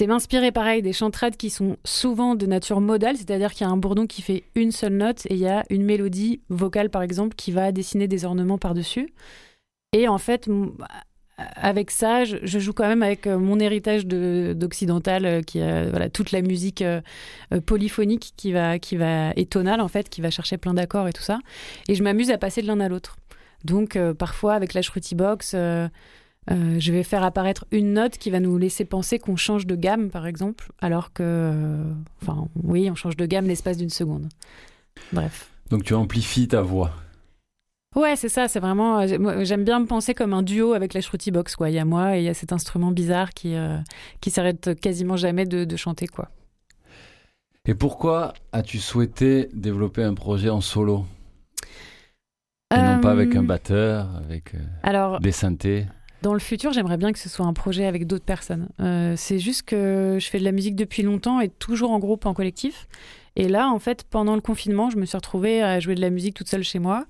m'inspirer 0.06 0.52
pareil 0.52 0.82
des 0.82 0.92
chantrades 0.92 1.36
qui 1.36 1.50
sont 1.50 1.78
souvent 1.84 2.34
de 2.34 2.46
nature 2.46 2.80
modale, 2.80 3.16
c'est-à-dire 3.16 3.52
qu'il 3.52 3.66
y 3.66 3.70
a 3.70 3.72
un 3.72 3.76
bourdon 3.76 4.06
qui 4.06 4.22
fait 4.22 4.44
une 4.54 4.72
seule 4.72 4.94
note 4.94 5.26
et 5.26 5.34
il 5.34 5.40
y 5.40 5.48
a 5.48 5.64
une 5.70 5.84
mélodie 5.84 6.42
vocale 6.48 6.90
par 6.90 7.02
exemple 7.02 7.34
qui 7.34 7.50
va 7.50 7.72
dessiner 7.72 8.08
des 8.08 8.24
ornements 8.24 8.58
par-dessus. 8.58 9.12
Et 9.92 10.06
en 10.06 10.18
fait, 10.18 10.48
avec 11.38 11.90
ça, 11.90 12.24
je, 12.24 12.58
joue 12.58 12.72
quand 12.72 12.88
même 12.88 13.02
avec 13.02 13.26
euh, 13.26 13.38
mon 13.38 13.60
héritage 13.60 14.06
de- 14.06 14.54
d'occidental, 14.56 15.24
euh, 15.24 15.42
qui 15.42 15.60
a 15.60 15.88
voilà, 15.88 16.08
toute 16.10 16.32
la 16.32 16.42
musique 16.42 16.82
euh, 16.82 17.00
euh, 17.52 17.60
polyphonique 17.60 18.32
qui 18.36 18.52
va, 18.52 18.78
qui 18.78 18.96
va, 18.96 19.32
et 19.36 19.46
tonale 19.46 19.80
en 19.80 19.88
fait, 19.88 20.08
qui 20.08 20.20
va 20.20 20.30
chercher 20.30 20.58
plein 20.58 20.74
d'accords 20.74 21.08
et 21.08 21.12
tout 21.12 21.22
ça. 21.22 21.38
Et 21.88 21.94
je 21.94 22.02
m'amuse 22.02 22.30
à 22.30 22.38
passer 22.38 22.60
de 22.60 22.66
l'un 22.66 22.80
à 22.80 22.88
l'autre. 22.88 23.16
Donc 23.64 23.96
euh, 23.96 24.14
parfois 24.14 24.54
avec 24.54 24.74
la 24.74 24.82
Shruti 24.82 25.14
Box, 25.14 25.52
euh, 25.54 25.88
euh, 26.50 26.76
je 26.78 26.92
vais 26.92 27.02
faire 27.02 27.22
apparaître 27.22 27.66
une 27.70 27.92
note 27.92 28.18
qui 28.18 28.30
va 28.30 28.40
nous 28.40 28.56
laisser 28.58 28.84
penser 28.84 29.18
qu'on 29.18 29.36
change 29.36 29.66
de 29.66 29.76
gamme, 29.76 30.10
par 30.10 30.26
exemple, 30.26 30.72
alors 30.80 31.12
que, 31.12 31.22
euh, 31.22 31.82
enfin, 32.22 32.48
oui, 32.64 32.88
on 32.90 32.94
change 32.94 33.16
de 33.16 33.26
gamme 33.26 33.46
l'espace 33.46 33.76
d'une 33.76 33.90
seconde. 33.90 34.28
Bref. 35.12 35.50
Donc 35.70 35.84
tu 35.84 35.94
amplifies 35.94 36.48
ta 36.48 36.62
voix. 36.62 36.92
Ouais, 37.96 38.16
c'est 38.16 38.28
ça, 38.28 38.48
c'est 38.48 38.60
vraiment. 38.60 39.00
euh, 39.00 39.44
J'aime 39.44 39.64
bien 39.64 39.80
me 39.80 39.86
penser 39.86 40.14
comme 40.14 40.32
un 40.34 40.42
duo 40.42 40.74
avec 40.74 40.94
la 40.94 41.00
Shruti 41.00 41.30
Box, 41.30 41.56
quoi. 41.56 41.70
Il 41.70 41.74
y 41.74 41.78
a 41.78 41.84
moi 41.84 42.16
et 42.16 42.20
il 42.20 42.24
y 42.24 42.28
a 42.28 42.34
cet 42.34 42.52
instrument 42.52 42.90
bizarre 42.90 43.30
qui, 43.30 43.54
euh, 43.54 43.78
qui 44.20 44.30
s'arrête 44.30 44.78
quasiment 44.80 45.16
jamais 45.16 45.46
de, 45.46 45.64
de 45.64 45.76
chanter, 45.76 46.06
quoi. 46.06 46.28
Et 47.66 47.74
pourquoi 47.74 48.34
as-tu 48.52 48.78
souhaité 48.78 49.48
développer 49.52 50.02
un 50.02 50.14
projet 50.14 50.48
en 50.50 50.60
solo? 50.60 51.04
Et 52.74 52.80
non 52.80 53.00
pas 53.00 53.10
avec 53.12 53.34
un 53.34 53.42
Euh, 53.42 53.46
batteur, 53.46 54.08
avec 54.16 54.52
Alors, 54.82 55.20
des 55.20 55.32
synthés? 55.32 55.86
Dans 56.20 56.34
le 56.34 56.40
futur, 56.40 56.72
j'aimerais 56.72 56.96
bien 56.98 57.12
que 57.12 57.18
ce 57.18 57.28
soit 57.28 57.46
un 57.46 57.52
projet 57.52 57.86
avec 57.86 58.06
d'autres 58.06 58.24
personnes. 58.24 58.68
Euh, 58.80 59.14
c'est 59.16 59.38
juste 59.38 59.62
que 59.62 60.18
je 60.20 60.28
fais 60.28 60.38
de 60.38 60.44
la 60.44 60.52
musique 60.52 60.76
depuis 60.76 61.02
longtemps 61.02 61.40
et 61.40 61.48
toujours 61.48 61.92
en 61.92 61.98
groupe, 61.98 62.26
en 62.26 62.34
collectif. 62.34 62.88
Et 63.36 63.48
là, 63.48 63.68
en 63.68 63.78
fait, 63.78 64.04
pendant 64.04 64.34
le 64.34 64.40
confinement, 64.40 64.90
je 64.90 64.96
me 64.96 65.06
suis 65.06 65.16
retrouvée 65.16 65.62
à 65.62 65.80
jouer 65.80 65.94
de 65.94 66.00
la 66.00 66.10
musique 66.10 66.34
toute 66.34 66.48
seule 66.48 66.64
chez 66.64 66.78
moi. 66.78 67.06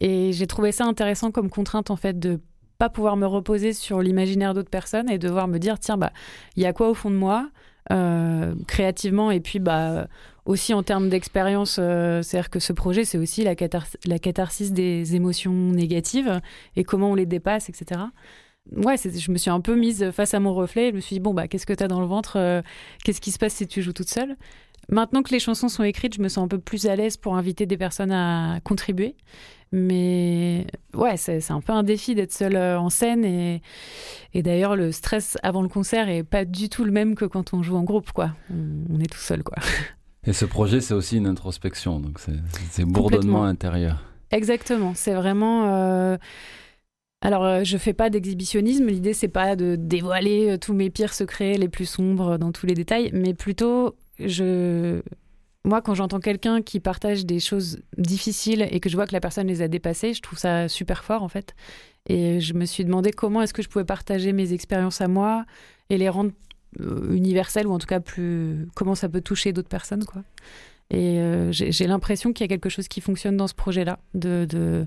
Et 0.00 0.32
j'ai 0.32 0.46
trouvé 0.46 0.72
ça 0.72 0.84
intéressant 0.84 1.30
comme 1.30 1.50
contrainte, 1.50 1.90
en 1.90 1.96
fait, 1.96 2.18
de 2.18 2.40
pas 2.78 2.88
pouvoir 2.88 3.16
me 3.16 3.26
reposer 3.26 3.72
sur 3.72 4.02
l'imaginaire 4.02 4.54
d'autres 4.54 4.70
personnes 4.70 5.10
et 5.10 5.18
devoir 5.18 5.48
me 5.48 5.58
dire, 5.58 5.78
tiens, 5.78 5.96
bah, 5.96 6.12
il 6.56 6.62
y 6.62 6.66
a 6.66 6.72
quoi 6.72 6.90
au 6.90 6.94
fond 6.94 7.10
de 7.10 7.16
moi, 7.16 7.50
euh, 7.92 8.54
créativement, 8.66 9.30
et 9.30 9.40
puis, 9.40 9.58
bah, 9.58 10.08
aussi 10.44 10.74
en 10.74 10.82
termes 10.82 11.08
d'expérience, 11.08 11.78
euh, 11.80 12.22
c'est-à-dire 12.22 12.50
que 12.50 12.60
ce 12.60 12.72
projet, 12.72 13.04
c'est 13.04 13.18
aussi 13.18 13.42
la, 13.42 13.54
cathars- 13.54 13.96
la 14.06 14.18
catharsis 14.18 14.72
des 14.72 15.16
émotions 15.16 15.52
négatives 15.52 16.40
et 16.76 16.84
comment 16.84 17.10
on 17.10 17.14
les 17.14 17.26
dépasse, 17.26 17.68
etc 17.68 18.02
ouais, 18.72 18.96
je 18.96 19.30
me 19.30 19.38
suis 19.38 19.50
un 19.50 19.60
peu 19.60 19.74
mise 19.74 20.10
face 20.10 20.34
à 20.34 20.40
mon 20.40 20.54
reflet. 20.54 20.90
Je 20.90 20.96
me 20.96 21.00
suis 21.00 21.14
dit, 21.14 21.20
bon, 21.20 21.34
bah, 21.34 21.48
qu'est-ce 21.48 21.66
que 21.66 21.72
tu 21.72 21.82
as 21.82 21.88
dans 21.88 22.00
le 22.00 22.06
ventre 22.06 22.36
euh, 22.36 22.62
Qu'est-ce 23.04 23.20
qui 23.20 23.30
se 23.30 23.38
passe 23.38 23.54
si 23.54 23.66
tu 23.66 23.82
joues 23.82 23.92
toute 23.92 24.08
seule? 24.08 24.36
Maintenant 24.88 25.22
que 25.22 25.32
les 25.32 25.40
chansons 25.40 25.68
sont 25.68 25.82
écrites, 25.82 26.14
je 26.14 26.22
me 26.22 26.28
sens 26.28 26.44
un 26.44 26.48
peu 26.48 26.58
plus 26.58 26.86
à 26.86 26.94
l'aise 26.94 27.16
pour 27.16 27.36
inviter 27.36 27.66
des 27.66 27.76
personnes 27.76 28.12
à 28.12 28.60
contribuer. 28.62 29.16
Mais 29.72 30.64
ouais, 30.94 31.16
c'est 31.16 31.50
un 31.50 31.60
peu 31.60 31.72
un 31.72 31.82
défi 31.82 32.14
d'être 32.14 32.32
seule 32.32 32.54
euh, 32.54 32.78
en 32.78 32.88
scène. 32.88 33.24
Et, 33.24 33.62
et 34.32 34.42
d'ailleurs, 34.42 34.76
le 34.76 34.92
stress 34.92 35.36
avant 35.42 35.60
le 35.60 35.68
concert 35.68 36.08
est 36.08 36.22
pas 36.22 36.44
du 36.44 36.68
tout 36.68 36.84
le 36.84 36.92
même 36.92 37.16
que 37.16 37.24
quand 37.24 37.52
on 37.52 37.62
joue 37.62 37.76
en 37.76 37.82
groupe, 37.82 38.12
quoi. 38.12 38.30
On, 38.50 39.00
est 39.00 39.10
tout 39.10 39.18
seul, 39.18 39.42
quoi. 39.42 39.58
Et 40.24 40.32
ce 40.32 40.44
projet, 40.44 40.80
c'est 40.80 40.94
aussi 40.94 41.16
une 41.16 41.26
introspection, 41.26 41.98
donc 42.00 42.20
c'est 42.70 42.84
bourdonnement 42.84 43.44
intérieur. 43.44 44.04
Exactement. 44.30 44.92
C'est 44.94 45.14
vraiment. 45.14 45.74
euh, 45.74 46.16
Alors, 47.20 47.44
euh, 47.44 47.64
je 47.64 47.76
fais 47.76 47.92
pas 47.92 48.08
d'exhibitionnisme. 48.08 48.86
L'idée, 48.86 49.14
c'est 49.14 49.28
pas 49.28 49.56
de 49.56 49.76
dévoiler 49.76 50.58
tous 50.60 50.74
mes 50.74 50.90
pires 50.90 51.12
secrets, 51.14 51.54
les 51.54 51.68
plus 51.68 51.86
sombres, 51.86 52.38
dans 52.38 52.52
tous 52.52 52.66
les 52.66 52.74
détails, 52.74 53.10
mais 53.12 53.34
plutôt, 53.34 53.96
je. 54.18 55.00
Moi, 55.64 55.82
quand 55.82 55.94
j'entends 55.94 56.20
quelqu'un 56.20 56.62
qui 56.62 56.78
partage 56.78 57.26
des 57.26 57.40
choses 57.40 57.80
difficiles 57.98 58.68
et 58.70 58.78
que 58.78 58.88
je 58.88 58.94
vois 58.94 59.06
que 59.06 59.12
la 59.12 59.20
personne 59.20 59.48
les 59.48 59.62
a 59.62 59.68
dépassées, 59.68 60.14
je 60.14 60.22
trouve 60.22 60.38
ça 60.38 60.68
super 60.68 61.02
fort, 61.02 61.24
en 61.24 61.28
fait. 61.28 61.56
Et 62.08 62.40
je 62.40 62.54
me 62.54 62.66
suis 62.66 62.84
demandé 62.84 63.10
comment 63.10 63.42
est-ce 63.42 63.52
que 63.52 63.62
je 63.62 63.68
pouvais 63.68 63.84
partager 63.84 64.32
mes 64.32 64.52
expériences 64.52 65.00
à 65.00 65.08
moi 65.08 65.44
et 65.90 65.98
les 65.98 66.08
rendre 66.08 66.30
euh, 66.80 67.12
universelles, 67.12 67.66
ou 67.66 67.72
en 67.72 67.78
tout 67.78 67.88
cas 67.88 67.98
plus. 67.98 68.68
Comment 68.76 68.94
ça 68.94 69.08
peut 69.08 69.20
toucher 69.20 69.52
d'autres 69.52 69.68
personnes, 69.68 70.04
quoi. 70.04 70.22
Et 70.90 71.18
euh, 71.18 71.50
j'ai 71.50 71.86
l'impression 71.88 72.32
qu'il 72.32 72.44
y 72.44 72.48
a 72.48 72.48
quelque 72.48 72.68
chose 72.68 72.86
qui 72.86 73.00
fonctionne 73.00 73.36
dans 73.36 73.48
ce 73.48 73.54
projet-là, 73.54 73.98
de 74.14 74.46
de- 74.48 74.86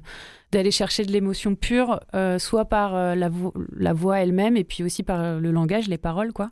d'aller 0.53 0.71
chercher 0.71 1.03
de 1.03 1.11
l'émotion 1.11 1.55
pure, 1.55 1.99
euh, 2.15 2.39
soit 2.39 2.63
par 2.63 2.93
la, 2.93 3.29
la 3.75 3.93
voix 3.93 4.19
elle-même, 4.21 4.55
et 4.55 4.63
puis 4.63 4.81
aussi 4.81 5.03
par 5.03 5.41
le 5.41 5.51
langage, 5.51 5.89
les 5.89 5.97
paroles, 5.97 6.31
quoi. 6.31 6.51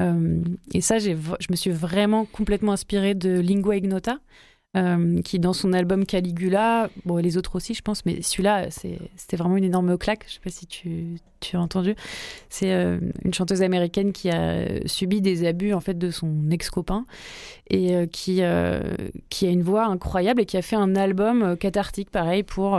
Euh, 0.00 0.42
et 0.72 0.80
ça, 0.80 0.98
je 0.98 1.12
me 1.50 1.56
suis 1.56 1.70
vraiment 1.70 2.24
complètement 2.24 2.72
inspirée 2.72 3.14
de 3.14 3.40
Lingua 3.40 3.76
Ignota, 3.76 4.18
euh, 4.76 5.20
qui 5.22 5.40
dans 5.40 5.52
son 5.52 5.72
album 5.72 6.06
Caligula, 6.06 6.90
bon, 7.04 7.16
les 7.16 7.36
autres 7.36 7.56
aussi, 7.56 7.74
je 7.74 7.82
pense, 7.82 8.06
mais 8.06 8.22
celui-là, 8.22 8.70
c'était 8.70 9.36
vraiment 9.36 9.56
une 9.56 9.64
énorme 9.64 9.98
claque. 9.98 10.24
Je 10.28 10.34
sais 10.34 10.40
pas 10.42 10.50
si 10.50 10.66
tu, 10.66 11.18
as 11.52 11.60
entendu. 11.60 11.94
C'est 12.48 12.72
euh, 12.72 12.98
une 13.24 13.34
chanteuse 13.34 13.62
américaine 13.62 14.12
qui 14.12 14.30
a 14.30 14.86
subi 14.86 15.20
des 15.20 15.46
abus 15.46 15.74
en 15.74 15.80
fait 15.80 15.98
de 15.98 16.10
son 16.10 16.50
ex-copain 16.50 17.04
et 17.68 18.08
qui, 18.12 18.42
a 18.42 18.80
une 19.42 19.62
voix 19.62 19.86
incroyable 19.86 20.40
et 20.40 20.46
qui 20.46 20.56
a 20.56 20.62
fait 20.62 20.76
un 20.76 20.96
album 20.96 21.56
cathartique 21.56 22.10
pareil 22.10 22.42
pour 22.42 22.78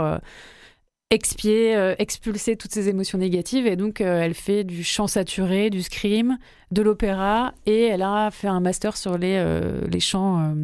expier, 1.12 1.76
euh, 1.76 1.94
expulser 1.98 2.56
toutes 2.56 2.72
ces 2.72 2.88
émotions 2.88 3.18
négatives. 3.18 3.66
Et 3.66 3.76
donc, 3.76 4.00
euh, 4.00 4.22
elle 4.22 4.32
fait 4.32 4.64
du 4.64 4.82
chant 4.82 5.06
saturé, 5.06 5.68
du 5.68 5.82
scream, 5.82 6.38
de 6.70 6.80
l'opéra, 6.80 7.52
et 7.66 7.82
elle 7.82 8.02
a 8.02 8.30
fait 8.30 8.48
un 8.48 8.60
master 8.60 8.96
sur 8.96 9.18
les, 9.18 9.36
euh, 9.36 9.86
les 9.88 10.00
chants, 10.00 10.54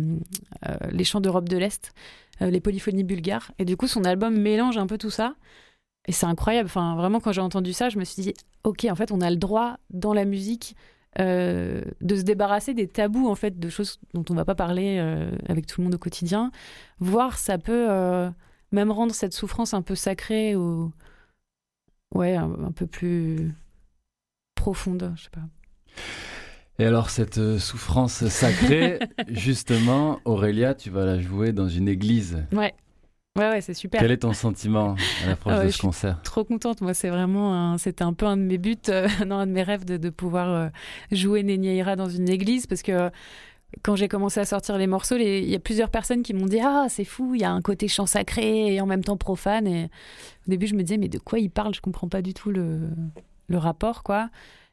chants 1.05 1.20
d'Europe 1.20 1.49
de 1.51 1.59
l'Est, 1.59 1.92
les 2.40 2.61
polyphonies 2.61 3.05
bulgares. 3.05 3.53
Et 3.59 3.66
du 3.66 3.76
coup, 3.76 3.86
son 3.86 4.05
album 4.05 4.40
mélange 4.40 4.78
un 4.78 4.86
peu 4.86 4.96
tout 4.96 5.11
ça. 5.11 5.34
Et 6.07 6.12
c'est 6.12 6.26
incroyable. 6.26 6.66
Enfin, 6.66 6.96
vraiment, 6.96 7.20
quand 7.20 7.32
j'ai 7.32 7.42
entendu 7.42 7.74
ça, 7.74 7.90
je 7.90 7.99
me 7.99 8.05
suis 8.05 8.22
dit, 8.22 8.34
ok, 8.64 8.86
en 8.90 8.94
fait, 8.94 9.12
on 9.12 9.20
a 9.20 9.28
le 9.28 9.36
droit 9.36 9.76
dans 9.90 10.14
la 10.14 10.24
musique 10.24 10.74
de 11.18 11.84
se 12.16 12.22
débarrasser 12.22 12.74
des 12.74 12.86
tabous, 12.86 13.28
en 13.28 13.34
fait, 13.34 13.59
de 13.59 13.68
choses 13.68 13.99
dont 14.14 14.24
on 14.30 14.34
va 14.34 14.44
pas 14.44 14.55
parler 14.55 14.99
avec 15.49 15.66
tout 15.66 15.80
le 15.80 15.84
monde 15.84 15.96
au 15.96 15.99
quotidien. 15.99 16.53
Voir, 17.01 17.38
ça 17.38 17.59
peut 17.59 18.30
même 18.72 18.90
rendre 18.90 19.14
cette 19.14 19.34
souffrance 19.34 19.74
un 19.74 19.82
peu 19.82 19.94
sacrée 19.94 20.56
ou 20.56 20.92
ouais, 22.14 22.36
un, 22.36 22.52
un 22.64 22.72
peu 22.72 22.86
plus 22.86 23.54
profonde, 24.54 25.12
je 25.16 25.22
sais 25.24 25.30
pas. 25.30 25.48
Et 26.78 26.84
alors, 26.84 27.10
cette 27.10 27.38
euh, 27.38 27.58
souffrance 27.58 28.26
sacrée, 28.28 29.02
justement, 29.28 30.20
Aurélia, 30.24 30.74
tu 30.74 30.90
vas 30.90 31.04
la 31.04 31.18
jouer 31.20 31.52
dans 31.52 31.68
une 31.68 31.88
église. 31.88 32.44
Ouais, 32.52 32.74
ouais, 33.36 33.50
ouais, 33.50 33.60
c'est 33.60 33.74
super. 33.74 34.00
Quel 34.00 34.10
est 34.12 34.18
ton 34.18 34.32
sentiment 34.32 34.96
à 35.22 35.26
l'approche 35.26 35.52
Ah 35.54 35.58
ouais, 35.58 35.64
de 35.64 35.68
je 35.68 35.72
ce 35.72 35.78
suis 35.78 35.86
concert? 35.86 36.18
trop 36.22 36.44
contente. 36.44 36.80
Moi, 36.80 36.94
c'est 36.94 37.08
vraiment, 37.10 37.54
un- 37.54 37.78
c'était 37.78 38.02
un 38.04 38.12
peu 38.12 38.26
un 38.26 38.36
de 38.36 38.42
mes 38.42 38.58
buts, 38.58 38.76
euh, 38.88 39.08
non, 39.26 39.36
un 39.38 39.46
de 39.46 39.52
mes 39.52 39.62
rêves 39.62 39.84
de, 39.84 39.96
de 39.96 40.10
pouvoir 40.10 40.48
euh, 40.50 40.68
jouer 41.12 41.42
Nenyaira 41.42 41.96
dans 41.96 42.08
une 42.08 42.28
église 42.28 42.66
parce 42.66 42.82
que 42.82 43.10
quand 43.82 43.96
j'ai 43.96 44.08
commencé 44.08 44.40
à 44.40 44.44
sortir 44.44 44.78
les 44.78 44.86
morceaux, 44.86 45.16
il 45.16 45.48
y 45.48 45.54
a 45.54 45.58
plusieurs 45.58 45.90
personnes 45.90 46.22
qui 46.22 46.34
m'ont 46.34 46.46
dit 46.46 46.60
Ah, 46.60 46.86
c'est 46.88 47.04
fou, 47.04 47.34
il 47.34 47.42
y 47.42 47.44
a 47.44 47.50
un 47.50 47.62
côté 47.62 47.88
chant 47.88 48.06
sacré 48.06 48.74
et 48.74 48.80
en 48.80 48.86
même 48.86 49.04
temps 49.04 49.16
profane. 49.16 49.88
Au 50.46 50.50
début, 50.50 50.66
je 50.66 50.74
me 50.74 50.82
disais 50.82 50.98
Mais 50.98 51.08
de 51.08 51.18
quoi 51.18 51.38
il 51.38 51.50
parle? 51.50 51.74
Je 51.74 51.80
comprends 51.80 52.08
pas 52.08 52.22
du 52.22 52.34
tout 52.34 52.50
le, 52.50 52.90
le 53.48 53.58
rapport, 53.58 54.02
quoi. 54.02 54.30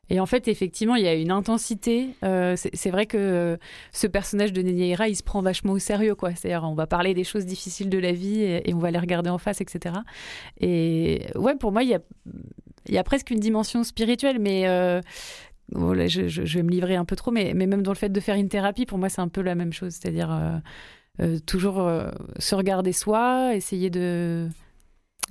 Et 0.09 0.19
en 0.19 0.27
fait, 0.27 0.47
effectivement, 0.47 0.95
il 0.95 1.03
y 1.03 1.07
a 1.07 1.15
une 1.15 1.31
intensité. 1.31 2.09
Euh, 2.23 2.55
c'est 2.55 2.91
vrai 2.91 3.07
que 3.07 3.17
euh, 3.17 3.57
ce 3.91 4.05
personnage 4.05 4.53
de 4.53 4.61
Nenyaira, 4.61 5.09
il 5.09 5.15
se 5.15 5.23
prend 5.23 5.41
vachement 5.41 5.73
au 5.73 5.79
sérieux, 5.79 6.13
quoi. 6.13 6.35
C'est-à-dire, 6.35 6.63
on 6.63 6.75
va 6.75 6.85
parler 6.85 7.13
des 7.15 7.23
choses 7.23 7.45
difficiles 7.45 7.89
de 7.89 7.97
la 7.97 8.11
vie 8.11 8.41
et, 8.41 8.69
et 8.69 8.73
on 8.73 8.77
va 8.79 8.91
les 8.91 8.99
regarder 8.99 9.31
en 9.31 9.39
face, 9.39 9.61
etc. 9.61 9.95
Et 10.61 11.25
ouais, 11.35 11.55
pour 11.55 11.71
moi, 11.71 11.81
il 11.81 11.89
y 11.89 11.95
a, 11.95 11.99
il 12.87 12.93
y 12.93 12.97
a 12.99 13.03
presque 13.03 13.31
une 13.31 13.39
dimension 13.39 13.83
spirituelle, 13.83 14.37
mais 14.39 14.67
euh, 14.67 15.01
voilà, 15.72 16.07
je, 16.07 16.41
vais 16.41 16.63
me 16.63 16.70
livrer 16.70 16.95
un 16.95 17.05
peu 17.05 17.16
trop, 17.16 17.32
mais, 17.32 17.53
mais 17.55 17.66
même 17.66 17.82
dans 17.82 17.91
le 17.91 17.97
fait 17.97 18.09
de 18.09 18.20
faire 18.20 18.36
une 18.36 18.49
thérapie, 18.49 18.86
pour 18.86 18.97
moi, 18.97 19.09
c'est 19.09 19.22
un 19.22 19.28
peu 19.28 19.41
la 19.41 19.55
même 19.55 19.74
chose. 19.74 19.93
C'est-à-dire, 19.93 20.32
euh, 20.32 20.57
euh, 21.22 21.39
toujours 21.45 21.80
euh, 21.80 22.11
se 22.38 22.55
regarder 22.55 22.91
soi, 22.91 23.55
essayer 23.55 23.89
de 23.89 24.47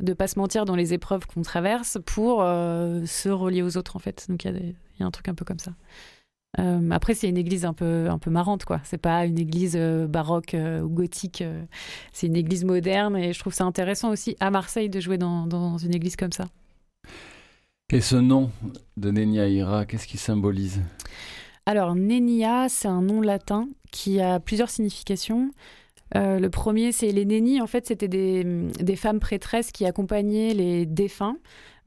de 0.00 0.12
pas 0.12 0.26
se 0.26 0.40
mentir 0.40 0.64
dans 0.64 0.74
les 0.74 0.92
épreuves 0.92 1.24
qu'on 1.28 1.42
traverse 1.42 1.98
pour 2.04 2.40
se 2.40 3.28
relier 3.28 3.62
aux 3.62 3.76
autres 3.76 3.94
en 3.94 4.00
fait. 4.00 4.26
Donc 4.28 4.44
il 4.44 4.56
y, 4.56 5.00
y 5.00 5.02
a 5.04 5.06
un 5.06 5.10
truc 5.12 5.28
un 5.28 5.34
peu 5.34 5.44
comme 5.44 5.60
ça. 5.60 5.70
Après 6.90 7.14
c'est 7.14 7.28
une 7.28 7.36
église 7.36 7.64
un 7.64 7.74
peu 7.74 8.08
un 8.10 8.18
peu 8.18 8.28
marrante 8.28 8.64
quoi. 8.64 8.80
C'est 8.82 8.98
pas 8.98 9.24
une 9.24 9.38
église 9.38 9.76
baroque 9.76 10.56
ou 10.82 10.88
gothique. 10.88 11.44
c'est 12.12 12.26
une 12.26 12.34
église 12.34 12.64
moderne 12.64 13.16
et 13.16 13.32
je 13.32 13.38
trouve 13.38 13.54
ça 13.54 13.62
intéressant 13.62 14.10
aussi 14.10 14.36
à 14.40 14.50
Marseille 14.50 14.90
de 14.90 14.98
jouer 14.98 15.16
dans 15.16 15.78
une 15.78 15.94
église 15.94 16.16
comme 16.16 16.32
ça. 16.32 16.46
Et 17.92 18.00
ce 18.00 18.16
nom 18.16 18.50
de 18.96 19.10
Nenia 19.10 19.46
Ira, 19.46 19.84
qu'est-ce 19.84 20.06
qui 20.06 20.16
symbolise? 20.16 20.80
Alors, 21.66 21.94
Nenia, 21.94 22.68
c'est 22.70 22.88
un 22.88 23.02
nom 23.02 23.20
latin 23.20 23.68
qui 23.92 24.20
a 24.20 24.40
plusieurs 24.40 24.70
significations. 24.70 25.50
Euh, 26.16 26.38
le 26.38 26.48
premier, 26.48 26.92
c'est 26.92 27.12
les 27.12 27.26
nénis. 27.26 27.60
En 27.60 27.66
fait, 27.66 27.86
c'était 27.86 28.08
des, 28.08 28.42
des 28.44 28.96
femmes 28.96 29.20
prêtresses 29.20 29.70
qui 29.70 29.84
accompagnaient 29.84 30.54
les 30.54 30.86
défunts 30.86 31.36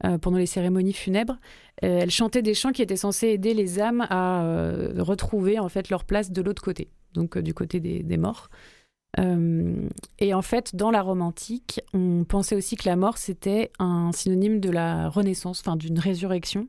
euh, 0.04 0.18
pendant 0.18 0.38
les 0.38 0.46
cérémonies 0.46 0.92
funèbres. 0.92 1.36
Euh, 1.82 2.00
elles 2.02 2.12
chantaient 2.12 2.42
des 2.42 2.54
chants 2.54 2.72
qui 2.72 2.82
étaient 2.82 2.96
censés 2.96 3.28
aider 3.28 3.52
les 3.52 3.80
âmes 3.80 4.06
à 4.08 4.42
retrouver 4.98 5.58
en 5.58 5.68
fait 5.68 5.90
leur 5.90 6.04
place 6.04 6.30
de 6.30 6.42
l'autre 6.42 6.62
côté, 6.62 6.90
donc 7.14 7.38
du 7.38 7.54
côté 7.54 7.80
des 7.80 8.16
morts. 8.16 8.50
Euh, 9.18 9.88
et 10.18 10.34
en 10.34 10.42
fait, 10.42 10.76
dans 10.76 10.90
la 10.90 11.02
Rome 11.02 11.22
antique, 11.22 11.80
on 11.92 12.24
pensait 12.24 12.54
aussi 12.54 12.76
que 12.76 12.88
la 12.88 12.96
mort 12.96 13.18
c'était 13.18 13.72
un 13.78 14.12
synonyme 14.12 14.60
de 14.60 14.70
la 14.70 15.08
renaissance, 15.08 15.60
enfin 15.60 15.76
d'une 15.76 15.98
résurrection. 15.98 16.68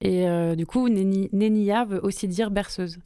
Et 0.00 0.28
euh, 0.28 0.54
du 0.54 0.66
coup, 0.66 0.88
Néni- 0.88 1.28
Nénia 1.32 1.84
veut 1.84 2.00
aussi 2.02 2.28
dire 2.28 2.50
berceuse. 2.50 2.98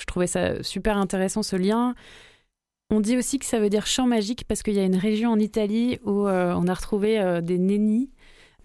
Je 0.00 0.06
trouvais 0.06 0.26
ça 0.26 0.62
super 0.62 0.96
intéressant 0.96 1.42
ce 1.42 1.56
lien. 1.56 1.94
On 2.90 3.00
dit 3.00 3.16
aussi 3.16 3.38
que 3.38 3.46
ça 3.46 3.60
veut 3.60 3.70
dire 3.70 3.86
champ 3.86 4.06
magique 4.06 4.44
parce 4.46 4.62
qu'il 4.62 4.74
y 4.74 4.80
a 4.80 4.84
une 4.84 4.96
région 4.96 5.30
en 5.30 5.38
Italie 5.38 5.98
où 6.04 6.26
euh, 6.26 6.54
on 6.56 6.66
a 6.68 6.74
retrouvé 6.74 7.40
des 7.42 7.58
nénis 7.58 8.10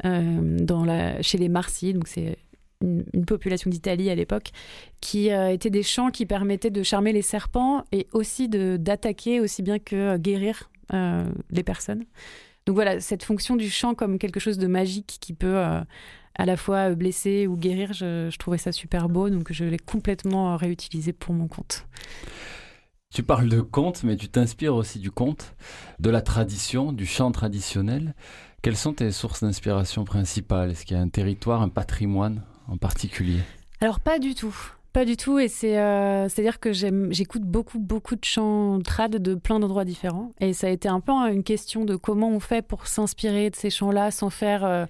dans 0.03 0.83
la, 0.83 1.21
chez 1.21 1.37
les 1.37 1.47
Marsi, 1.47 1.93
donc 1.93 2.07
c'est 2.09 2.37
une, 2.83 3.25
population 3.25 3.69
d'Italie 3.69 4.09
à 4.09 4.15
l'époque, 4.15 4.51
qui 5.01 5.31
euh, 5.31 5.49
étaient 5.49 5.69
des 5.69 5.83
champs 5.83 6.11
qui 6.11 6.25
permettaient 6.25 6.69
de 6.69 6.83
charmer 6.83 7.13
les 7.13 7.21
serpents 7.21 7.83
et 7.91 8.07
aussi 8.11 8.49
d'attaquer 8.49 9.39
aussi 9.39 9.63
bien 9.63 9.79
que 9.79 9.95
euh, 9.95 10.17
guérir 10.17 10.69
euh, 10.93 11.23
les 11.49 11.63
personnes. 11.63 12.03
Donc 12.65 12.75
voilà, 12.75 12.99
cette 12.99 13.23
fonction 13.23 13.55
du 13.55 13.69
chant 13.69 13.95
comme 13.95 14.19
quelque 14.19 14.39
chose 14.39 14.57
de 14.57 14.67
magique 14.67 15.17
qui 15.19 15.33
peut 15.33 15.57
à 15.57 16.45
la 16.45 16.55
fois 16.55 16.91
blesser 16.95 17.45
ou 17.45 17.57
guérir, 17.57 17.91
je, 17.91 18.29
je 18.31 18.37
trouvais 18.37 18.57
ça 18.57 18.71
super 18.71 19.09
beau, 19.09 19.29
donc 19.29 19.51
je 19.51 19.65
l'ai 19.65 19.77
complètement 19.77 20.55
réutilisé 20.55 21.11
pour 21.11 21.33
mon 21.33 21.47
compte. 21.47 21.85
Tu 23.13 23.21
parles 23.21 23.49
de 23.49 23.61
conte, 23.61 24.03
mais 24.03 24.15
tu 24.15 24.27
t'inspires 24.29 24.73
aussi 24.73 24.97
du 24.97 25.11
conte, 25.11 25.55
de 25.99 26.09
la 26.09 26.21
tradition, 26.21 26.93
du 26.93 27.05
chant 27.05 27.31
traditionnel. 27.31 28.15
Quelles 28.63 28.77
sont 28.77 28.93
tes 28.93 29.11
sources 29.11 29.43
d'inspiration 29.43 30.05
principales? 30.05 30.71
Est-ce 30.71 30.85
qu'il 30.85 30.95
y 30.95 30.99
a 30.99 31.03
un 31.03 31.09
territoire, 31.09 31.61
un 31.61 31.69
patrimoine? 31.69 32.41
En 32.67 32.77
particulier? 32.77 33.41
Alors 33.81 33.99
pas 33.99 34.19
du 34.19 34.35
tout. 34.35 34.55
Pas 34.93 35.05
du 35.05 35.17
tout, 35.17 35.39
et 35.39 35.47
c'est 35.47 35.79
euh, 35.79 36.25
à 36.25 36.41
dire 36.41 36.59
que 36.59 36.71
j'écoute 36.71 37.41
beaucoup 37.41 37.79
beaucoup 37.79 38.15
de 38.15 38.23
chants 38.23 38.79
trad 38.79 39.11
de 39.15 39.33
plein 39.33 39.59
d'endroits 39.59 39.85
différents, 39.85 40.29
et 40.39 40.53
ça 40.53 40.67
a 40.67 40.69
été 40.69 40.87
un 40.87 40.99
peu 40.99 41.11
une 41.11 41.41
question 41.41 41.83
de 41.83 41.95
comment 41.95 42.29
on 42.29 42.39
fait 42.39 42.61
pour 42.61 42.85
s'inspirer 42.85 43.49
de 43.49 43.55
ces 43.55 43.71
chants-là 43.71 44.11
sans 44.11 44.29
faire 44.29 44.63
euh, 44.63 44.85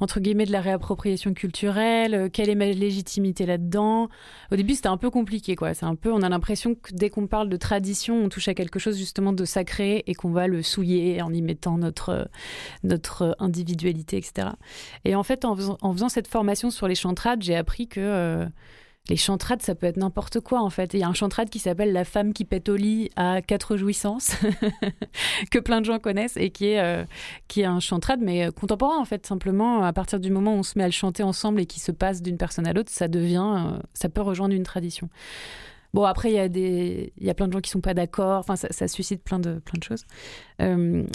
entre 0.00 0.18
guillemets 0.20 0.46
de 0.46 0.52
la 0.52 0.62
réappropriation 0.62 1.34
culturelle, 1.34 2.14
euh, 2.14 2.28
quelle 2.32 2.48
est 2.48 2.54
ma 2.54 2.68
légitimité 2.68 3.44
là-dedans. 3.44 4.08
Au 4.50 4.56
début 4.56 4.76
c'était 4.76 4.88
un 4.88 4.96
peu 4.96 5.10
compliqué 5.10 5.56
quoi, 5.56 5.74
c'est 5.74 5.84
un 5.84 5.94
peu 5.94 6.10
on 6.10 6.22
a 6.22 6.30
l'impression 6.30 6.74
que 6.74 6.94
dès 6.94 7.10
qu'on 7.10 7.26
parle 7.26 7.50
de 7.50 7.58
tradition, 7.58 8.24
on 8.24 8.30
touche 8.30 8.48
à 8.48 8.54
quelque 8.54 8.78
chose 8.78 8.96
justement 8.96 9.34
de 9.34 9.44
sacré 9.44 10.04
et 10.06 10.14
qu'on 10.14 10.30
va 10.30 10.46
le 10.46 10.62
souiller 10.62 11.20
en 11.20 11.30
y 11.34 11.42
mettant 11.42 11.76
notre 11.76 12.08
euh, 12.08 12.24
notre 12.82 13.36
individualité 13.38 14.16
etc. 14.16 14.48
Et 15.04 15.14
en 15.14 15.22
fait 15.22 15.44
en 15.44 15.54
faisant, 15.54 15.76
en 15.82 15.92
faisant 15.92 16.08
cette 16.08 16.28
formation 16.28 16.70
sur 16.70 16.88
les 16.88 16.94
chants 16.94 17.12
trad, 17.12 17.42
j'ai 17.42 17.56
appris 17.56 17.88
que 17.88 18.00
euh, 18.00 18.46
les 19.10 19.16
chantrades, 19.16 19.60
ça 19.60 19.74
peut 19.74 19.86
être 19.86 19.98
n'importe 19.98 20.40
quoi 20.40 20.62
en 20.62 20.70
fait. 20.70 20.94
Il 20.94 21.00
y 21.00 21.02
a 21.02 21.08
un 21.08 21.12
chantrade 21.12 21.50
qui 21.50 21.58
s'appelle 21.58 21.92
La 21.92 22.04
femme 22.04 22.32
qui 22.32 22.46
pète 22.46 22.70
au 22.70 22.76
lit 22.76 23.10
à 23.16 23.42
quatre 23.42 23.76
jouissances, 23.76 24.34
que 25.50 25.58
plein 25.58 25.82
de 25.82 25.86
gens 25.86 25.98
connaissent 25.98 26.38
et 26.38 26.48
qui 26.48 26.68
est, 26.68 26.80
euh, 26.80 27.04
qui 27.46 27.60
est 27.60 27.66
un 27.66 27.80
chantrade, 27.80 28.20
mais 28.22 28.46
euh, 28.46 28.50
contemporain 28.50 28.98
en 28.98 29.04
fait. 29.04 29.26
Simplement, 29.26 29.82
à 29.82 29.92
partir 29.92 30.20
du 30.20 30.30
moment 30.30 30.54
où 30.54 30.58
on 30.58 30.62
se 30.62 30.78
met 30.78 30.84
à 30.84 30.88
le 30.88 30.92
chanter 30.92 31.22
ensemble 31.22 31.60
et 31.60 31.66
qui 31.66 31.80
se 31.80 31.92
passe 31.92 32.22
d'une 32.22 32.38
personne 32.38 32.66
à 32.66 32.72
l'autre, 32.72 32.90
ça 32.90 33.08
devient, 33.08 33.54
euh, 33.56 33.78
ça 33.92 34.08
peut 34.08 34.22
rejoindre 34.22 34.54
une 34.54 34.62
tradition. 34.62 35.10
Bon, 35.92 36.04
après, 36.04 36.30
il 36.30 36.34
y, 36.34 36.40
a 36.40 36.48
des... 36.48 37.12
y 37.20 37.30
a 37.30 37.34
plein 37.34 37.46
de 37.46 37.52
gens 37.52 37.60
qui 37.60 37.70
sont 37.70 37.80
pas 37.80 37.94
d'accord. 37.94 38.38
Enfin, 38.40 38.56
ça, 38.56 38.68
ça 38.70 38.88
suscite 38.88 39.22
plein 39.22 39.38
de, 39.38 39.60
plein 39.60 39.78
de 39.78 39.84
choses. 39.84 40.04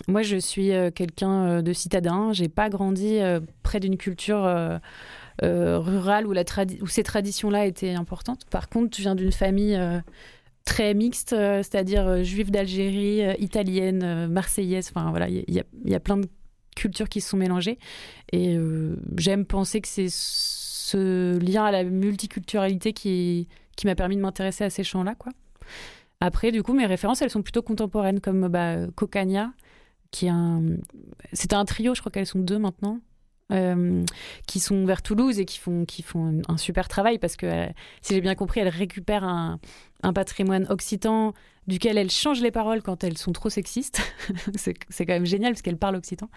Moi, 0.07 0.21
je 0.21 0.37
suis 0.37 0.71
quelqu'un 0.95 1.61
de 1.61 1.73
citadin. 1.73 2.31
J'ai 2.31 2.47
pas 2.47 2.69
grandi 2.69 3.19
près 3.61 3.81
d'une 3.81 3.97
culture 3.97 4.47
rurale 5.41 6.27
où, 6.27 6.87
ces 6.87 7.03
traditions-là 7.03 7.65
étaient 7.65 7.93
importantes. 7.93 8.45
Par 8.49 8.69
contre, 8.69 8.97
je 8.97 9.03
viens 9.03 9.15
d'une 9.15 9.31
famille 9.31 9.75
euh, 9.75 9.99
très 10.69 10.93
mixte, 10.93 11.33
euh, 11.33 11.57
c'est-à-dire 11.63 12.07
euh, 12.07 12.23
juive 12.23 12.51
d'Algérie, 12.51 13.23
euh, 13.23 13.33
italienne, 13.39 14.03
euh, 14.03 14.27
marseillaise. 14.27 14.91
Enfin, 14.93 15.09
voilà, 15.09 15.27
il 15.27 15.43
y, 15.47 15.95
a- 15.95 15.99
plein 15.99 16.17
de 16.17 16.27
cultures 16.75 17.09
qui 17.09 17.21
se 17.21 17.29
sont 17.29 17.37
mélangées. 17.37 17.79
Et 18.31 18.55
euh, 18.55 18.95
j'aime 19.17 19.45
penser 19.45 19.81
que 19.81 19.87
c'est 19.87 20.07
ce 20.09 21.37
lien 21.39 21.65
à 21.65 21.71
la 21.71 21.83
multiculturalité 21.83 22.93
qui, 22.93 23.47
m'a 23.83 23.95
permis 23.95 24.15
de 24.15 24.21
m'intéresser 24.21 24.63
à 24.63 24.69
ces 24.69 24.83
chants-là, 24.83 25.15
quoi. 25.15 25.31
Après, 26.21 26.51
du 26.51 26.63
coup, 26.63 26.73
mes 26.73 26.85
références, 26.85 27.21
elles 27.21 27.29
sont 27.29 27.41
plutôt 27.41 27.61
contemporaines, 27.61 28.19
comme 28.19 28.49
bah, 28.49 28.75
Cocania, 28.95 29.53
qui 30.11 30.25
est 30.25 30.29
un... 30.29 30.61
Un 31.51 31.65
trio, 31.65 31.95
je 31.95 32.01
crois 32.01 32.11
qu'elles 32.11 32.25
sont 32.25 32.39
deux 32.39 32.59
maintenant, 32.59 32.99
euh, 33.51 34.03
qui 34.45 34.59
sont 34.59 34.85
vers 34.85 35.01
Toulouse 35.01 35.39
et 35.39 35.45
qui 35.45 35.57
font, 35.57 35.83
qui 35.83 36.03
font 36.03 36.39
un 36.47 36.57
super 36.57 36.87
travail, 36.87 37.17
parce 37.17 37.35
que, 37.35 37.47
euh, 37.47 37.65
si 38.03 38.13
j'ai 38.13 38.21
bien 38.21 38.35
compris, 38.35 38.59
elles 38.59 38.67
récupèrent 38.67 39.23
un, 39.23 39.59
patrimoine 40.13 40.67
occitan 40.69 41.33
duquel 41.65 41.97
elles 41.97 42.11
changent 42.11 42.41
les 42.41 42.51
paroles 42.51 42.83
quand 42.83 43.03
elles 43.03 43.17
sont 43.17 43.31
trop 43.31 43.49
sexistes. 43.49 44.01
c'est 44.55 45.05
quand 45.05 45.13
même 45.13 45.25
génial, 45.25 45.53
parce 45.53 45.63
qu'elles 45.63 45.77
parlent 45.77 45.95
occitan. 45.95 46.29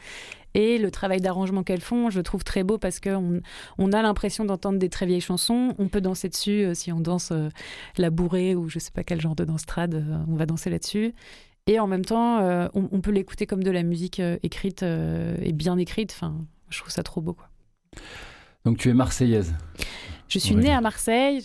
Et 0.55 0.79
le 0.79 0.91
travail 0.91 1.21
d'arrangement 1.21 1.63
qu'elles 1.63 1.83
font, 1.83 2.09
je 2.09 2.21
trouve 2.23 2.45
très 2.45 2.65
beau, 2.65 2.79
parce 2.79 2.99
qu'on 2.99 3.41
on 3.77 3.93
a 3.93 4.01
l'impression 4.01 4.47
d'entendre 4.47 4.79
des 4.79 4.89
très 4.89 5.05
vieilles 5.05 5.21
chansons, 5.21 5.75
on 5.79 5.89
peut 5.89 6.01
danser 6.01 6.31
dessus, 6.31 6.65
euh, 6.65 6.73
si 6.73 6.93
on 6.93 7.01
danse 7.01 7.31
la 7.99 8.09
bourrée 8.09 8.55
ou 8.55 8.71
je 8.71 8.79
sais 8.79 8.91
pas 8.91 9.05
quel 9.05 9.21
genre 9.21 9.37
de 9.37 9.45
danse 9.45 9.67
trad, 9.67 10.03
on 10.29 10.35
va 10.35 10.47
danser 10.47 10.71
là-dessus. 10.71 11.13
Et 11.67 11.79
en 11.79 11.87
même 11.87 12.07
temps, 12.07 12.41
on, 12.75 13.01
peut 13.01 13.13
l'écouter 13.13 13.47
comme 13.47 13.63
de 13.63 13.71
la 13.71 13.85
musique 13.85 14.21
écrite 14.43 14.83
et 14.83 15.53
bien 15.53 15.79
écrite. 15.79 16.13
Enfin, 16.13 16.45
je 16.73 16.79
trouve 16.81 16.91
ça 16.93 17.03
trop 17.03 17.21
beau. 17.21 17.35
Quoi. 17.35 17.49
Donc 18.65 18.79
tu 18.79 18.89
es 18.89 18.95
marseillaise. 18.95 19.55
Je 20.29 20.39
suis 20.39 20.55
née 20.55 20.73
à 20.73 20.81
Marseille. 20.81 21.43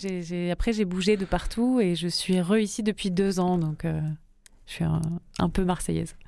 après, 0.50 0.72
j'ai 0.72 0.84
bougé 0.86 1.16
de 1.18 1.26
partout 1.26 1.78
et 1.80 1.94
je 1.94 2.08
suis 2.08 2.40
re 2.40 2.56
ici 2.56 2.82
depuis 2.82 3.10
deux 3.10 3.38
ans. 3.38 3.58
Donc, 3.58 3.84
euh, 3.84 4.00
je 4.66 4.72
suis 4.72 4.84
un, 4.84 5.02
un 5.38 5.48
peu 5.50 5.64
marseillaise. 5.64 6.16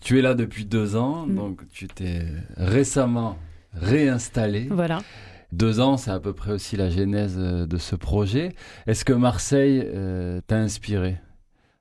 Tu 0.00 0.16
es 0.18 0.22
là 0.22 0.34
depuis 0.34 0.64
deux 0.64 0.94
ans, 0.94 1.26
Mm. 1.26 1.34
donc 1.34 1.68
tu 1.70 1.88
t'es 1.88 2.22
récemment 2.56 3.36
réinstallé. 3.72 4.68
Voilà. 4.70 5.00
Deux 5.50 5.80
ans, 5.80 5.96
c'est 5.96 6.12
à 6.12 6.20
peu 6.20 6.32
près 6.32 6.52
aussi 6.52 6.76
la 6.76 6.88
genèse 6.88 7.34
euh, 7.36 7.66
de 7.66 7.78
ce 7.78 7.96
projet. 7.96 8.54
Est-ce 8.86 9.04
que 9.04 9.12
Marseille 9.12 9.82
euh, 9.84 10.40
t'a 10.46 10.58
inspiré 10.58 11.16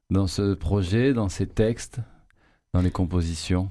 dans 0.09 0.25
ce 0.25 0.55
projet, 0.55 1.13
dans 1.13 1.29
ces 1.29 1.45
textes, 1.45 1.99
dans 2.73 2.81
les 2.81 2.89
compositions? 2.91 3.69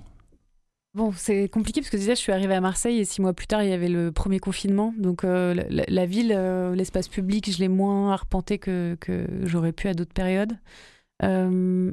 Bon, 0.96 1.12
c'est 1.12 1.50
compliqué 1.50 1.82
parce 1.82 1.90
que 1.90 1.98
déjà, 1.98 2.14
je 2.14 2.20
suis 2.20 2.32
arrivée 2.32 2.54
à 2.54 2.62
Marseille 2.62 2.98
et 2.98 3.04
six 3.04 3.20
mois 3.20 3.34
plus 3.34 3.46
tard, 3.46 3.62
il 3.62 3.68
y 3.68 3.72
avait 3.74 3.90
le 3.90 4.12
premier 4.12 4.38
confinement. 4.38 4.94
Donc, 4.96 5.24
euh, 5.24 5.52
la, 5.68 6.06
ville, 6.06 6.32
euh, 6.34 6.74
l'espace 6.74 7.08
public, 7.08 7.52
je 7.52 7.58
l'ai 7.58 7.68
moins 7.68 8.10
arpenté 8.12 8.58
que, 8.58 8.96
j'aurais 9.42 9.72
pu 9.72 9.88
à 9.88 9.94
d'autres 9.94 10.14
périodes. 10.14 10.58
Euh, 11.22 11.92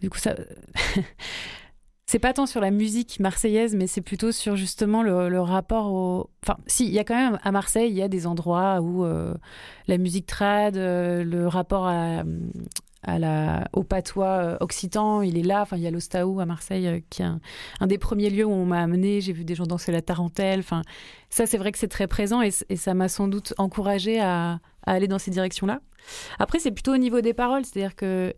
du 0.00 0.08
coup, 0.08 0.18
ça. 0.18 0.36
c'est 2.06 2.20
pas 2.20 2.32
tant 2.32 2.46
sur 2.46 2.60
la 2.60 2.70
musique 2.70 3.18
marseillaise, 3.18 3.74
mais 3.74 3.88
c'est 3.88 4.02
plutôt 4.02 4.30
sur 4.30 4.54
justement 4.54 5.02
le, 5.02 5.28
le 5.28 5.40
rapport 5.40 5.92
au. 5.92 6.30
Enfin, 6.44 6.58
si, 6.68 6.86
il 6.86 6.92
y 6.92 7.00
a 7.00 7.04
quand 7.04 7.16
même 7.16 7.40
à 7.42 7.50
Marseille, 7.50 7.90
il 7.90 7.96
y 7.96 8.02
a 8.02 8.08
des 8.08 8.28
endroits 8.28 8.80
où 8.80 9.04
la 9.88 9.98
musique 9.98 10.26
trad, 10.26 10.76
le 10.76 11.46
rapport 11.48 11.88
à, 11.88 12.22
au 13.72 13.82
patois 13.82 14.26
euh, 14.26 14.56
occitan, 14.60 15.22
il 15.22 15.36
est 15.36 15.42
là. 15.42 15.62
Enfin, 15.62 15.76
il 15.76 15.82
y 15.82 15.86
a 15.86 15.90
l'Ostaou 15.90 16.40
à 16.40 16.46
Marseille, 16.46 16.86
euh, 16.86 17.00
qui 17.10 17.22
est 17.22 17.26
un, 17.80 17.86
des 17.86 17.98
premiers 17.98 18.30
lieux 18.30 18.44
où 18.44 18.52
on 18.52 18.66
m'a 18.66 18.80
amené. 18.80 19.20
J'ai 19.20 19.32
vu 19.32 19.44
des 19.44 19.54
gens 19.54 19.66
danser 19.66 19.92
la 19.92 20.02
tarentelle. 20.02 20.60
Enfin, 20.60 20.82
ça, 21.30 21.46
c'est 21.46 21.58
vrai 21.58 21.72
que 21.72 21.78
c'est 21.78 21.88
très 21.88 22.06
présent 22.06 22.42
et, 22.42 22.50
ça 22.50 22.94
m'a 22.94 23.08
sans 23.08 23.28
doute 23.28 23.54
encouragé 23.58 24.20
à, 24.20 24.60
aller 24.84 25.08
dans 25.08 25.18
ces 25.18 25.30
directions-là. 25.30 25.80
Après, 26.38 26.58
c'est 26.58 26.72
plutôt 26.72 26.94
au 26.94 26.98
niveau 26.98 27.20
des 27.20 27.34
paroles, 27.34 27.64
c'est-à-dire 27.64 27.94
que 27.94 28.34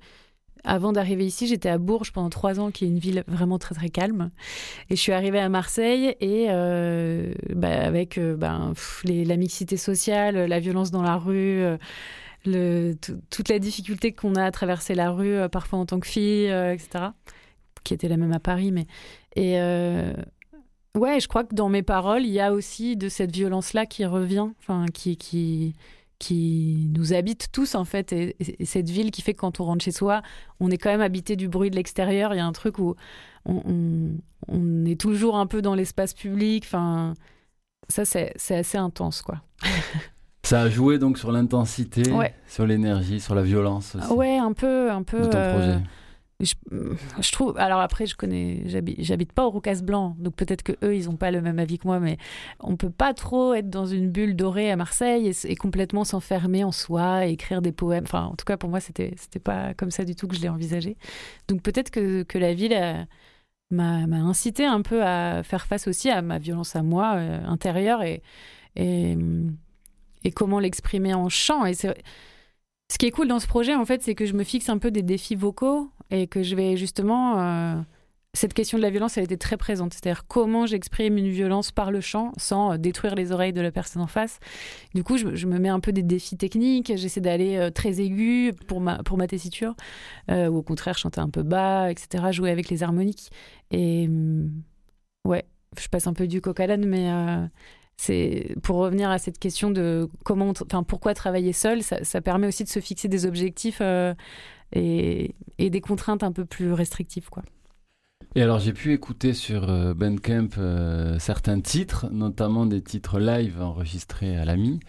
avant 0.67 0.93
d'arriver 0.93 1.27
ici, 1.27 1.47
j'étais 1.47 1.69
à 1.69 1.77
Bourges 1.77 2.11
pendant 2.11 2.31
trois 2.31 2.59
ans, 2.59 2.71
qui 2.71 2.87
est 2.87 2.89
une 2.89 2.99
ville 2.99 3.23
vraiment 3.29 3.59
très 3.59 3.75
très 3.75 3.91
calme. 3.91 4.31
Et 4.89 4.97
je 4.97 5.01
suis 5.01 5.13
arrivée 5.13 5.39
à 5.39 5.51
Marseille 5.51 6.17
et 6.21 6.47
euh, 6.49 7.35
bah, 7.55 7.69
avec 7.69 8.17
euh, 8.17 8.35
ben, 8.35 8.73
les- 9.05 9.27
la 9.27 9.37
mixité 9.37 9.77
sociale, 9.77 10.37
la 10.47 10.61
violence 10.61 10.91
dans 10.91 11.03
la 11.03 11.17
rue, 11.17 11.63
toute 13.31 13.49
la 13.49 13.59
difficulté 13.59 14.13
qu'on 14.13 14.35
a 14.37 14.45
à 14.45 14.51
traverser 14.51 14.95
la 14.95 15.11
rue, 15.11 15.35
euh, 15.35 15.49
parfois 15.49 15.79
en 15.79 15.87
tant 15.87 16.01
que 16.01 16.07
fille, 16.07 16.49
euh, 16.51 16.73
etc. 16.75 17.07
Qui 17.85 17.95
était 17.95 18.09
la 18.09 18.17
même 18.17 18.33
à 18.33 18.41
Paris, 18.41 18.73
mais. 18.73 18.87
Et. 19.37 19.61
euh, 19.61 20.13
Ouais, 20.97 21.19
je 21.19 21.27
crois 21.27 21.43
que 21.43 21.57
dans 21.57 21.69
mes 21.69 21.83
paroles, 21.83 22.23
il 22.25 22.31
y 22.31 22.39
a 22.39 22.53
aussi 22.53 22.97
de 22.97 23.09
cette 23.09 23.33
violence-là 23.35 23.85
qui 23.85 24.05
revient, 24.05 24.51
qui, 24.93 25.17
qui, 25.17 25.75
qui 26.21 26.89
nous 26.95 27.13
habite 27.15 27.49
tous, 27.51 27.75
en 27.75 27.85
fait. 27.85 28.13
Et, 28.13 28.37
et- 28.39 28.63
et 28.63 28.65
cette 28.65 28.89
ville 28.89 29.11
qui 29.11 29.21
fait 29.21 29.35
que 29.35 29.41
quand 29.41 29.59
on 29.59 29.65
rentre 29.65 29.85
chez 29.85 29.91
soi, 29.91 30.23
on 30.61 30.71
est 30.71 30.79
quand 30.79 30.91
même 30.91 31.01
habité 31.01 31.35
du 31.35 31.49
bruit 31.49 31.69
de 31.69 31.75
l'extérieur. 31.75 32.33
Il 32.33 32.37
y 32.37 32.41
a 32.41 32.47
un 32.47 32.53
truc 32.53 32.79
où 32.79 32.95
on, 33.45 34.85
est 34.87 35.01
toujours 35.01 35.37
un 35.37 35.49
peu 35.49 35.63
dans 35.63 35.75
l'espace 35.75 36.15
public. 36.15 36.65
Ça, 36.65 38.05
c'est 38.05 38.33
assez 38.55 38.79
intense, 38.79 39.21
quoi. 39.21 39.43
Ça 40.45 40.61
a 40.63 40.69
joué 40.69 40.99
donc 40.99 41.19
sur 41.19 41.33
l'intensité, 41.33 42.11
Ouais. 42.13 42.35
sur 42.47 42.67
l'énergie, 42.67 43.19
sur 43.21 43.35
la 43.35 43.43
violence 43.43 43.95
aussi 43.97 44.13
Ouais, 44.13 44.37
un 44.39 44.53
peu, 44.53 44.91
un 44.91 45.03
peu. 45.03 45.21
de 45.23 45.27
ton 45.27 45.39
euh, 45.39 45.53
projet. 45.59 45.79
Je, 46.41 46.53
je 47.21 47.33
trouve. 47.33 47.57
Alors 47.59 47.79
après, 47.81 48.07
je 48.07 48.17
connais. 48.17 48.63
J'habite, 48.67 48.97
j'habite 49.03 49.33
pas 49.33 49.47
au 49.47 49.51
Roucas 49.51 49.81
Blanc, 49.83 50.17
donc 50.19 50.35
peut-être 50.35 50.63
que 50.63 50.73
eux, 50.83 50.95
ils 50.97 51.09
ont 51.09 51.17
pas 51.17 51.31
le 51.31 51.41
même 51.41 51.59
avis 51.61 51.79
que 51.79 51.87
moi, 51.87 52.01
mais 52.01 52.19
on 52.61 52.77
peut 52.77 52.91
pas 52.91 53.15
trop 53.15 53.55
être 53.55 53.71
dans 53.71 53.87
une 53.87 54.11
bulle 54.11 54.35
dorée 54.35 54.71
à 54.71 54.77
Marseille 54.77 55.31
et, 55.45 55.55
complètement 55.57 56.03
s'enfermer 56.05 56.65
en 56.65 56.73
soi, 56.73 57.27
et 57.27 57.31
écrire 57.33 57.63
des 57.63 57.71
poèmes. 57.73 58.05
Enfin, 58.05 58.25
en 58.25 58.35
tout 58.35 58.45
cas, 58.45 58.57
pour 58.57 58.69
moi, 58.69 58.81
c'était, 58.81 59.15
c'était 59.17 59.39
pas 59.39 59.75
comme 59.75 59.93
ça 59.93 60.05
du 60.05 60.17
tout 60.17 60.27
que 60.27 60.35
je 60.37 60.41
l'ai 60.43 60.49
envisagé. 60.49 60.97
Donc 61.49 61.63
peut-être 61.63 61.91
que, 61.91 62.25
que 62.25 62.37
la 62.37 62.53
ville 62.53 62.75
a- 62.75 63.07
m'a, 63.71 64.07
m'a 64.09 64.19
incité 64.19 64.67
un 64.67 64.83
peu 64.83 65.03
à 65.05 65.43
faire 65.45 65.67
face 65.67 65.87
aussi 65.89 66.11
à 66.11 66.21
ma 66.21 66.39
violence 66.39 66.75
à 66.77 66.83
moi 66.83 67.15
euh, 67.15 67.45
intérieure 67.47 68.03
et, 68.03 68.23
et 68.77 69.17
et 70.25 70.33
comment 70.33 70.59
l'exprimer 70.59 71.15
en 71.15 71.29
chant. 71.29 71.65
Et 71.67 71.75
ce 71.75 72.99
qui 72.99 73.07
est 73.07 73.11
cool 73.11 73.29
dans 73.29 73.41
ce 73.41 73.47
projet, 73.47 73.75
en 73.75 73.85
fait, 73.85 74.03
c'est 74.03 74.15
que 74.15 74.27
je 74.27 74.35
me 74.35 74.45
fixe 74.45 74.69
un 74.69 74.79
peu 74.79 74.91
des 74.91 75.03
défis 75.03 75.35
vocaux 75.37 75.91
et 76.11 76.27
que 76.27 76.43
je 76.43 76.57
vais 76.57 76.77
justement. 76.77 77.41
euh, 77.41 77.81
cette 78.37 78.53
question 78.53 78.79
de 78.79 78.83
la 78.83 78.91
violence, 78.91 79.17
elle 79.17 79.23
était 79.23 79.37
très 79.37 79.57
présente. 79.57 79.95
C'est-à-dire 79.95 80.27
comment 80.27 80.67
j'exprime 80.67 81.17
une 81.19 81.29
violence 81.29 81.71
par 81.71 81.93
le 81.93 82.01
chant 82.01 82.33
sans 82.37 82.73
euh, 82.73 82.77
détruire 82.79 83.15
les 83.15 83.31
oreilles 83.31 83.53
de 83.53 83.61
la 83.61 83.71
personne 83.71 84.03
en 84.03 84.09
face. 84.09 84.41
Du 84.93 85.05
coup, 85.05 85.17
je, 85.17 85.47
me 85.47 85.59
mets 85.61 85.69
un 85.69 85.79
peu 85.79 85.93
des 85.93 86.03
défis 86.03 86.37
techniques. 86.37 86.93
J'essaie 86.97 87.21
d'aller 87.21 87.57
euh, 87.57 87.71
très 87.71 88.01
aigu 88.01 88.53
pour 88.67 88.81
ma, 88.81 88.99
tessiture, 89.29 89.75
ou 90.29 90.57
au 90.57 90.63
contraire 90.63 90.99
chanter 90.99 91.21
un 91.21 91.31
peu 91.31 91.45
bas, 91.45 91.93
etc. 91.93 92.33
Jouer 92.33 92.51
avec 92.51 92.71
les 92.71 92.83
harmoniques. 92.83 93.31
Et 93.71 94.07
hum, 94.09 94.51
ouais, 95.25 95.45
je 95.81 95.87
passe 95.89 96.09
un 96.09 96.13
peu 96.13 96.27
du 96.27 96.41
coq 96.41 96.59
à 96.59 96.67
l'âne, 96.67 96.87
mais 96.87 97.09
c'est 97.97 98.55
pour 98.63 98.77
revenir 98.77 99.11
à 99.11 99.19
cette 99.19 99.39
question 99.39 99.71
de 99.71 100.09
comment, 100.25 100.53
enfin 100.63 100.83
pourquoi 100.83 101.15
travailler 101.15 101.53
seul, 101.53 101.83
ça, 101.83 102.03
ça 102.05 102.21
permet 102.21 102.47
aussi 102.47 102.65
de 102.65 102.69
se 102.69 102.81
fixer 102.81 103.09
des 103.09 103.25
objectifs 103.27 103.79
euh, 103.81 104.15
et, 104.73 105.35
et 105.59 105.71
des 105.71 105.81
contraintes 105.81 106.23
un 106.23 106.33
peu 106.33 106.45
plus 106.45 106.73
restrictives, 106.73 107.29
quoi. 107.31 107.43
Et 108.37 108.43
alors 108.43 108.59
j'ai 108.59 108.73
pu 108.73 108.93
écouter 108.93 109.33
sur 109.33 109.71
euh, 109.71 109.95
Bandcamp 109.95 110.49
euh, 110.59 111.19
certains 111.21 111.61
titres, 111.61 112.09
notamment 112.11 112.67
des 112.67 112.83
titres 112.83 113.21
live 113.21 113.61
enregistrés 113.63 114.37
à 114.37 114.45
l'AMI, 114.45 114.81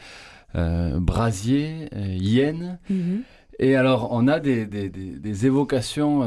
euh, 0.56 1.00
Brasier, 1.00 1.90
euh, 1.94 2.08
Yen. 2.08 2.80
Et 3.60 3.76
alors 3.76 4.10
on 4.12 4.28
a 4.28 4.40
des, 4.40 4.66
des- 4.66 4.90
des- 4.90 5.20
des 5.20 5.46
évocations 5.46 6.24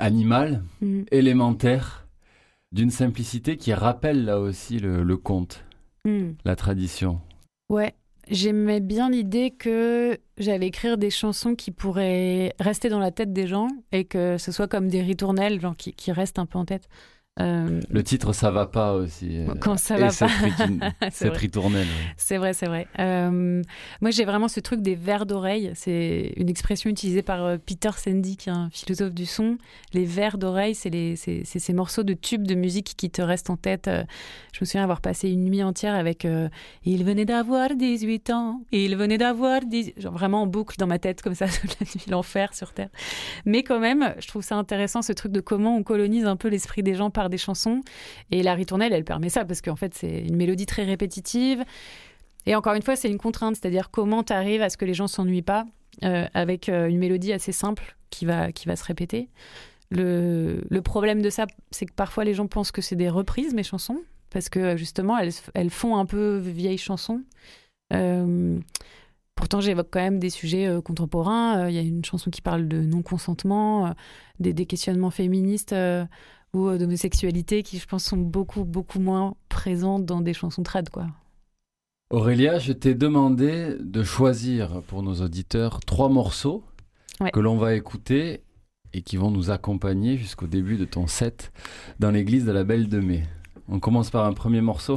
animales, 0.00 0.62
Mhm. 0.80 1.04
élémentaires, 1.12 2.06
d'une 2.72 2.90
simplicité 2.90 3.56
qui 3.56 3.72
rappelle 3.72 4.24
là 4.24 4.40
aussi 4.40 4.78
le, 4.78 5.02
le 5.02 5.16
conte, 5.16 5.64
Mhm. 6.06 6.36
la 6.44 6.56
tradition. 6.56 7.20
Ouais, 7.68 7.94
j'aimais 8.28 8.80
bien 8.80 9.10
l'idée 9.10 9.50
que 9.50 10.18
j'allais 10.38 10.68
écrire 10.68 10.98
des 10.98 11.10
chansons 11.10 11.54
qui 11.54 11.70
pourraient 11.70 12.54
rester 12.58 12.88
dans 12.88 12.98
la 12.98 13.10
tête 13.10 13.32
des 13.32 13.46
gens 13.46 13.68
et 13.92 14.04
que 14.04 14.38
ce 14.38 14.52
soit 14.52 14.68
comme 14.68 14.88
des 14.88 15.02
ritournelles, 15.02 15.60
genre 15.60 15.76
qui, 15.76 15.92
qui 15.92 16.12
restent 16.12 16.38
un 16.38 16.46
peu 16.46 16.58
en 16.58 16.64
tête. 16.64 16.88
Euh, 17.40 17.80
Le 17.90 18.02
titre 18.02 18.32
Ça 18.32 18.50
va 18.50 18.66
pas 18.66 18.92
aussi. 18.94 19.40
Quand 19.60 19.78
ça 19.78 19.96
va 19.96 20.08
pas. 20.08 20.28
cette 21.10 21.28
vrai. 21.28 21.38
ritournelle. 21.38 21.86
ouais. 21.86 22.14
C'est 22.16 22.36
vrai, 22.36 22.52
c'est 22.52 22.66
vrai. 22.66 22.86
Euh, 22.98 23.62
moi, 24.00 24.10
j'ai 24.10 24.24
vraiment 24.24 24.48
ce 24.48 24.60
truc 24.60 24.80
des 24.80 24.94
vers 24.94 25.26
d'oreille. 25.26 25.72
C'est 25.74 26.32
une 26.36 26.48
expression 26.48 26.90
utilisée 26.90 27.22
par 27.22 27.44
euh, 27.44 27.56
Peter 27.64 27.90
Sandy, 27.96 28.36
qui 28.36 28.48
est 28.48 28.52
un 28.52 28.68
philosophe 28.70 29.14
du 29.14 29.26
son. 29.26 29.58
Les 29.92 30.04
vers 30.04 30.38
d'oreille, 30.38 30.74
c'est 30.74 31.16
ces 31.16 31.72
morceaux 31.72 32.02
de 32.02 32.14
tubes 32.14 32.46
de 32.46 32.54
musique 32.54 32.94
qui 32.96 33.10
te 33.10 33.22
restent 33.22 33.50
en 33.50 33.56
tête. 33.56 33.90
Je 34.52 34.58
me 34.60 34.66
souviens 34.66 34.82
avoir 34.82 35.00
passé 35.00 35.30
une 35.30 35.44
nuit 35.44 35.62
entière 35.62 35.94
avec 35.94 36.24
euh, 36.24 36.48
Il 36.84 37.04
venait 37.04 37.24
d'avoir 37.24 37.74
18 37.74 38.30
ans, 38.30 38.62
il 38.72 38.96
venait 38.96 39.18
d'avoir 39.18 39.60
10... 39.64 39.92
Genre 39.96 40.12
vraiment 40.12 40.42
en 40.42 40.46
boucle 40.46 40.76
dans 40.78 40.86
ma 40.86 40.98
tête, 40.98 41.22
comme 41.22 41.34
ça, 41.34 41.46
toute 41.60 41.78
la 41.80 41.86
nuit, 41.86 42.04
l'enfer 42.08 42.54
sur 42.54 42.72
Terre. 42.72 42.90
Mais 43.46 43.62
quand 43.62 43.80
même, 43.80 44.14
je 44.18 44.28
trouve 44.28 44.42
ça 44.42 44.56
intéressant, 44.56 45.02
ce 45.02 45.12
truc 45.12 45.32
de 45.32 45.40
comment 45.40 45.76
on 45.76 45.82
colonise 45.82 46.26
un 46.26 46.36
peu 46.36 46.48
l'esprit 46.48 46.82
des 46.82 46.94
gens 46.94 47.10
par 47.10 47.29
des 47.30 47.38
chansons. 47.38 47.80
Et 48.30 48.42
la 48.42 48.54
ritournelle, 48.54 48.92
elle 48.92 49.04
permet 49.04 49.30
ça, 49.30 49.44
parce 49.44 49.62
qu'en 49.62 49.76
fait, 49.76 49.94
c'est 49.94 50.20
une 50.20 50.36
mélodie 50.36 50.66
très 50.66 50.84
répétitive. 50.84 51.64
Et 52.46 52.54
encore 52.54 52.74
une 52.74 52.82
fois, 52.82 52.96
c'est 52.96 53.08
une 53.08 53.18
contrainte, 53.18 53.56
c'est-à-dire 53.56 53.90
comment 53.90 54.22
tu 54.22 54.32
arrives 54.32 54.62
à 54.62 54.70
ce 54.70 54.76
que 54.76 54.84
les 54.84 54.94
gens 54.94 55.06
s'ennuient 55.06 55.42
pas 55.42 55.66
euh, 56.04 56.26
avec 56.34 56.68
euh, 56.68 56.88
une 56.88 56.98
mélodie 56.98 57.32
assez 57.32 57.52
simple 57.52 57.96
qui 58.10 58.24
va, 58.24 58.52
qui 58.52 58.66
va 58.66 58.76
se 58.76 58.84
répéter. 58.84 59.28
Le, 59.90 60.64
le 60.68 60.82
problème 60.82 61.20
de 61.20 61.30
ça, 61.30 61.46
c'est 61.70 61.84
que 61.86 61.92
parfois 61.92 62.24
les 62.24 62.34
gens 62.34 62.46
pensent 62.46 62.72
que 62.72 62.80
c'est 62.80 62.96
des 62.96 63.08
reprises, 63.08 63.54
mes 63.54 63.62
chansons, 63.62 64.00
parce 64.30 64.48
que 64.48 64.76
justement, 64.76 65.18
elles, 65.18 65.32
elles 65.54 65.70
font 65.70 65.96
un 65.96 66.06
peu 66.06 66.38
vieilles 66.38 66.78
chansons. 66.78 67.22
Euh, 67.92 68.58
pourtant, 69.34 69.60
j'évoque 69.60 69.88
quand 69.90 70.00
même 70.00 70.20
des 70.20 70.30
sujets 70.30 70.68
contemporains. 70.84 71.68
Il 71.68 71.74
y 71.74 71.78
a 71.78 71.82
une 71.82 72.04
chanson 72.04 72.30
qui 72.30 72.40
parle 72.40 72.68
de 72.68 72.80
non-consentement, 72.80 73.94
des, 74.38 74.52
des 74.52 74.66
questionnements 74.66 75.10
féministes 75.10 75.74
ou 76.54 76.68
euh, 76.68 76.78
d'homosexualité 76.78 77.62
qui, 77.62 77.78
je 77.78 77.86
pense, 77.86 78.04
sont 78.04 78.16
beaucoup, 78.16 78.64
beaucoup 78.64 78.98
moins 79.00 79.34
présentes 79.48 80.04
dans 80.06 80.20
des 80.20 80.34
chansons 80.34 80.62
trad, 80.62 80.88
quoi. 80.90 81.06
Aurélia, 82.10 82.58
je 82.58 82.72
t'ai 82.72 82.94
demandé 82.94 83.76
de 83.78 84.02
choisir 84.02 84.82
pour 84.88 85.02
nos 85.02 85.14
auditeurs 85.22 85.80
trois 85.80 86.08
morceaux 86.08 86.64
Ouais. 87.20 87.30
que 87.32 87.40
l'on 87.40 87.58
va 87.58 87.74
écouter 87.74 88.40
et 88.94 89.02
qui 89.02 89.18
vont 89.18 89.30
nous 89.30 89.50
accompagner 89.50 90.16
jusqu'au 90.16 90.46
début 90.46 90.78
de 90.78 90.86
ton 90.86 91.06
set 91.06 91.52
dans 91.98 92.10
l'église 92.10 92.46
de 92.46 92.50
la 92.50 92.64
Belle 92.64 92.88
de 92.88 92.98
Mai. 92.98 93.24
On 93.68 93.78
commence 93.78 94.08
par 94.08 94.24
un 94.24 94.32
premier 94.32 94.62
morceau. 94.62 94.96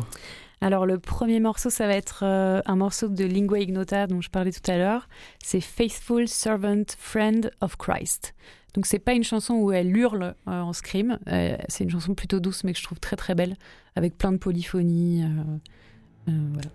Alors 0.61 0.85
le 0.85 0.97
premier 0.99 1.41
morceau, 1.41 1.69
ça 1.69 1.85
va 1.85 1.93
être 1.95 2.21
euh, 2.23 2.61
un 2.65 2.77
morceau 2.77 3.09
de 3.09 3.25
Lingua 3.25 3.59
Ignota 3.59 4.07
dont 4.07 4.21
je 4.21 4.29
parlais 4.29 4.53
tout 4.53 4.71
à 4.71 4.77
l'heure. 4.77 5.09
C'est 5.43 5.59
Faithful 5.59 6.29
Servant 6.29 6.85
Friend 6.97 7.51
of 7.59 7.75
Christ. 7.75 8.33
Donc 8.74 8.86
c'est 8.86 8.99
pas 8.99 9.13
une 9.13 9.24
chanson 9.24 9.55
où 9.55 9.71
elle 9.71 9.95
hurle 9.95 10.36
euh, 10.47 10.61
en 10.61 10.74
scream. 10.74 11.19
Euh, 11.28 11.57
c'est 11.67 11.84
une 11.84 11.89
chanson 11.89 12.15
plutôt 12.15 12.39
douce 12.39 12.63
mais 12.63 12.74
que 12.74 12.80
je 12.80 12.84
trouve 12.84 12.99
très 12.99 13.15
très 13.15 13.36
belle 13.36 13.55
avec 13.95 14.17
plein 14.17 14.32
de 14.32 14.38
polyphonie. 14.38 15.24
euh, 15.24 16.32
voilà. 16.53 16.69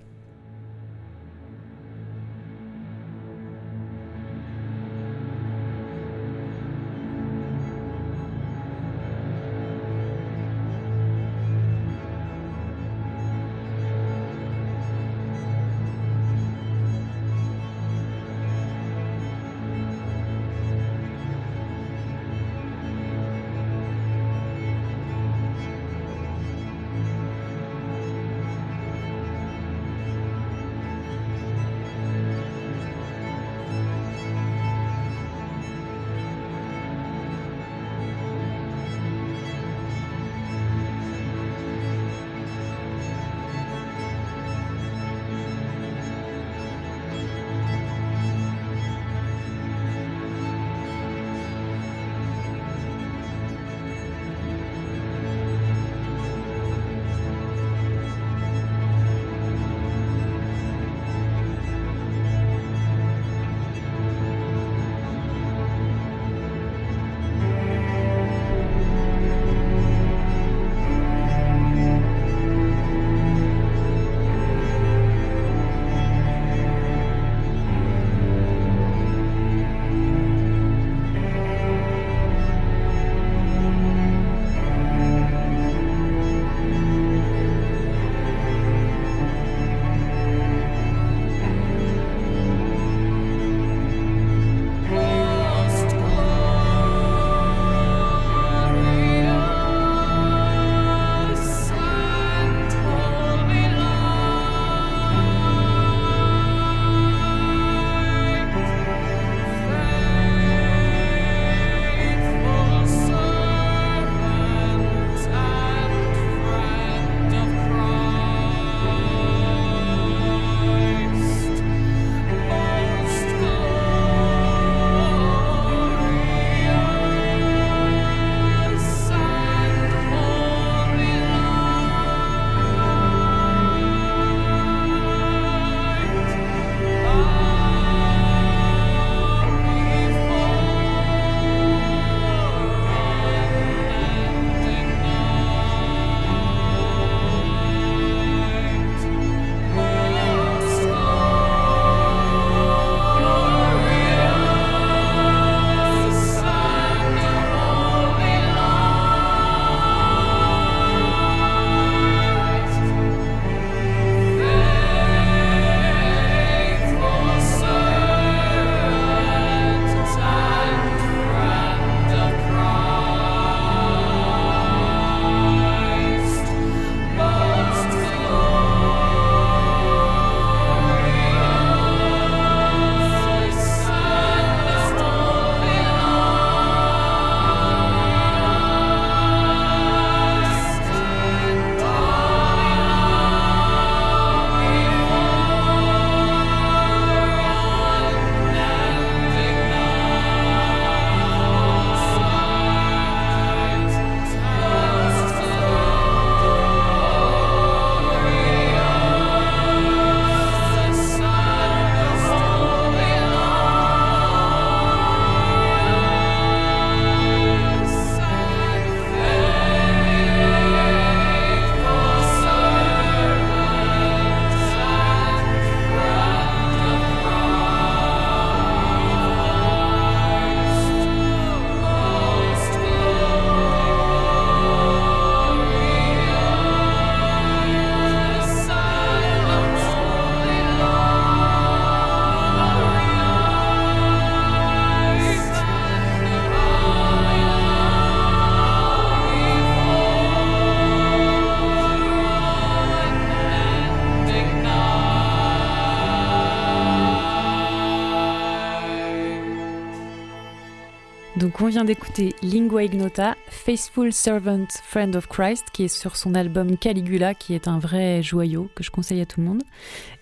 Vient 261.68 261.84
d'écouter 261.84 262.34
Lingua 262.42 262.84
Ignota, 262.84 263.36
Faithful 263.48 264.12
Servant 264.12 264.66
Friend 264.84 265.14
of 265.14 265.26
Christ, 265.26 265.66
qui 265.72 265.84
est 265.84 265.88
sur 265.88 266.16
son 266.16 266.34
album 266.34 266.78
Caligula, 266.78 267.34
qui 267.34 267.54
est 267.54 267.68
un 267.68 267.78
vrai 267.78 268.22
joyau 268.22 268.70
que 268.74 268.82
je 268.82 268.90
conseille 268.90 269.20
à 269.20 269.26
tout 269.26 269.40
le 269.40 269.46
monde. 269.46 269.62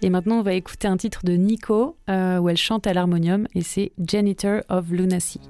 Et 0.03 0.11
maintenant 0.11 0.40
on 0.40 0.42
va 0.42 0.55
écouter 0.55 0.88
un 0.88 0.97
titre 0.97 1.24
de 1.24 1.34
Nico, 1.34 1.97
euh, 2.11 2.38
où 2.38 2.49
elle 2.49 2.57
chante 2.57 2.86
à 2.86 2.94
l'harmonium, 2.94 3.47
et 3.55 3.62
c'est 3.62 3.92
Janitor 3.99 4.62
of 4.68 4.90
Lunacy. 4.90 5.40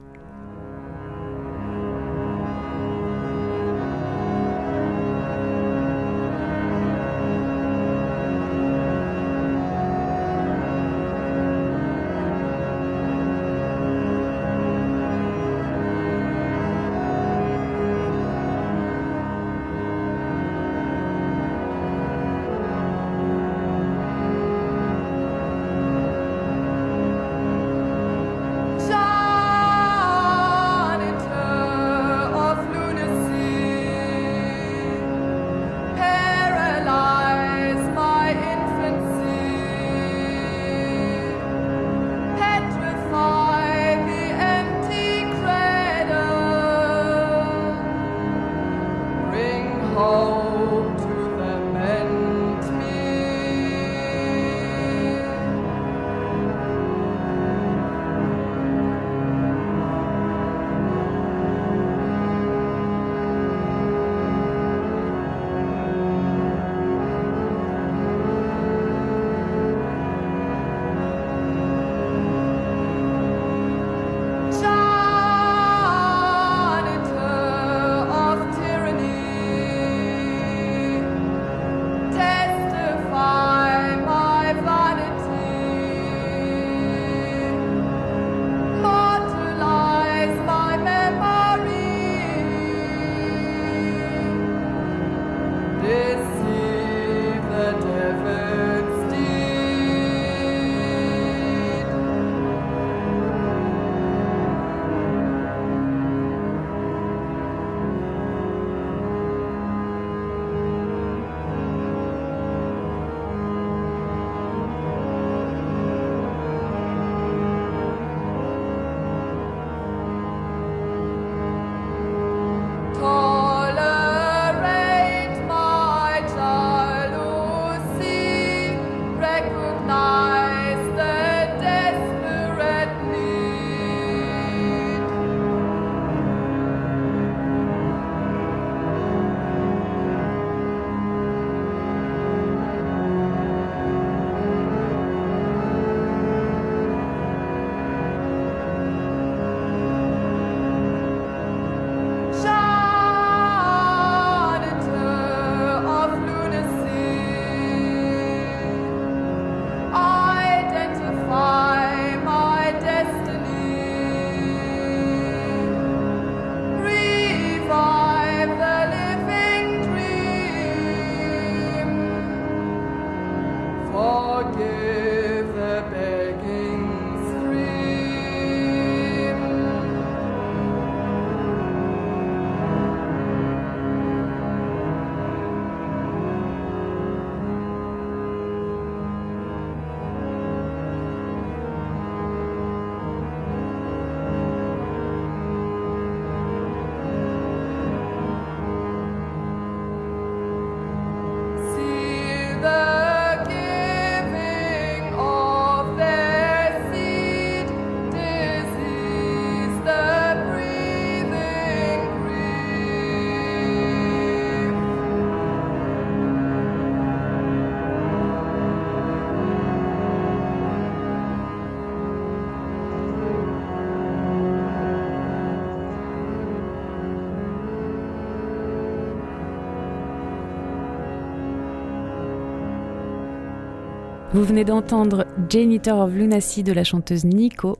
Vous 234.36 234.44
venez 234.44 234.64
d'entendre 234.64 235.24
Janitor 235.48 235.98
of 235.98 236.12
Lunacy 236.12 236.62
de 236.62 236.74
la 236.74 236.84
chanteuse 236.84 237.24
Nico. 237.24 237.78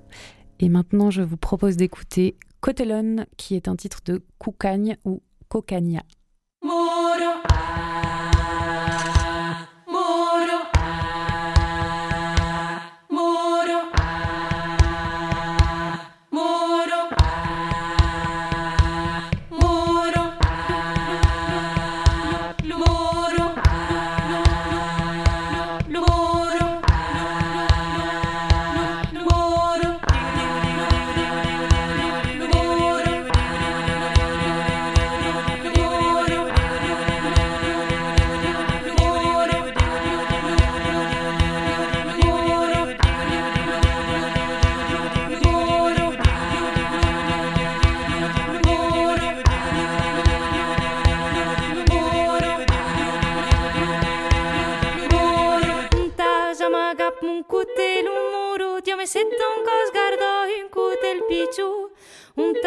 Et 0.59 0.70
maintenant, 0.70 1.11
je 1.11 1.20
vous 1.20 1.36
propose 1.36 1.76
d'écouter 1.76 2.34
Cotelon, 2.62 3.26
qui 3.36 3.57
est 3.57 3.68
un 3.68 3.76
titre 3.76 4.00
de 4.07 4.24
Koukagne 4.38 4.96
ou 5.04 5.20
Cocagna. 5.50 6.00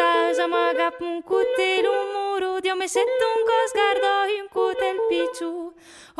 căutaș 0.00 0.38
amaga 0.44 0.88
un 1.08 1.20
cutel 1.28 1.84
un 1.96 2.06
muru 2.14 2.52
Dio 2.64 2.74
me 2.80 2.86
set 2.94 3.20
un 3.30 3.40
cos 3.48 3.72
un 4.40 4.46
cutel 4.54 4.96
piciu 5.08 5.52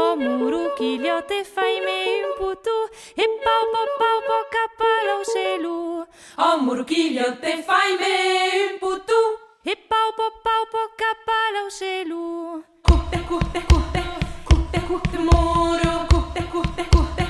O 0.04 0.06
muru 0.24 0.62
chilio 0.76 1.16
te 1.28 1.38
fai 1.54 1.76
me 1.86 1.98
un 2.26 2.32
putu 2.38 2.76
E 3.22 3.24
pau 3.44 3.64
pau 3.72 3.88
pau 4.00 4.18
pau 4.28 4.42
capalo 4.54 5.16
selu 5.32 5.78
O 6.46 6.50
muru 6.64 6.82
chilio 6.90 7.28
te 7.42 7.52
fai 7.66 7.90
me 8.00 8.14
un 8.68 8.74
putu 8.82 9.20
E 9.72 9.74
pau 9.90 10.08
pau 10.18 10.32
pau 10.44 10.62
pau 10.72 10.88
capalo 11.00 11.64
selu 11.78 12.24
Cupe 12.86 13.18
cupe 13.28 13.60
cupe 13.70 14.02
cupe 14.48 14.78
cupe 14.88 15.16
muru 15.28 15.92
Cupe 16.12 16.42
cupe 16.52 16.82
cupe 16.92 17.24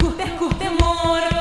cupe 0.00 0.26
cupe 0.38 0.66
muru. 0.78 1.35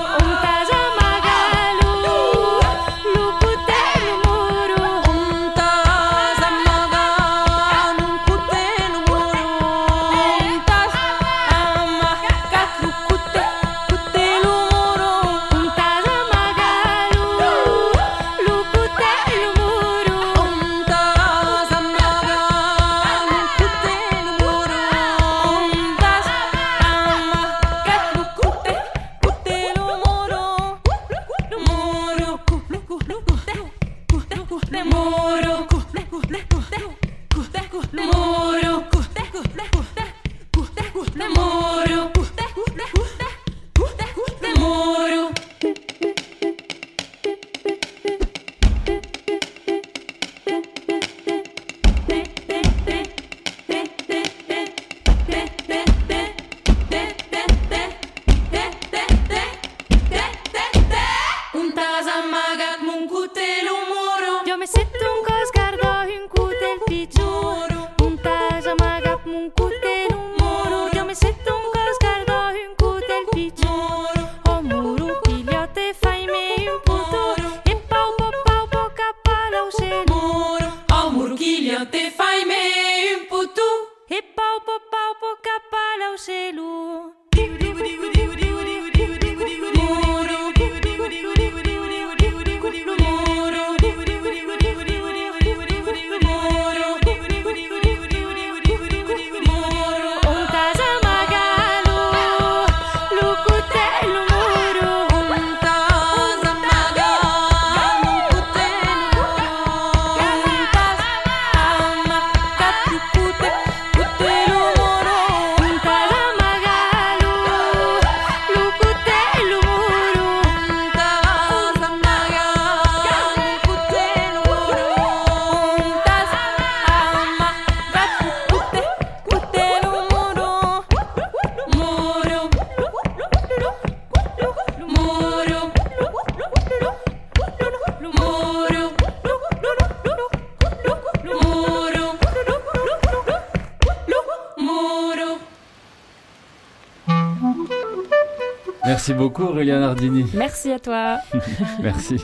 Merci 150.33 150.71
à 150.71 150.79
toi. 150.79 151.17
Merci. 151.81 152.17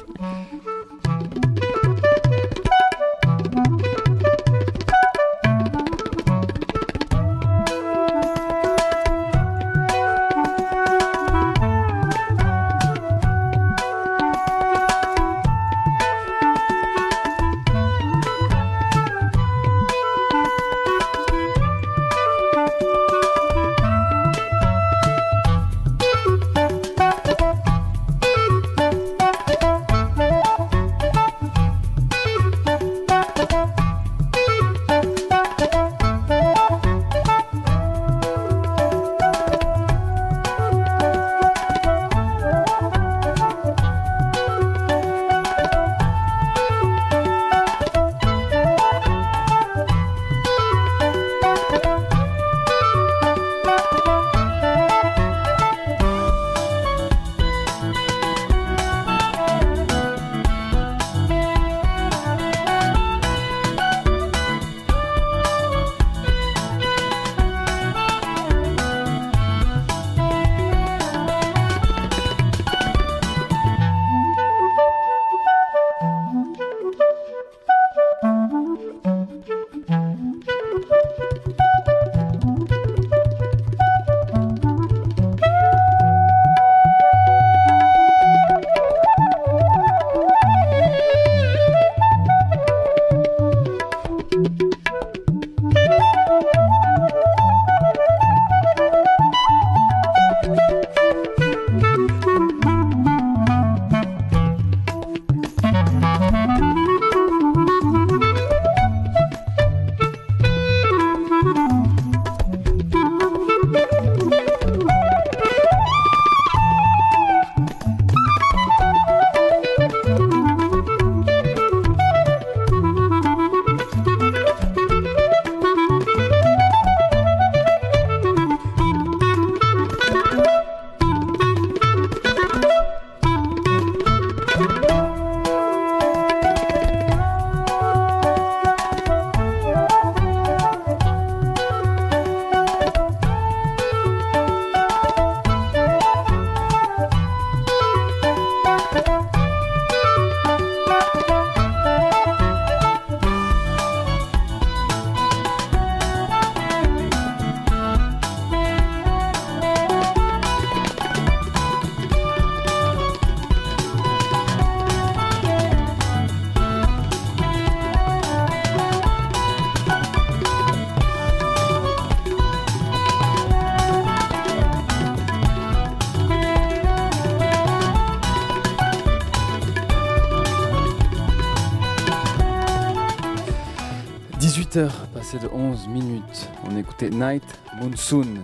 De 185.37 185.47
11 185.47 185.87
minutes. 185.87 186.49
On 186.65 186.75
écoutait 186.75 187.09
Night 187.09 187.43
Monsoon 187.79 188.35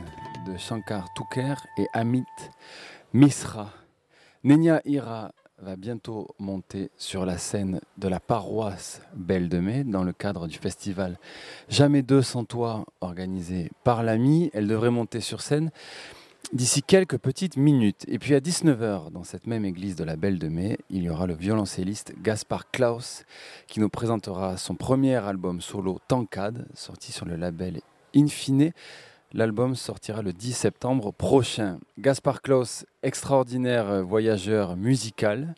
de 0.47 0.55
Shankar 0.57 1.05
Tuker 1.15 1.55
et 1.77 1.87
Amit 1.91 2.23
Misra. 3.13 3.71
Nenya 4.45 4.81
Ira 4.85 5.33
va 5.59 5.75
bientôt 5.75 6.29
monter 6.39 6.89
sur 6.97 7.25
la 7.25 7.37
scène 7.37 7.81
de 7.97 8.07
la 8.07 8.21
paroisse 8.21 9.01
Belle 9.13 9.49
de 9.49 9.59
Mai 9.59 9.83
dans 9.83 10.03
le 10.03 10.13
cadre 10.13 10.47
du 10.47 10.57
festival 10.57 11.17
Jamais 11.67 12.03
deux 12.03 12.21
sans 12.21 12.45
toi 12.45 12.85
organisé 13.01 13.69
par 13.83 14.01
l'ami. 14.01 14.49
Elle 14.53 14.67
devrait 14.67 14.91
monter 14.91 15.19
sur 15.19 15.41
scène 15.41 15.71
d'ici 16.53 16.81
quelques 16.81 17.17
petites 17.17 17.57
minutes. 17.57 18.05
Et 18.07 18.19
puis 18.19 18.33
à 18.33 18.39
19h, 18.39 19.11
dans 19.11 19.23
cette 19.23 19.47
même 19.47 19.65
église 19.65 19.95
de 19.95 20.03
la 20.03 20.15
Belle 20.15 20.39
de 20.39 20.47
Mai, 20.47 20.77
il 20.89 21.03
y 21.03 21.09
aura 21.09 21.27
le 21.27 21.33
violoncelliste 21.33 22.13
Gaspard 22.21 22.71
Klaus 22.71 23.23
qui 23.67 23.79
nous 23.79 23.89
présentera 23.89 24.57
son 24.57 24.75
premier 24.75 25.15
album 25.15 25.61
solo 25.61 25.99
Tancade, 26.07 26.65
sorti 26.73 27.11
sur 27.11 27.25
le 27.25 27.35
label 27.35 27.81
Infine. 28.15 28.71
L'album 29.33 29.75
sortira 29.75 30.21
le 30.21 30.31
10 30.31 30.53
septembre 30.53 31.11
prochain. 31.11 31.79
Gaspard 31.99 32.41
Klaus, 32.41 32.85
extraordinaire 33.03 34.03
voyageur 34.03 34.77
musical, 34.77 35.53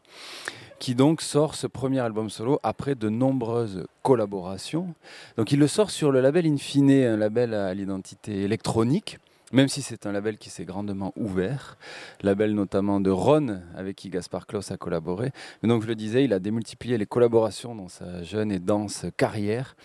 qui 0.79 0.95
donc 0.95 1.21
sort 1.21 1.53
ce 1.53 1.67
premier 1.67 1.99
album 1.99 2.31
solo 2.31 2.59
après 2.63 2.95
de 2.95 3.09
nombreuses 3.09 3.85
collaborations. 4.01 4.95
Donc 5.37 5.51
il 5.51 5.59
le 5.59 5.67
sort 5.67 5.91
sur 5.91 6.11
le 6.11 6.19
label 6.19 6.47
Infine, 6.47 6.89
un 6.89 7.17
label 7.17 7.53
à 7.53 7.75
l'identité 7.75 8.41
électronique. 8.41 9.19
Même 9.51 9.67
si 9.67 9.81
c'est 9.81 10.05
un 10.05 10.11
label 10.11 10.37
qui 10.37 10.51
s'est 10.51 10.65
grandement 10.65 11.11
ouvert, 11.15 11.77
label 12.21 12.53
notamment 12.53 12.99
de 12.99 13.09
Ron, 13.09 13.61
avec 13.75 13.95
qui 13.95 14.09
Gaspard 14.09 14.45
Klaus 14.45 14.69
a 14.69 14.77
collaboré. 14.77 15.31
Mais 15.63 15.69
donc 15.69 15.81
je 15.81 15.87
le 15.87 15.95
disais, 15.95 16.23
il 16.23 16.33
a 16.33 16.39
démultiplié 16.39 16.99
les 16.99 17.07
collaborations 17.07 17.73
dans 17.73 17.87
sa 17.87 18.21
jeune 18.21 18.51
et 18.51 18.59
dense 18.59 19.07
carrière, 19.17 19.75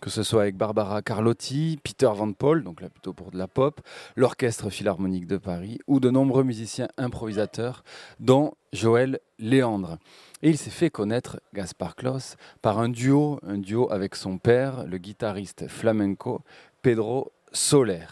que 0.00 0.10
ce 0.10 0.24
soit 0.24 0.42
avec 0.42 0.56
Barbara 0.56 1.02
Carlotti, 1.02 1.78
Peter 1.84 2.10
Van 2.12 2.32
Paul, 2.32 2.64
donc 2.64 2.80
là 2.80 2.88
plutôt 2.88 3.12
pour 3.12 3.30
de 3.30 3.38
la 3.38 3.46
pop, 3.46 3.80
l'Orchestre 4.16 4.70
Philharmonique 4.70 5.28
de 5.28 5.36
Paris, 5.36 5.78
ou 5.86 6.00
de 6.00 6.10
nombreux 6.10 6.42
musiciens 6.42 6.88
improvisateurs, 6.96 7.84
dont 8.18 8.54
Joël 8.72 9.20
Léandre. 9.38 9.98
Et 10.42 10.50
il 10.50 10.58
s'est 10.58 10.70
fait 10.70 10.90
connaître, 10.90 11.40
Gaspard 11.54 11.94
Klaus, 11.94 12.36
par 12.60 12.80
un 12.80 12.88
duo, 12.88 13.38
un 13.46 13.58
duo 13.58 13.88
avec 13.92 14.16
son 14.16 14.38
père, 14.38 14.84
le 14.84 14.98
guitariste 14.98 15.68
flamenco 15.68 16.42
Pedro 16.82 17.30
Soler. 17.52 18.06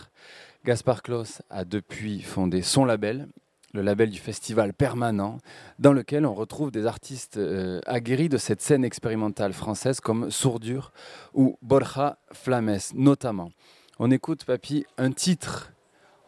Gaspard 0.65 1.03
Klaus 1.03 1.41
a 1.49 1.65
depuis 1.65 2.21
fondé 2.21 2.61
son 2.61 2.85
label, 2.85 3.29
le 3.73 3.81
label 3.81 4.11
du 4.11 4.19
festival 4.19 4.75
permanent, 4.75 5.39
dans 5.79 5.95
lequel 5.95 6.27
on 6.27 6.35
retrouve 6.35 6.71
des 6.71 6.85
artistes 6.85 7.39
euh, 7.39 7.81
aguerris 7.87 8.29
de 8.29 8.37
cette 8.37 8.61
scène 8.61 8.85
expérimentale 8.85 9.55
française 9.55 10.01
comme 10.01 10.31
Sourdure 10.31 10.93
ou 11.33 11.57
Borja 11.63 12.19
Flames 12.33 12.79
notamment. 12.95 13.51
On 13.99 14.11
écoute, 14.11 14.45
Papy, 14.45 14.85
un 14.99 15.13
titre 15.13 15.73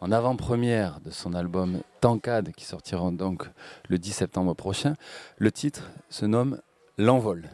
en 0.01 0.11
avant-première 0.11 0.99
de 1.01 1.11
son 1.11 1.33
album 1.33 1.81
Tancade 2.01 2.53
qui 2.53 2.65
sortira 2.65 3.11
donc 3.11 3.47
le 3.87 3.99
10 3.99 4.13
septembre 4.13 4.55
prochain. 4.55 4.95
Le 5.37 5.51
titre 5.51 5.91
se 6.09 6.25
nomme 6.25 6.59
L'envol. 6.97 7.49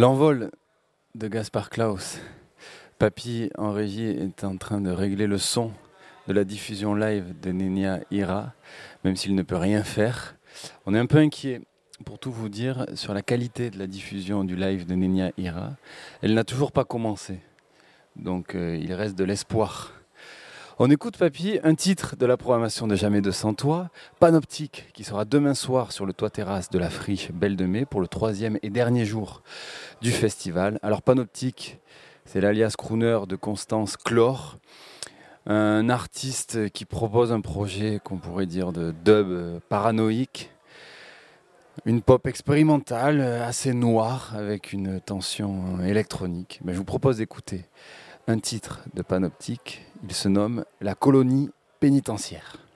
L'envol 0.00 0.50
de 1.14 1.28
Gaspard 1.28 1.68
Klaus. 1.68 2.20
Papy 2.98 3.50
en 3.58 3.70
régie 3.70 4.06
est 4.06 4.44
en 4.44 4.56
train 4.56 4.80
de 4.80 4.90
régler 4.90 5.26
le 5.26 5.36
son 5.36 5.72
de 6.26 6.32
la 6.32 6.44
diffusion 6.44 6.94
live 6.94 7.38
de 7.42 7.52
Nenia 7.52 8.00
Ira, 8.10 8.54
même 9.04 9.14
s'il 9.14 9.34
ne 9.34 9.42
peut 9.42 9.58
rien 9.58 9.84
faire. 9.84 10.36
On 10.86 10.94
est 10.94 10.98
un 10.98 11.04
peu 11.04 11.18
inquiet, 11.18 11.60
pour 12.06 12.18
tout 12.18 12.32
vous 12.32 12.48
dire, 12.48 12.86
sur 12.94 13.12
la 13.12 13.20
qualité 13.20 13.68
de 13.68 13.78
la 13.78 13.86
diffusion 13.86 14.42
du 14.42 14.56
live 14.56 14.86
de 14.86 14.94
Nenia 14.94 15.32
Ira. 15.36 15.76
Elle 16.22 16.32
n'a 16.32 16.44
toujours 16.44 16.72
pas 16.72 16.86
commencé, 16.86 17.38
donc 18.16 18.54
euh, 18.54 18.78
il 18.80 18.94
reste 18.94 19.18
de 19.18 19.24
l'espoir. 19.24 19.99
On 20.82 20.88
écoute, 20.88 21.18
Papy, 21.18 21.60
un 21.62 21.74
titre 21.74 22.16
de 22.16 22.24
la 22.24 22.38
programmation 22.38 22.86
de 22.86 22.94
Jamais 22.94 23.20
de 23.20 23.30
Sans 23.30 23.52
Toi, 23.52 23.90
Panoptique, 24.18 24.88
qui 24.94 25.04
sera 25.04 25.26
demain 25.26 25.52
soir 25.52 25.92
sur 25.92 26.06
le 26.06 26.14
toit 26.14 26.30
terrasse 26.30 26.70
de 26.70 26.78
la 26.78 26.88
friche 26.88 27.30
Belle 27.32 27.54
de 27.54 27.66
Mai 27.66 27.84
pour 27.84 28.00
le 28.00 28.08
troisième 28.08 28.58
et 28.62 28.70
dernier 28.70 29.04
jour 29.04 29.42
du 30.00 30.10
festival. 30.10 30.78
Alors, 30.82 31.02
Panoptique, 31.02 31.78
c'est 32.24 32.40
l'alias 32.40 32.72
crooner 32.78 33.20
de 33.28 33.36
Constance 33.36 33.98
Chlore, 33.98 34.56
un 35.44 35.90
artiste 35.90 36.70
qui 36.70 36.86
propose 36.86 37.30
un 37.30 37.42
projet 37.42 38.00
qu'on 38.02 38.16
pourrait 38.16 38.46
dire 38.46 38.72
de 38.72 38.94
dub 39.04 39.28
euh, 39.28 39.60
paranoïque, 39.68 40.50
une 41.84 42.00
pop 42.00 42.26
expérimentale 42.26 43.20
euh, 43.20 43.46
assez 43.46 43.74
noire 43.74 44.32
avec 44.34 44.72
une 44.72 44.98
tension 44.98 45.76
euh, 45.78 45.84
électronique. 45.84 46.58
Mais 46.64 46.72
je 46.72 46.78
vous 46.78 46.84
propose 46.84 47.18
d'écouter 47.18 47.66
un 48.30 48.38
titre 48.38 48.80
de 48.94 49.02
Panoptique. 49.02 49.84
Il 50.04 50.12
se 50.14 50.28
nomme 50.28 50.64
La 50.80 50.94
colonie 50.94 51.50
pénitentiaire. 51.80 52.69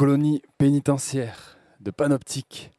Colonie 0.00 0.40
pénitentiaire 0.56 1.58
de 1.80 1.90
Panoptique. 1.90 2.70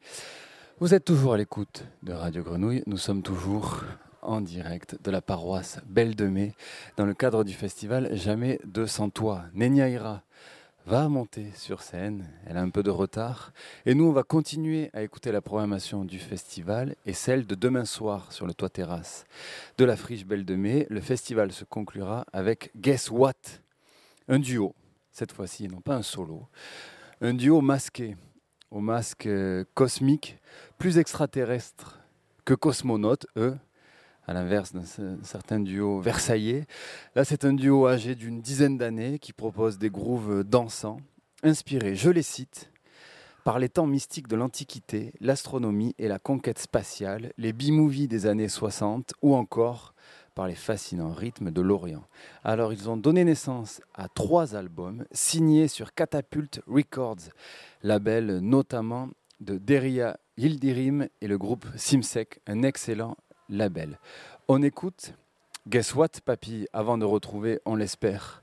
Vous 0.80 0.92
êtes 0.92 1.04
toujours 1.04 1.34
à 1.34 1.36
l'écoute 1.36 1.84
de 2.02 2.12
Radio 2.12 2.42
Grenouille. 2.42 2.82
Nous 2.88 2.96
sommes 2.96 3.22
toujours 3.22 3.84
en 4.22 4.40
direct 4.40 5.00
de 5.04 5.10
la 5.12 5.22
paroisse 5.22 5.78
Belle 5.86 6.16
de 6.16 6.26
Mai 6.26 6.52
dans 6.96 7.06
le 7.06 7.14
cadre 7.14 7.44
du 7.44 7.52
festival 7.52 8.12
Jamais 8.16 8.58
de 8.64 8.86
sans 8.86 9.08
toi. 9.08 9.44
Nenia 9.54 10.20
va 10.84 11.08
monter 11.08 11.46
sur 11.54 11.82
scène. 11.82 12.28
Elle 12.44 12.56
a 12.56 12.60
un 12.60 12.70
peu 12.70 12.82
de 12.82 12.90
retard. 12.90 13.52
Et 13.86 13.94
nous, 13.94 14.06
on 14.06 14.12
va 14.12 14.24
continuer 14.24 14.90
à 14.92 15.04
écouter 15.04 15.30
la 15.30 15.40
programmation 15.40 16.04
du 16.04 16.18
festival 16.18 16.96
et 17.06 17.12
celle 17.12 17.46
de 17.46 17.54
demain 17.54 17.84
soir 17.84 18.32
sur 18.32 18.48
le 18.48 18.54
toit 18.54 18.68
terrasse 18.68 19.26
de 19.78 19.84
la 19.84 19.94
friche 19.94 20.26
Belle 20.26 20.44
de 20.44 20.56
Mai. 20.56 20.88
Le 20.90 21.00
festival 21.00 21.52
se 21.52 21.62
conclura 21.62 22.26
avec 22.32 22.72
Guess 22.76 23.12
What? 23.12 23.60
Un 24.26 24.40
duo, 24.40 24.74
cette 25.12 25.30
fois-ci, 25.30 25.68
non 25.68 25.80
pas 25.80 25.94
un 25.94 26.02
solo. 26.02 26.48
Un 27.24 27.34
duo 27.34 27.60
masqué, 27.60 28.16
au 28.72 28.80
masque 28.80 29.26
euh, 29.26 29.64
cosmique, 29.74 30.38
plus 30.78 30.98
extraterrestre 30.98 32.00
que 32.44 32.52
cosmonaute, 32.52 33.26
eux, 33.36 33.56
à 34.26 34.32
l'inverse 34.32 34.72
d'un 34.72 34.82
cer- 34.82 35.22
certain 35.22 35.60
duo 35.60 36.00
versaillais. 36.00 36.66
Là, 37.14 37.24
c'est 37.24 37.44
un 37.44 37.52
duo 37.52 37.86
âgé 37.86 38.16
d'une 38.16 38.40
dizaine 38.40 38.76
d'années 38.76 39.20
qui 39.20 39.32
propose 39.32 39.78
des 39.78 39.88
grooves 39.88 40.42
dansants, 40.42 41.00
inspirés, 41.44 41.94
je 41.94 42.10
les 42.10 42.22
cite, 42.22 42.72
par 43.44 43.60
les 43.60 43.68
temps 43.68 43.86
mystiques 43.86 44.26
de 44.26 44.34
l'Antiquité, 44.34 45.12
l'astronomie 45.20 45.94
et 45.98 46.08
la 46.08 46.18
conquête 46.18 46.58
spatiale, 46.58 47.32
les 47.38 47.52
B-movies 47.52 48.08
des 48.08 48.26
années 48.26 48.48
60 48.48 49.14
ou 49.22 49.36
encore 49.36 49.91
par 50.34 50.46
les 50.46 50.54
fascinants 50.54 51.12
rythmes 51.12 51.50
de 51.50 51.60
l'Orient. 51.60 52.04
Alors, 52.44 52.72
ils 52.72 52.88
ont 52.88 52.96
donné 52.96 53.24
naissance 53.24 53.80
à 53.94 54.08
trois 54.08 54.54
albums 54.54 55.04
signés 55.12 55.68
sur 55.68 55.94
Catapult 55.94 56.60
Records, 56.66 57.30
label 57.82 58.38
notamment 58.38 59.10
de 59.40 59.58
Deria 59.58 60.18
Yildirim 60.36 61.08
et 61.20 61.28
le 61.28 61.38
groupe 61.38 61.66
Simsek, 61.76 62.40
un 62.46 62.62
excellent 62.62 63.16
label. 63.48 63.98
On 64.48 64.62
écoute 64.62 65.14
Guess 65.68 65.94
What, 65.94 66.08
papy, 66.24 66.66
avant 66.72 66.98
de 66.98 67.04
retrouver, 67.04 67.60
on 67.66 67.76
l'espère, 67.76 68.42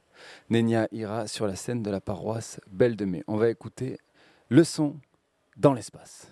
Nenia 0.49 0.87
Ira 0.91 1.27
sur 1.27 1.47
la 1.47 1.55
scène 1.55 1.83
de 1.83 1.89
la 1.89 2.01
paroisse 2.01 2.59
Belle 2.71 2.95
de 2.95 3.05
Mai. 3.05 3.23
On 3.27 3.37
va 3.37 3.49
écouter 3.49 3.97
le 4.49 4.63
son 4.63 4.97
dans 5.57 5.73
l'espace. 5.73 6.31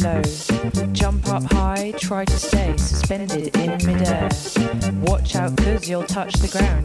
down 0.00 0.24
so 0.24 0.54
low. 0.54 0.92
Jump 0.92 1.28
up 1.28 1.42
high, 1.52 1.92
try 1.98 2.24
to 2.24 2.38
stay 2.38 2.76
suspended 2.76 3.56
in 3.56 3.70
midair. 3.86 4.28
Watch 5.02 5.36
out 5.36 5.56
cause 5.56 5.88
you'll 5.88 6.04
touch 6.04 6.34
the 6.34 6.48
ground, 6.48 6.79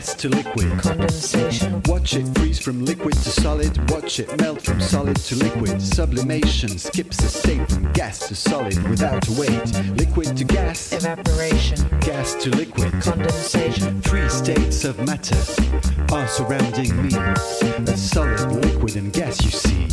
gas 0.00 0.14
to 0.14 0.30
liquid. 0.30 0.78
condensation, 0.80 1.82
Watch 1.86 2.14
it 2.14 2.26
freeze 2.38 2.58
from 2.58 2.86
liquid 2.86 3.12
to 3.12 3.30
solid, 3.30 3.90
watch 3.90 4.18
it 4.18 4.40
melt 4.40 4.62
from 4.62 4.80
solid 4.80 5.16
to 5.16 5.34
liquid. 5.36 5.82
Sublimation 5.82 6.78
skips 6.78 7.22
a 7.22 7.28
state 7.28 7.68
from 7.70 7.92
gas 7.92 8.26
to 8.28 8.34
solid 8.34 8.78
without 8.88 9.28
a 9.28 9.32
wait. 9.32 9.62
Liquid 9.98 10.34
to 10.38 10.44
gas, 10.44 10.92
evaporation, 10.94 11.76
gas 12.00 12.34
to 12.42 12.48
liquid. 12.48 12.90
condensation, 13.02 14.00
Three 14.00 14.26
states 14.30 14.84
of 14.84 14.98
matter 15.04 15.36
are 16.14 16.28
surrounding 16.28 16.90
me. 17.02 17.14
A 17.86 17.96
solid, 17.96 18.40
liquid, 18.64 18.96
and 18.96 19.12
gas 19.12 19.44
you 19.44 19.50
see. 19.50 19.84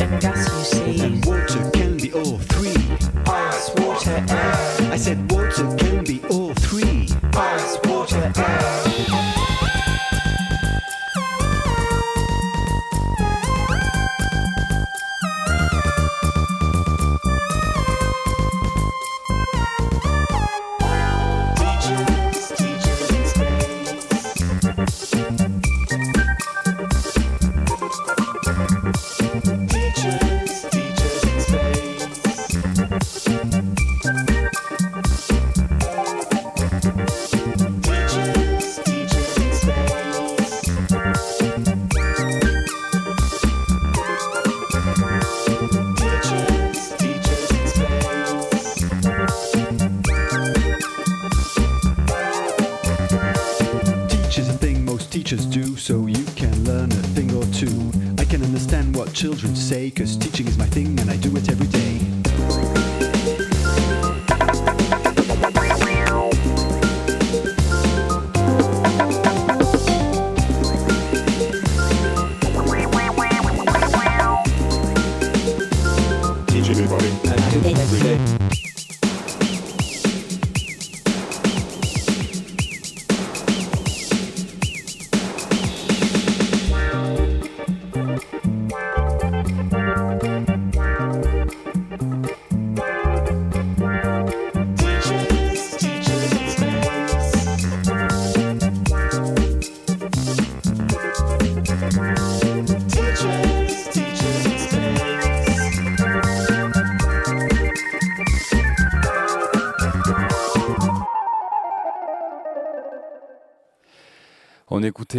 and 0.00 0.20
gas 0.22 0.48
you 0.48 0.64
see. 0.64 1.04
And 1.04 1.22
water 1.26 1.70
can 1.72 1.98
be 1.98 2.10
all 2.14 2.38
three. 2.38 2.80
Ice, 3.26 3.70
water, 3.76 4.24
air. 4.30 4.92
I 4.92 4.96
said 4.96 5.30
water 5.30 5.76
can 5.76 6.04
be 6.04 6.22
all 6.30 6.54
three. 6.54 7.08
Ice, 7.34 7.78
water, 7.84 8.32
air. 8.36 8.93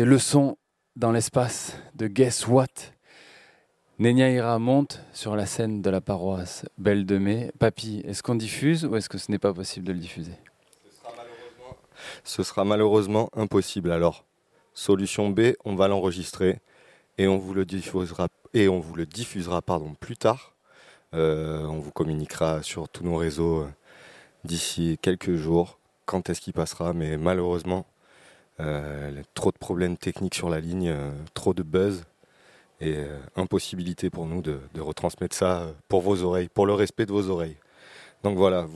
On 0.06 0.08
écoutait 0.08 0.14
le 0.14 0.20
son 0.20 0.58
dans 0.96 1.12
l'espace 1.12 1.74
de 1.96 2.06
Guess 2.06 2.48
What? 2.48 2.68
Nenia 3.98 4.60
monte 4.60 5.02
sur 5.14 5.36
la 5.36 5.48
scène 5.48 5.82
de 5.82 5.90
la 5.90 6.00
paroisse 6.00 6.64
Belle 6.78 7.08
de 7.08 7.18
Mai. 7.18 7.52
Papy, 7.58 8.04
est-ce 8.06 8.22
qu'on 8.22 8.36
diffuse 8.36 8.86
ou 8.86 8.96
est-ce 8.96 9.10
que 9.10 9.18
ce 9.18 9.32
n'est 9.32 9.40
pas 9.40 9.52
possible 9.52 9.88
de 9.88 9.94
le 9.94 9.98
diffuser? 9.98 10.34
Ce 12.24 12.44
sera 12.44 12.66
malheureusement 12.66 13.32
impossible. 13.34 13.92
Alors, 13.92 14.26
solution 14.76 15.32
B, 15.32 15.54
on 15.66 15.74
va 15.74 15.88
l'enregistrer 15.88 16.60
et 17.18 17.28
on 17.28 17.40
vous 17.40 17.56
le 17.56 17.66
diffusera 17.66 18.28
et 18.54 18.68
on 18.68 18.84
plus 20.00 20.18
tard. 20.18 20.54
Euh, 21.16 21.64
on 21.64 21.80
vous 21.80 21.92
communiquera 21.92 22.62
sur 22.62 22.90
tous 22.90 23.04
nos 23.04 23.16
réseaux 23.16 23.62
euh, 23.62 23.70
d'ici 24.44 25.00
quelques 25.02 25.36
jours 25.36 25.80
quand 26.06 26.30
est-ce 26.30 26.42
qu'il 26.42 26.54
passera, 26.54 26.94
mais 26.94 27.18
malheureusement 27.18 27.88
trop 29.34 29.52
de 29.52 29.58
problèmes 29.58 29.98
techniques 29.98 30.36
sur 30.36 30.50
la 30.50 30.60
ligne, 30.60 30.90
euh, 30.90 31.12
trop 31.34 31.54
de 31.54 31.64
buzz 31.64 32.06
et 32.82 32.96
euh, 32.98 33.20
impossibilité 33.36 34.10
pour 34.10 34.26
nous 34.26 34.42
de, 34.42 34.60
retransmettre 34.78 35.36
ça 35.36 35.62
euh, 35.62 35.72
pour 35.88 36.02
vos 36.02 36.24
oreilles, 36.24 36.50
pour 36.50 36.66
le 36.66 36.74
respect 36.74 37.06
de 37.06 37.12
vos 37.12 37.30
oreilles. 37.30 37.58
Donc 38.24 38.38
voilà, 38.38 38.68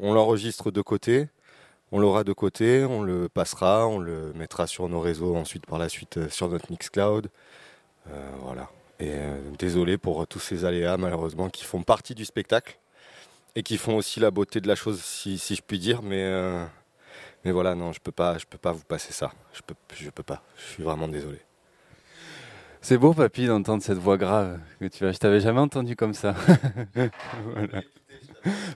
on 0.00 0.14
l'enregistre 0.14 0.70
de 0.70 0.80
côté, 0.82 1.28
on 1.92 2.00
l'aura 2.00 2.24
de 2.24 2.32
côté, 2.32 2.84
on 2.84 3.02
le 3.02 3.28
passera, 3.28 3.86
on 3.86 3.98
le 3.98 4.32
mettra 4.34 4.66
sur 4.66 4.88
nos 4.88 5.00
réseaux 5.00 5.36
ensuite 5.36 5.66
par 5.66 5.78
la 5.78 5.88
suite 5.88 6.16
euh, 6.16 6.28
sur 6.28 6.48
notre 6.48 6.70
Mixcloud. 6.70 7.28
Euh, 8.10 8.30
voilà. 8.42 8.68
Et 8.98 9.10
euh, 9.12 9.38
désolé 9.58 9.98
pour 9.98 10.26
tous 10.26 10.40
ces 10.40 10.64
aléas 10.64 10.96
malheureusement 10.96 11.50
qui 11.50 11.64
font 11.64 11.82
partie 11.82 12.14
du 12.14 12.24
spectacle 12.24 12.78
et 13.54 13.62
qui 13.62 13.78
font 13.78 13.96
aussi 13.96 14.20
la 14.20 14.30
beauté 14.30 14.60
de 14.60 14.68
la 14.68 14.74
chose 14.74 15.00
si, 15.02 15.38
je 15.38 15.62
puis 15.62 15.78
dire, 15.78 16.02
mais 16.02 16.24
euh, 16.24 16.64
mais 17.46 17.52
voilà 17.52 17.76
non 17.76 17.92
je 17.92 18.00
peux 18.00 18.10
pas 18.10 18.36
je 18.38 18.44
peux 18.44 18.58
pas 18.58 18.72
vous 18.72 18.82
passer 18.82 19.12
ça, 19.12 19.30
je 19.52 19.62
peux 19.62 19.74
je 19.94 20.10
peux 20.10 20.24
pas, 20.24 20.42
je 20.58 20.64
suis 20.72 20.82
vraiment 20.82 21.06
désolé. 21.06 21.38
C'est 22.82 22.98
beau, 22.98 23.12
papy, 23.14 23.46
d'entendre 23.46 23.82
cette 23.82 23.98
voix 23.98 24.16
grave 24.16 24.60
que 24.78 24.86
tu 24.86 25.04
as. 25.06 25.12
Je 25.12 25.18
t'avais 25.18 25.40
jamais 25.40 25.58
entendu 25.58 25.96
comme 25.96 26.14
ça. 26.14 26.36
Voilà. 27.54 27.82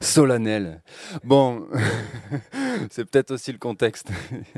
Solennel. 0.01 0.83
Bon, 1.23 1.69
c'est 2.91 3.05
peut-être 3.05 3.31
aussi 3.31 3.53
le 3.53 3.59
contexte. 3.59 4.11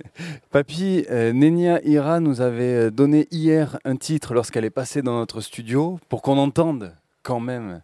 Papy, 0.50 1.04
euh, 1.10 1.34
Nenia 1.34 1.84
Ira 1.84 2.20
nous 2.20 2.40
avait 2.40 2.90
donné 2.90 3.28
hier 3.30 3.78
un 3.84 3.96
titre 3.96 4.32
lorsqu'elle 4.32 4.64
est 4.64 4.70
passée 4.70 5.02
dans 5.02 5.18
notre 5.18 5.42
studio 5.42 6.00
pour 6.08 6.22
qu'on 6.22 6.38
entende 6.38 6.96
quand 7.22 7.40
même 7.40 7.82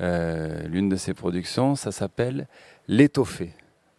euh, 0.00 0.66
l'une 0.66 0.88
de 0.88 0.96
ses 0.96 1.12
productions. 1.12 1.74
Ça 1.74 1.92
s'appelle 1.92 2.46
L'étoffé. 2.88 3.52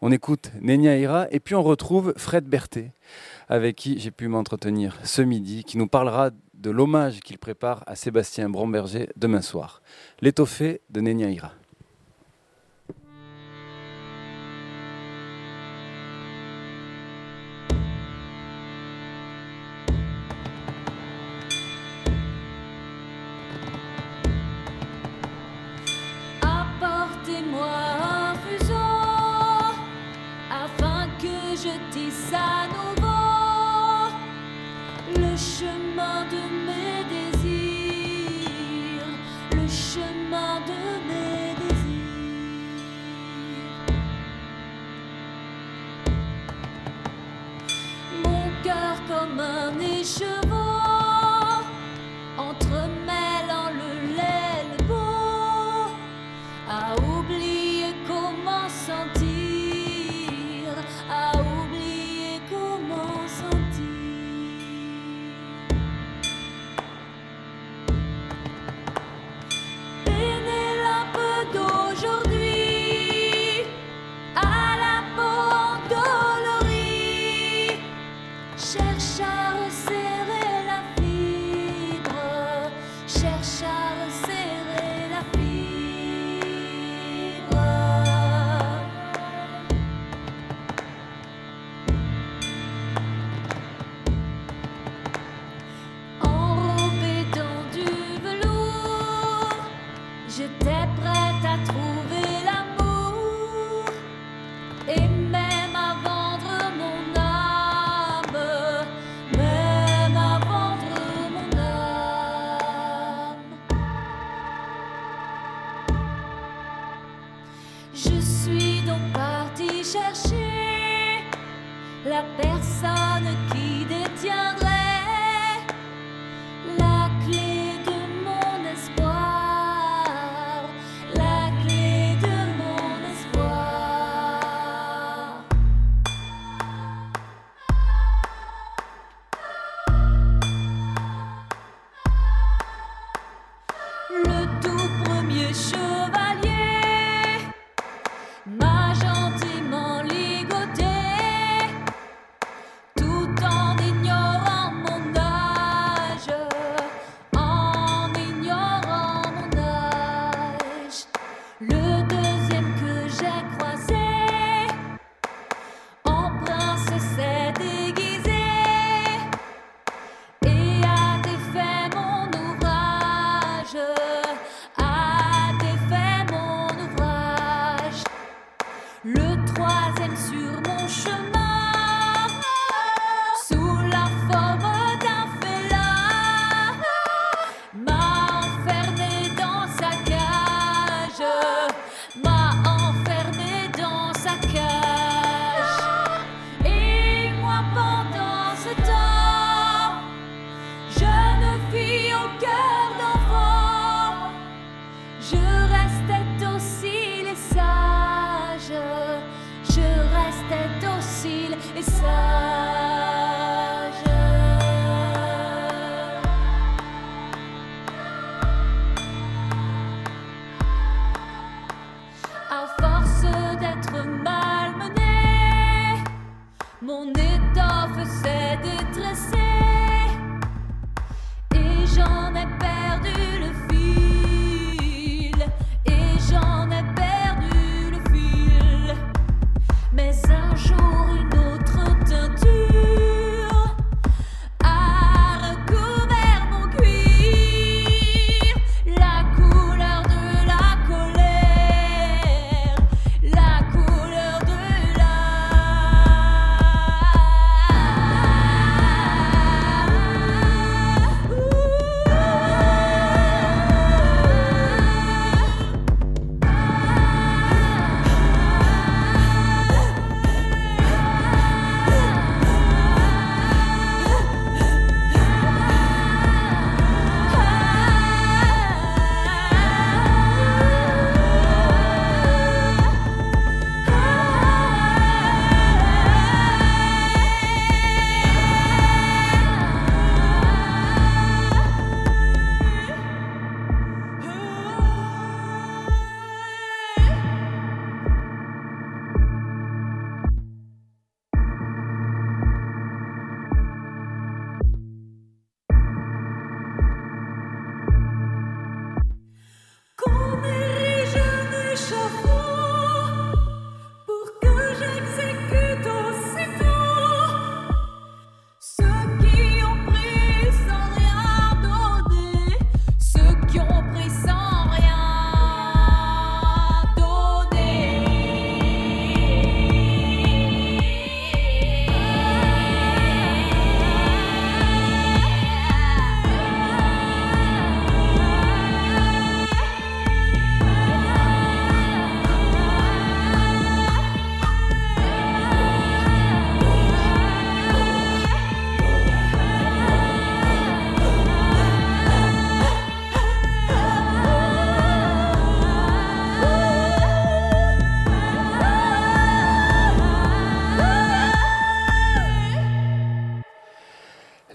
On 0.05 0.11
écoute 0.11 0.51
Nenia 0.59 1.30
et 1.31 1.39
puis 1.39 1.55
on 1.55 1.63
retrouve 1.63 2.13
Fred 2.17 2.43
Berthet 2.43 2.91
avec 3.47 3.77
qui 3.77 3.99
j'ai 3.99 4.11
pu 4.11 4.27
m'entretenir 4.27 4.99
ce 5.05 5.21
midi, 5.21 5.63
qui 5.63 5.77
nous 5.77 5.88
parlera 5.88 6.31
de 6.53 6.69
l'hommage 6.71 7.21
qu'il 7.21 7.38
prépare 7.38 7.85
à 7.88 7.95
Sébastien 7.95 8.49
Bromberger 8.49 9.07
demain 9.15 9.41
soir. 9.41 9.81
L'étoffé 10.19 10.81
de 10.89 10.99
Nenia. 10.99 11.53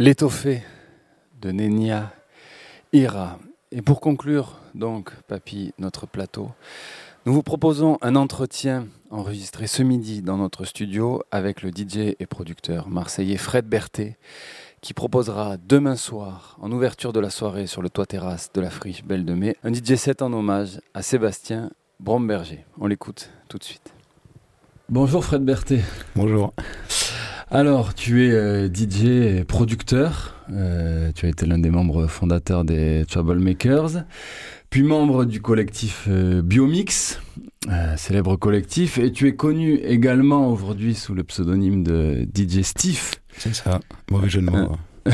L'étoffé 0.09 0.63
de 1.39 1.51
Nenia 1.51 2.15
Ira. 2.95 3.39
Et 3.71 3.83
pour 3.83 4.01
conclure, 4.01 4.59
donc, 4.75 5.13
Papy, 5.27 5.75
notre 5.79 6.07
plateau, 6.07 6.49
nous 7.27 7.35
vous 7.35 7.43
proposons 7.43 7.99
un 8.01 8.17
entretien 8.17 8.87
enregistré 9.11 9.67
ce 9.67 9.83
midi 9.83 10.23
dans 10.23 10.39
notre 10.39 10.65
studio 10.65 11.23
avec 11.31 11.61
le 11.61 11.69
DJ 11.69 12.15
et 12.19 12.27
producteur 12.27 12.89
marseillais 12.89 13.37
Fred 13.37 13.67
Berthet, 13.67 14.17
qui 14.81 14.95
proposera 14.95 15.59
demain 15.59 15.97
soir, 15.97 16.57
en 16.63 16.73
ouverture 16.73 17.13
de 17.13 17.21
la 17.21 17.29
soirée 17.29 17.67
sur 17.67 17.83
le 17.83 17.91
toit 17.91 18.07
terrasse 18.07 18.51
de 18.55 18.63
la 18.63 18.71
friche 18.71 19.05
Belle 19.05 19.27
de 19.27 19.35
Mai, 19.35 19.57
un 19.63 19.75
DJ 19.75 19.97
set 19.97 20.23
en 20.23 20.33
hommage 20.33 20.81
à 20.95 21.03
Sébastien 21.03 21.71
Bromberger. 22.01 22.65
On 22.81 22.87
l'écoute 22.87 23.29
tout 23.51 23.59
de 23.59 23.65
suite. 23.65 23.93
Bonjour 24.89 25.23
Fred 25.23 25.45
Berthet. 25.45 25.83
Bonjour. 26.17 26.55
Alors, 27.51 27.95
tu 27.95 28.27
es 28.27 28.31
euh, 28.31 28.69
DJ 28.69 29.05
et 29.05 29.45
producteur. 29.45 30.35
Euh, 30.53 31.13
tu 31.15 31.25
as 31.25 31.31
été 31.31 31.47
l'un 31.47 31.59
des 31.59 31.71
membres 31.71 32.07
fondateurs 32.07 32.63
des 32.63 33.07
Troublemakers, 33.09 34.05
puis 34.69 34.83
membre 34.83 35.25
du 35.25 35.41
collectif 35.41 36.05
euh, 36.09 36.43
Biomix, 36.43 37.19
célèbre 37.97 38.37
collectif, 38.37 38.99
et 38.99 39.13
tu 39.13 39.29
es 39.29 39.35
connu 39.35 39.77
également 39.77 40.53
aujourd'hui 40.53 40.95
sous 40.95 41.15
le 41.15 41.25
pseudonyme 41.25 41.85
de 41.85 42.29
DJ 42.35 42.61
Steve. 42.63 43.13
C'est 43.39 43.55
ça, 43.55 43.81
mauvais 44.11 44.29
jeu 44.29 44.43
de 44.43 44.51
mots. 44.51 44.77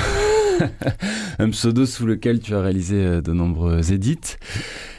un 1.38 1.50
pseudo 1.50 1.86
sous 1.86 2.04
lequel 2.04 2.40
tu 2.40 2.54
as 2.54 2.60
réalisé 2.60 3.22
de 3.22 3.32
nombreux 3.32 3.92
édits. 3.92 4.36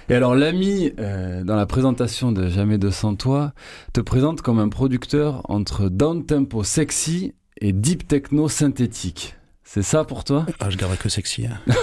Et 0.09 0.13
alors 0.13 0.35
l'ami, 0.35 0.91
euh, 0.99 1.43
dans 1.43 1.55
la 1.55 1.65
présentation 1.65 2.31
de 2.31 2.47
Jamais 2.47 2.77
de 2.77 2.91
sans 2.91 3.15
toi, 3.15 3.53
te 3.93 4.01
présente 4.01 4.41
comme 4.41 4.59
un 4.59 4.69
producteur 4.69 5.41
entre 5.49 5.89
down-tempo 5.89 6.63
sexy 6.63 7.33
et 7.59 7.73
deep 7.73 8.07
techno 8.07 8.47
synthétique. 8.47 9.35
C'est 9.63 9.81
ça 9.81 10.03
pour 10.03 10.23
toi? 10.23 10.45
Ah, 10.59 10.69
je 10.69 10.77
garderai 10.77 10.97
que 10.97 11.09
sexy. 11.09 11.47
hein. 11.47 11.59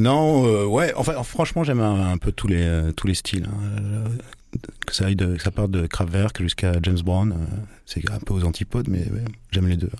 non, 0.00 0.44
euh, 0.46 0.64
ouais, 0.66 0.92
enfin, 0.96 1.22
franchement, 1.22 1.62
j'aime 1.62 1.80
un, 1.80 2.18
peu 2.18 2.32
tous 2.32 2.48
les, 2.48 2.62
euh, 2.62 2.90
tous 2.90 3.06
les 3.06 3.14
styles. 3.14 3.46
hein. 3.46 4.10
Que 4.86 4.94
ça, 4.94 5.06
aille 5.06 5.16
de, 5.16 5.36
que 5.36 5.42
ça 5.42 5.50
parte 5.50 5.70
de 5.70 5.86
Kraftwerk 5.86 6.40
jusqu'à 6.40 6.72
James 6.82 7.00
Brown. 7.04 7.34
c'est 7.86 8.08
un 8.10 8.18
peu 8.18 8.34
aux 8.34 8.44
antipodes, 8.44 8.88
mais 8.88 9.04
j'aime 9.50 9.66
les 9.66 9.76
deux. 9.76 9.90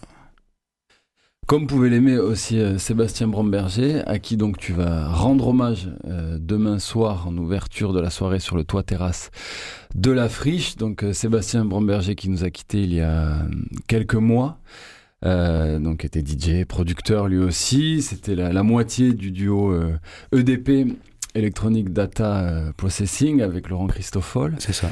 Comme 1.46 1.66
pouvait 1.66 1.90
l'aimer 1.90 2.16
aussi 2.16 2.58
euh, 2.58 2.78
Sébastien 2.78 3.28
Bromberger, 3.28 4.00
à 4.06 4.18
qui 4.18 4.38
donc 4.38 4.56
tu 4.56 4.72
vas 4.72 5.08
rendre 5.08 5.48
hommage 5.48 5.90
euh, 6.06 6.38
demain 6.40 6.78
soir 6.78 7.28
en 7.28 7.36
ouverture 7.36 7.92
de 7.92 8.00
la 8.00 8.08
soirée 8.08 8.40
sur 8.40 8.56
le 8.56 8.64
toit 8.64 8.82
terrasse 8.82 9.30
de 9.94 10.10
la 10.10 10.30
friche. 10.30 10.76
Donc 10.76 11.04
euh, 11.04 11.12
Sébastien 11.12 11.66
Bromberger 11.66 12.14
qui 12.14 12.30
nous 12.30 12.44
a 12.44 12.50
quittés 12.50 12.84
il 12.84 12.94
y 12.94 13.02
a 13.02 13.36
quelques 13.86 14.14
mois. 14.14 14.58
Donc 15.22 16.04
était 16.04 16.20
DJ, 16.20 16.66
producteur 16.66 17.28
lui 17.28 17.38
aussi. 17.38 18.02
C'était 18.02 18.34
la, 18.34 18.62
moitié 18.62 19.14
du 19.14 19.30
duo 19.30 19.74
EDP 20.32 20.98
Electronic 21.34 21.94
Data 21.94 22.72
Processing 22.76 23.40
avec 23.40 23.70
Laurent 23.70 23.86
Christofol. 23.86 24.54
C'est 24.58 24.74
ça. 24.74 24.90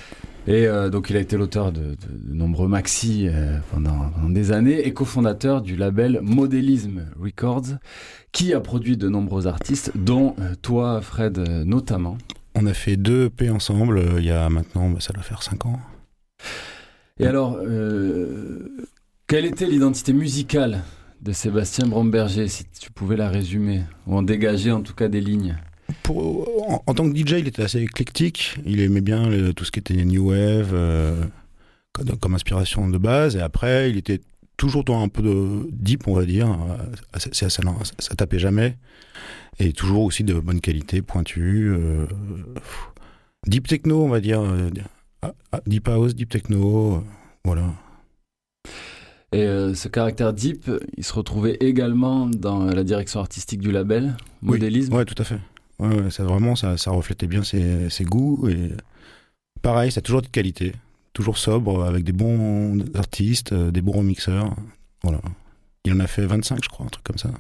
Et 0.49 0.67
euh, 0.67 0.91
donc 0.91 1.09
il 1.09 1.17
a 1.17 1.21
été 1.21 1.37
l'auteur 1.37 1.71
de, 1.71 1.81
de- 1.81 1.97
de 2.31 2.35
nombreux 2.35 2.67
maxi 2.67 3.29
euh, 3.29 3.59
pendant, 3.71 4.11
pendant 4.11 4.29
des 4.29 4.51
années 4.51 4.87
et 4.87 4.93
cofondateur 4.93 5.63
du 5.63 5.77
label 5.77 6.19
Modélisme 6.23 7.07
Records 7.21 7.77
qui 8.33 8.53
a 8.53 8.61
produit 8.61 8.97
de 8.97 9.09
nombreux 9.09 9.47
artistes 9.47 9.93
dont 9.95 10.35
euh, 10.41 10.55
toi 10.61 11.01
Fred 11.01 11.39
notamment. 11.65 12.19
On 12.57 12.67
a 12.67 12.75
fait 12.75 12.97
deux 12.97 13.27
EP 13.27 13.51
ensemble 13.51 13.99
euh, 13.99 14.19
il 14.19 14.25
y 14.25 14.31
a 14.33 14.49
maintenant, 14.51 14.91
bah, 14.91 14.99
ça 15.01 15.13
doit 15.13 15.23
faire 15.23 15.43
5 15.45 15.67
ans. 15.67 15.79
Et 17.21 17.27
alors, 17.27 17.57
quelle 19.29 19.45
était 19.45 19.67
l'identité 19.67 20.13
musicale 20.13 20.81
de 21.21 21.31
Sébastien 21.33 21.87
Bromberger 21.87 22.49
si 22.49 22.65
tu 22.65 22.91
pouvais 22.91 23.17
la 23.17 23.29
résumer 23.29 23.83
ou 24.09 24.17
en 24.17 24.23
dégager 24.23 24.73
en 24.73 24.81
tout 24.81 24.95
cas 24.95 25.07
des 25.09 25.21
lignes? 25.21 25.57
Pour, 26.03 26.71
en, 26.71 26.83
en 26.87 26.95
tant 26.95 27.11
que 27.11 27.17
DJ, 27.17 27.33
il 27.39 27.49
était 27.49 27.63
assez 27.63 27.81
éclectique. 27.81 28.57
Il 28.67 28.81
aimait 28.81 29.01
bien 29.01 29.29
le- 29.29 29.53
tout 29.55 29.65
ce 29.65 29.71
qui 29.71 29.79
était 29.81 29.95
New 30.05 30.31
Wave 30.31 30.71
euh, 30.73 31.25
comme, 31.93 32.17
comme 32.19 32.35
inspiration 32.35 32.89
de 32.89 32.99
base. 32.99 33.37
Et 33.37 33.41
après, 33.41 33.91
il 33.91 33.97
était 33.97 34.21
toujours 34.57 34.85
dans 34.85 35.03
un 35.03 35.09
peu 35.09 35.23
de 35.23 35.69
deep, 35.73 36.07
on 36.09 36.15
va 36.15 36.25
dire. 36.25 36.49
Euh, 36.51 37.19
Ça, 37.19 37.31
ça, 37.33 37.51
ça, 37.51 37.63
ça 37.99 38.15
tapait 38.15 38.39
jamais. 38.39 38.77
Et 39.59 39.73
toujours 39.73 40.05
aussi 40.05 40.25
de 40.25 40.35
bonne 40.35 40.61
qualité, 40.61 41.03
pointu. 41.03 41.69
euh, 41.71 42.07
deep 43.47 43.69
techno, 43.69 44.03
on 44.05 44.09
va 44.09 44.21
dire. 44.21 44.43
ah, 45.23 45.35
ah, 45.53 45.61
deep 45.67 45.89
house, 45.89 46.15
deep 46.15 46.29
techno. 46.31 47.05
voilà. 47.45 47.65
Et 49.35 49.45
euh, 49.45 49.75
ce 49.75 49.89
caractère 49.89 50.33
deep, 50.35 50.71
il 50.99 51.05
se 51.05 51.13
retrouvait 51.15 51.57
également 51.61 52.27
dans 52.27 52.65
la 52.67 52.85
direction 52.85 53.21
artistique 53.21 53.61
du 53.61 53.73
label 53.73 54.15
Modélisme. 54.43 54.93
Ouais, 54.95 55.07
tout 55.07 55.15
à 55.19 55.25
fait. 55.25 55.39
Ouais, 55.83 56.11
ça 56.11 56.23
vraiment, 56.23 56.55
ça, 56.55 56.77
ça 56.77 56.93
reflétait 56.93 57.27
bien 57.27 57.43
ses, 57.43 57.91
ses 57.91 58.05
goûts 58.05 58.49
et 58.49 58.71
pareil, 59.63 59.91
ça 59.91 59.99
a 59.99 60.03
toujours 60.03 60.23
de 60.23 60.29
qualité, 60.29 60.73
toujours 61.13 61.39
sobre, 61.39 61.85
avec 61.85 62.05
des 62.05 62.13
bons 62.13 62.85
artistes, 62.95 63.53
euh, 63.53 63.73
des 63.73 63.83
bons 63.83 63.93
remixeurs. 63.93 64.55
Voilà. 65.03 65.21
Il 65.85 65.93
en 65.93 65.99
a 65.99 66.07
fait 66.07 66.25
25, 66.25 66.63
je 66.63 66.69
crois, 66.69 66.87
un 66.87 66.89
truc 66.89 67.05
comme 67.05 67.19
ça. 67.19 67.31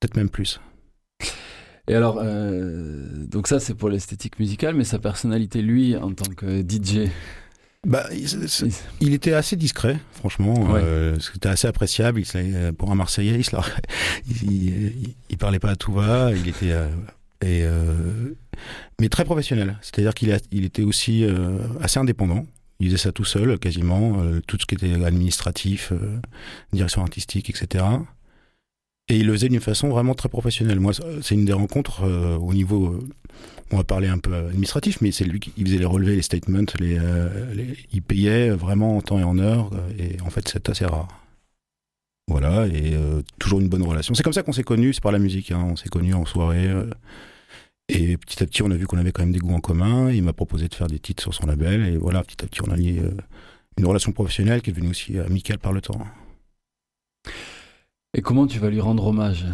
Peut-être 0.00 0.16
même 0.16 0.28
plus. 0.28 0.60
Et 1.86 1.94
alors, 1.94 2.18
euh, 2.20 3.26
donc 3.26 3.46
ça 3.46 3.60
c'est 3.60 3.74
pour 3.74 3.88
l'esthétique 3.88 4.40
musicale, 4.40 4.74
mais 4.74 4.84
sa 4.84 4.98
personnalité, 4.98 5.62
lui, 5.62 5.96
en 5.96 6.12
tant 6.12 6.32
que 6.32 6.62
DJ. 6.62 7.08
Bah, 7.86 8.06
il, 9.00 9.12
était 9.14 9.32
assez 9.34 9.56
discret, 9.56 9.98
franchement. 10.12 10.54
Ouais. 10.72 10.80
euh, 10.82 11.18
C'était 11.20 11.48
assez 11.48 11.66
appréciable. 11.68 12.20
Il 12.20 12.26
euh, 12.34 12.72
pour 12.72 12.90
un 12.90 12.94
Marseillais, 12.94 13.34
il, 13.36 13.44
se 13.44 13.54
la- 13.54 13.62
il, 14.28 14.52
il- 14.52 15.14
il 15.30 15.36
parlait 15.38 15.58
pas 15.58 15.70
à 15.70 15.76
tout 15.76 15.92
va. 15.92 16.32
Il 16.32 16.48
était 16.48 16.72
euh, 16.72 16.88
et 17.42 17.62
euh, 17.62 18.34
mais 19.00 19.08
très 19.08 19.24
professionnel. 19.24 19.76
C'est-à-dire 19.82 20.14
qu'il 20.14 20.36
il 20.52 20.64
était 20.64 20.82
aussi 20.82 21.24
euh, 21.24 21.58
assez 21.80 21.98
indépendant. 21.98 22.46
Il 22.80 22.86
faisait 22.88 22.98
ça 22.98 23.12
tout 23.12 23.24
seul, 23.24 23.58
quasiment, 23.58 24.20
euh, 24.20 24.40
tout 24.46 24.58
ce 24.60 24.66
qui 24.66 24.74
était 24.74 25.04
administratif, 25.04 25.92
euh, 25.92 26.18
direction 26.72 27.02
artistique, 27.02 27.48
etc. 27.50 27.84
Et 29.08 29.18
il 29.18 29.26
le 29.26 29.32
faisait 29.34 29.48
d'une 29.48 29.60
façon 29.60 29.88
vraiment 29.90 30.14
très 30.14 30.28
professionnelle. 30.30 30.80
Moi, 30.80 30.92
c'est 31.22 31.34
une 31.34 31.44
des 31.44 31.52
rencontres 31.52 32.04
euh, 32.04 32.36
au 32.38 32.54
niveau, 32.54 32.86
euh, 32.86 33.06
on 33.70 33.76
va 33.76 33.84
parler 33.84 34.08
un 34.08 34.18
peu 34.18 34.34
administratif, 34.34 35.00
mais 35.02 35.12
c'est 35.12 35.24
lui 35.24 35.40
qui 35.40 35.52
faisait 35.62 35.76
les 35.78 35.84
relevés, 35.84 36.16
les 36.16 36.22
statements, 36.22 36.64
les, 36.80 36.96
euh, 36.98 37.54
les- 37.54 37.76
il 37.92 38.00
payait 38.02 38.48
vraiment 38.50 38.96
en 38.96 39.02
temps 39.02 39.18
et 39.18 39.24
en 39.24 39.38
heure, 39.38 39.70
euh, 39.74 39.90
et 39.98 40.20
en 40.22 40.30
fait, 40.30 40.48
c'est 40.48 40.70
assez 40.70 40.86
rare. 40.86 41.08
Voilà, 42.28 42.66
et 42.68 42.94
euh, 42.94 43.20
toujours 43.38 43.60
une 43.60 43.68
bonne 43.68 43.82
relation. 43.82 44.14
C'est 44.14 44.22
comme 44.22 44.32
ça 44.32 44.42
qu'on 44.42 44.52
s'est 44.52 44.62
connus, 44.64 44.94
c'est 44.94 45.02
par 45.02 45.12
la 45.12 45.18
musique. 45.18 45.50
hein. 45.52 45.66
On 45.72 45.76
s'est 45.76 45.90
connus 45.90 46.14
en 46.14 46.24
soirée. 46.24 46.68
euh, 46.68 46.88
et 47.90 48.16
petit 48.16 48.42
à 48.42 48.46
petit, 48.46 48.62
on 48.62 48.70
a 48.70 48.76
vu 48.76 48.86
qu'on 48.86 48.96
avait 48.96 49.12
quand 49.12 49.22
même 49.22 49.32
des 49.32 49.38
goûts 49.38 49.52
en 49.52 49.60
commun. 49.60 50.10
Il 50.10 50.22
m'a 50.22 50.32
proposé 50.32 50.68
de 50.68 50.74
faire 50.74 50.86
des 50.86 50.98
titres 50.98 51.22
sur 51.22 51.34
son 51.34 51.44
label. 51.46 51.82
Et 51.86 51.98
voilà, 51.98 52.22
petit 52.24 52.42
à 52.42 52.48
petit, 52.48 52.62
on 52.62 52.70
a 52.70 52.76
lié 52.76 53.02
une 53.76 53.84
relation 53.84 54.12
professionnelle 54.12 54.62
qui 54.62 54.70
est 54.70 54.72
devenue 54.72 54.88
aussi 54.88 55.18
amicale 55.18 55.58
par 55.58 55.72
le 55.74 55.82
temps. 55.82 56.00
Et 58.14 58.22
comment 58.22 58.46
tu 58.46 58.60
vas 58.60 58.70
lui 58.70 58.80
rendre 58.80 59.06
hommage 59.06 59.44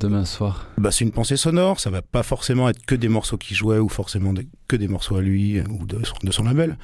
demain 0.00 0.24
soir? 0.24 0.66
Bah, 0.76 0.90
c'est 0.90 1.04
une 1.04 1.12
pensée 1.12 1.36
sonore, 1.36 1.78
ça 1.78 1.88
va 1.88 2.02
pas 2.02 2.24
forcément 2.24 2.68
être 2.68 2.84
que 2.84 2.96
des 2.96 3.08
morceaux 3.08 3.38
qu'il 3.38 3.56
jouait 3.56 3.78
ou 3.78 3.88
forcément 3.88 4.34
que 4.66 4.74
des 4.74 4.88
morceaux 4.88 5.16
à 5.16 5.22
lui 5.22 5.60
ou 5.60 5.86
de 5.86 6.30
son, 6.32 6.42
label. 6.42 6.76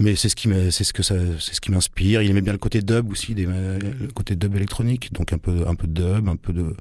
Mais 0.00 0.16
c'est 0.16 0.28
ce 0.28 0.34
qui 0.34 1.70
m'inspire. 1.70 2.20
Il 2.20 2.30
aimait 2.30 2.42
bien 2.42 2.52
le 2.52 2.58
côté 2.58 2.82
dub 2.82 3.10
aussi, 3.12 3.34
le 3.34 4.08
côté 4.12 4.34
dub 4.34 4.56
électronique, 4.56 5.12
donc 5.12 5.32
un 5.32 5.38
peu, 5.38 5.68
un 5.68 5.76
peu 5.76 5.86
de 5.86 5.92
dub, 5.92 6.28
un 6.28 6.36
peu 6.36 6.52
de. 6.52 6.74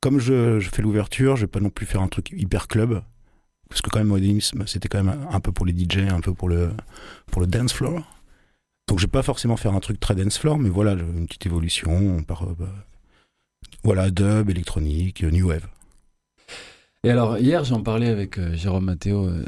Comme 0.00 0.20
je, 0.20 0.60
fais 0.60 0.80
l'ouverture, 0.80 1.34
je 1.34 1.42
vais 1.42 1.48
pas 1.48 1.60
non 1.60 1.70
plus 1.70 1.86
faire 1.86 2.00
un 2.00 2.08
truc 2.08 2.32
hyper 2.36 2.68
club, 2.68 3.02
parce 3.68 3.82
que 3.82 3.90
quand 3.90 3.98
même 3.98 4.08
modernisme, 4.08 4.64
c'était 4.68 4.88
quand 4.88 5.02
même 5.02 5.26
un 5.28 5.40
peu 5.40 5.50
pour 5.50 5.66
les 5.66 5.76
DJ, 5.76 6.08
un 6.08 6.20
peu 6.20 6.32
pour 6.32 6.48
le, 6.48 6.70
pour 7.32 7.40
le 7.40 7.48
dance 7.48 7.72
floor. 7.72 8.00
Donc 8.86 9.00
je 9.00 9.06
vais 9.06 9.10
pas 9.10 9.24
forcément 9.24 9.56
faire 9.56 9.74
un 9.74 9.80
truc 9.80 9.98
très 9.98 10.14
dance 10.14 10.38
floor, 10.38 10.58
mais 10.58 10.68
voilà, 10.68 10.92
une 10.92 11.26
petite 11.26 11.46
évolution 11.46 12.22
par, 12.22 12.46
bah, 12.46 12.68
voilà, 13.84 14.10
dub, 14.10 14.50
électronique, 14.50 15.24
euh, 15.24 15.30
new 15.30 15.48
wave. 15.48 15.66
Et 17.04 17.10
alors, 17.10 17.38
hier, 17.38 17.62
j'en 17.62 17.80
parlais 17.80 18.08
avec 18.08 18.38
euh, 18.38 18.56
Jérôme 18.56 18.86
Matteo, 18.86 19.24
euh, 19.24 19.44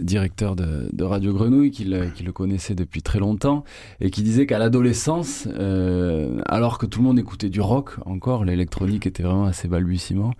directeur 0.00 0.56
de, 0.56 0.88
de 0.92 1.04
Radio 1.04 1.32
Grenouille, 1.32 1.70
qui 1.70 1.84
le, 1.84 2.06
qui 2.06 2.24
le 2.24 2.32
connaissait 2.32 2.74
depuis 2.74 3.02
très 3.02 3.20
longtemps, 3.20 3.62
et 4.00 4.10
qui 4.10 4.22
disait 4.22 4.46
qu'à 4.46 4.58
l'adolescence, 4.58 5.46
euh, 5.56 6.40
alors 6.46 6.76
que 6.76 6.86
tout 6.86 6.98
le 6.98 7.04
monde 7.04 7.18
écoutait 7.20 7.50
du 7.50 7.60
rock, 7.60 7.92
encore, 8.04 8.44
l'électronique 8.44 9.06
était 9.06 9.22
vraiment 9.22 9.44
assez 9.46 9.68
balbutiement, 9.68 10.32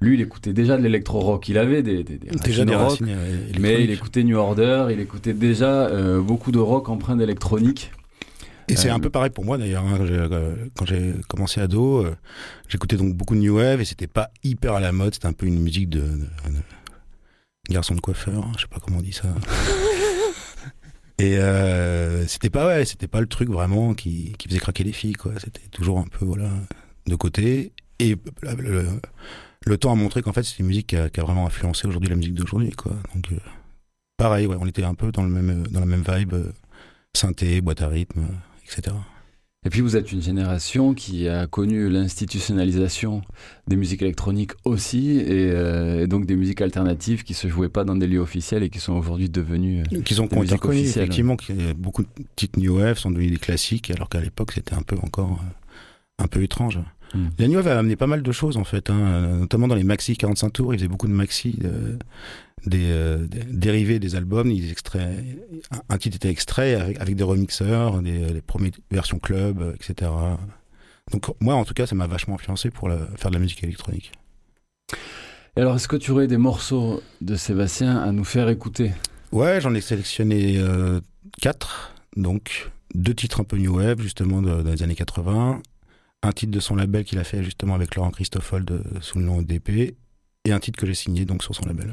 lui, 0.00 0.14
il 0.14 0.22
écoutait 0.22 0.54
déjà 0.54 0.78
de 0.78 0.82
l'électro-rock. 0.82 1.46
Il 1.50 1.58
avait 1.58 1.82
des, 1.82 2.02
des, 2.04 2.16
des 2.16 2.30
Déjà 2.42 2.64
des 2.64 2.74
rock, 2.74 2.88
racines, 2.88 3.14
mais 3.60 3.84
il 3.84 3.90
écoutait 3.90 4.24
New 4.24 4.38
Order, 4.38 4.86
il 4.90 5.00
écoutait 5.00 5.34
déjà 5.34 5.90
beaucoup 6.20 6.52
de 6.52 6.58
rock 6.58 6.88
empreint 6.88 7.16
d'électronique. 7.16 7.90
Et 8.68 8.76
c'est 8.76 8.90
Euh, 8.90 8.94
un 8.94 9.00
peu 9.00 9.10
pareil 9.10 9.30
pour 9.30 9.44
moi 9.44 9.56
d'ailleurs. 9.58 9.84
hein. 9.84 9.98
Euh, 10.00 10.66
Quand 10.76 10.84
j'ai 10.86 11.14
commencé 11.28 11.60
ado, 11.60 12.04
euh, 12.04 12.14
j'écoutais 12.68 12.96
donc 12.96 13.14
beaucoup 13.14 13.34
de 13.34 13.40
new 13.40 13.56
wave 13.56 13.80
et 13.80 13.84
c'était 13.84 14.06
pas 14.06 14.30
hyper 14.44 14.74
à 14.74 14.80
la 14.80 14.92
mode. 14.92 15.14
C'était 15.14 15.26
un 15.26 15.32
peu 15.32 15.46
une 15.46 15.60
musique 15.60 15.88
de, 15.88 16.00
de- 16.00 16.06
de 17.68 17.72
garçon 17.74 17.94
de 17.94 18.00
coiffeur. 18.00 18.44
hein. 18.44 18.52
Je 18.56 18.62
sais 18.62 18.68
pas 18.68 18.80
comment 18.80 18.98
on 18.98 19.02
dit 19.02 19.12
ça. 19.12 19.28
et 21.18 21.38
euh, 21.38 22.26
c'était 22.26 22.50
pas 22.50 22.66
ouais, 22.66 22.84
c'était 22.84 23.08
pas 23.08 23.20
le 23.20 23.26
truc 23.26 23.48
vraiment 23.48 23.94
qui, 23.94 24.34
qui 24.38 24.48
faisait 24.48 24.60
craquer 24.60 24.84
les 24.84 24.92
filles 24.92 25.14
quoi. 25.14 25.32
C'était 25.38 25.66
toujours 25.70 25.98
un 25.98 26.04
peu 26.06 26.24
voilà 26.24 26.50
de 27.06 27.14
côté. 27.16 27.72
Et 27.98 28.16
le, 28.42 28.84
le- 29.66 29.78
temps 29.78 29.90
a 29.90 29.96
montré 29.96 30.22
qu'en 30.22 30.32
fait, 30.32 30.44
c'est 30.44 30.60
une 30.60 30.66
musique 30.66 30.86
qui 30.88 30.96
a, 30.96 31.10
qui 31.10 31.18
a 31.18 31.24
vraiment 31.24 31.46
influencé 31.46 31.88
aujourd'hui 31.88 32.08
la 32.08 32.14
musique 32.16 32.34
d'aujourd'hui. 32.34 32.70
quoi. 32.70 32.92
Donc, 33.14 33.32
euh, 33.32 33.36
pareil, 34.16 34.46
ouais, 34.46 34.56
on 34.60 34.66
était 34.66 34.84
un 34.84 34.94
peu 34.94 35.10
dans, 35.10 35.24
le 35.24 35.28
même, 35.30 35.66
dans 35.66 35.80
la 35.80 35.86
même 35.86 36.04
vibe, 36.08 36.32
euh, 36.34 36.52
synthé, 37.16 37.60
boîte 37.60 37.82
à 37.82 37.88
rythme, 37.88 38.20
euh, 38.20 38.34
etc. 38.68 38.94
Et 39.66 39.70
puis 39.70 39.80
vous 39.80 39.96
êtes 39.96 40.12
une 40.12 40.22
génération 40.22 40.94
qui 40.94 41.28
a 41.28 41.48
connu 41.48 41.90
l'institutionnalisation 41.90 43.22
des 43.66 43.74
musiques 43.74 44.02
électroniques 44.02 44.52
aussi, 44.64 45.18
et, 45.18 45.50
euh, 45.50 46.04
et 46.04 46.06
donc 46.06 46.26
des 46.26 46.36
musiques 46.36 46.60
alternatives 46.60 47.24
qui 47.24 47.34
se 47.34 47.48
jouaient 47.48 47.68
pas 47.68 47.84
dans 47.84 47.96
des 47.96 48.06
lieux 48.06 48.20
officiels 48.20 48.62
et 48.62 48.70
qui 48.70 48.78
sont 48.78 48.92
aujourd'hui 48.92 49.28
devenues 49.28 49.82
euh, 49.92 50.00
Qui 50.02 50.20
ont 50.20 50.26
des 50.26 50.36
musiques 50.38 50.64
officielles. 50.64 51.04
effectivement, 51.04 51.36
que 51.36 51.72
beaucoup 51.72 52.02
de 52.02 52.08
petites 52.36 52.56
new 52.56 52.78
wave 52.78 52.98
sont 52.98 53.10
devenues 53.10 53.30
des 53.30 53.38
classiques, 53.38 53.90
alors 53.90 54.08
qu'à 54.08 54.20
l'époque, 54.20 54.52
c'était 54.52 54.74
un 54.74 54.82
peu 54.82 54.96
encore 55.02 55.40
euh, 55.42 56.24
un 56.24 56.28
peu 56.28 56.42
étrange. 56.44 56.78
Mm. 57.14 57.26
La 57.38 57.48
new 57.48 57.56
wave 57.56 57.68
a 57.68 57.78
amené 57.80 57.96
pas 57.96 58.06
mal 58.06 58.22
de 58.22 58.32
choses, 58.32 58.56
en 58.56 58.64
fait, 58.64 58.90
hein, 58.90 59.38
notamment 59.40 59.66
dans 59.66 59.74
les 59.74 59.84
maxi 59.84 60.16
45 60.16 60.50
tours, 60.50 60.72
ils 60.72 60.78
faisaient 60.78 60.88
beaucoup 60.88 61.08
de 61.08 61.12
maxi, 61.12 61.58
euh, 61.64 61.96
des, 62.66 62.90
euh, 62.90 63.26
des- 63.26 63.44
dérivés 63.44 63.98
des 63.98 64.14
albums, 64.16 64.50
ils 64.50 64.70
extraient, 64.70 65.24
un, 65.88 65.98
titre 65.98 66.16
était 66.16 66.30
extrait 66.30 66.74
avec, 66.74 67.00
avec 67.00 67.16
des 67.16 67.22
remixeurs, 67.24 68.00
des, 68.02 68.18
les 68.32 68.40
premières 68.42 68.72
versions 68.90 69.18
club, 69.18 69.60
euh, 69.62 69.74
etc. 69.74 70.10
Donc 71.12 71.26
moi, 71.40 71.54
en 71.54 71.64
tout 71.64 71.74
cas, 71.74 71.86
ça 71.86 71.94
m'a 71.94 72.06
vachement 72.06 72.34
influencé 72.34 72.70
pour 72.70 72.88
la- 72.88 73.06
faire 73.16 73.30
de 73.30 73.36
la 73.36 73.40
musique 73.40 73.62
électronique. 73.64 74.12
Et 75.56 75.60
alors, 75.60 75.76
est-ce 75.76 75.88
que 75.88 75.96
tu 75.96 76.10
aurais 76.12 76.26
des 76.28 76.36
morceaux 76.36 77.02
de 77.20 77.34
Sébastien 77.36 77.96
à 77.98 78.12
nous 78.12 78.24
faire 78.24 78.48
écouter? 78.48 78.92
Ouais, 79.32 79.60
j'en 79.60 79.74
ai 79.74 79.80
sélectionné 79.80 80.58
euh, 80.58 81.00
quatre. 81.40 81.94
Donc, 82.16 82.70
deux 82.94 83.14
titres 83.14 83.40
un 83.40 83.44
peu 83.44 83.56
new 83.56 83.76
wave, 83.76 84.00
justement, 84.00 84.40
de- 84.42 84.62
dans 84.62 84.70
les 84.70 84.82
années 84.82 84.94
80. 84.94 85.60
Un 86.22 86.32
titre 86.32 86.52
de 86.52 86.60
son 86.60 86.76
label 86.76 87.04
qu'il 87.04 87.18
a 87.18 87.24
fait, 87.24 87.42
justement, 87.44 87.74
avec 87.74 87.94
Laurent 87.96 88.10
Christoffel 88.10 88.64
de- 88.64 88.82
sous 89.00 89.18
le 89.18 89.24
nom 89.24 89.42
DP. 89.42 89.96
Et 90.44 90.52
un 90.52 90.60
titre 90.60 90.78
que 90.78 90.86
j'ai 90.86 90.94
signé, 90.94 91.24
donc, 91.24 91.42
sur 91.42 91.54
son 91.54 91.64
label. 91.66 91.92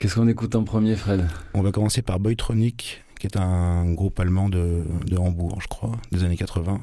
Qu'est-ce 0.00 0.14
qu'on 0.14 0.28
écoute 0.28 0.54
en 0.54 0.64
premier, 0.64 0.96
Fred? 0.96 1.28
On 1.52 1.60
va 1.60 1.72
commencer 1.72 2.00
par 2.00 2.18
Boytronic, 2.20 3.04
qui 3.18 3.26
est 3.26 3.36
un 3.36 3.92
groupe 3.92 4.18
allemand 4.18 4.48
de, 4.48 4.82
de 5.04 5.16
Hambourg, 5.18 5.60
je 5.60 5.68
crois, 5.68 5.92
des 6.10 6.24
années 6.24 6.38
80. 6.38 6.80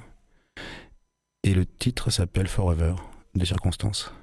Et 1.44 1.56
le 1.56 1.66
titre 1.66 2.12
s'appelle 2.12 2.48
Forever, 2.48 2.94
des 3.34 3.46
circonstances. 3.46 4.14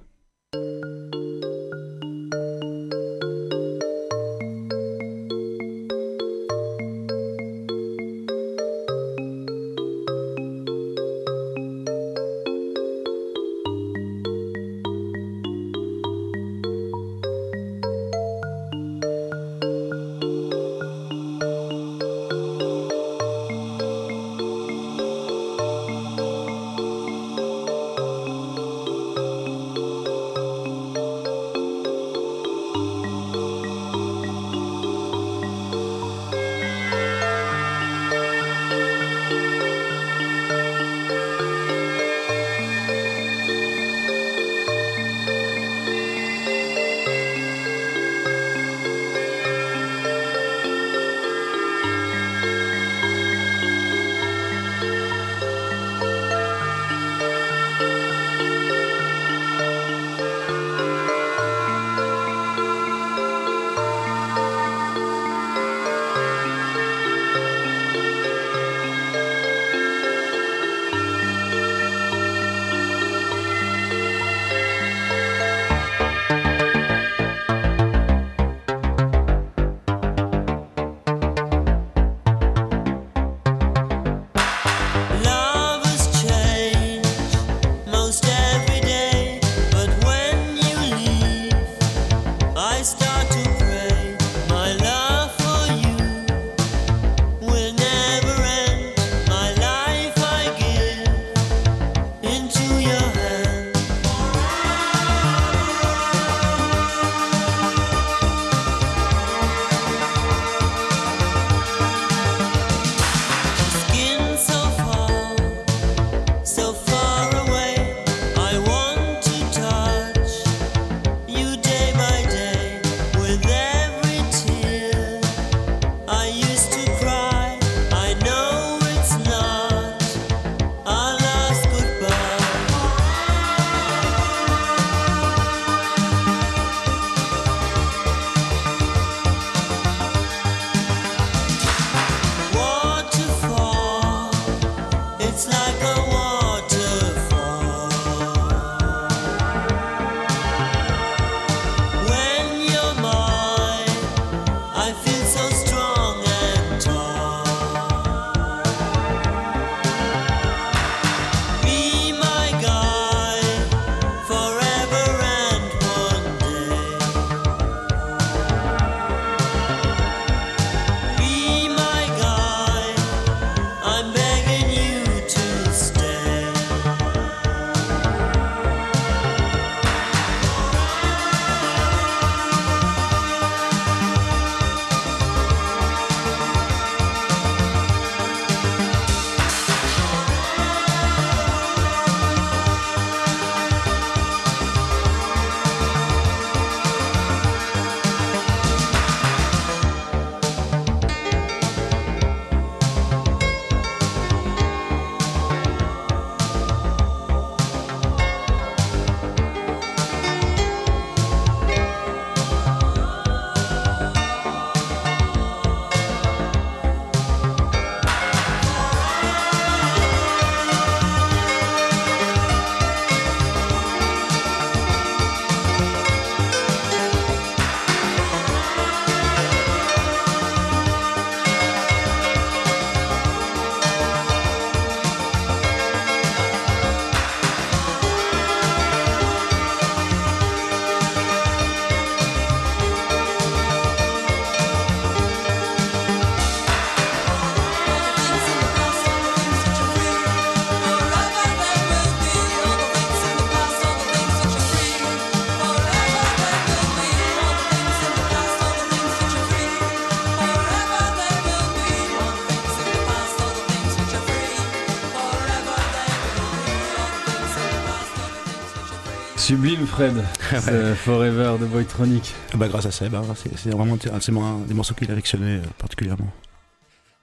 Fred, 269.87 270.15
Forever 270.97 271.57
de 271.61 271.67
Boytronic. 271.67 272.35
Bah, 272.57 272.69
grâce 272.69 272.87
à 272.87 272.91
Seb, 272.91 273.15
hein, 273.15 273.23
c'est 273.57 273.71
vraiment 273.71 273.95
un 273.95 274.59
des 274.67 274.75
morceaux 274.75 274.95
qu'il 274.95 275.11
a 275.11 275.15
euh, 275.15 275.61
particulièrement. 275.79 276.33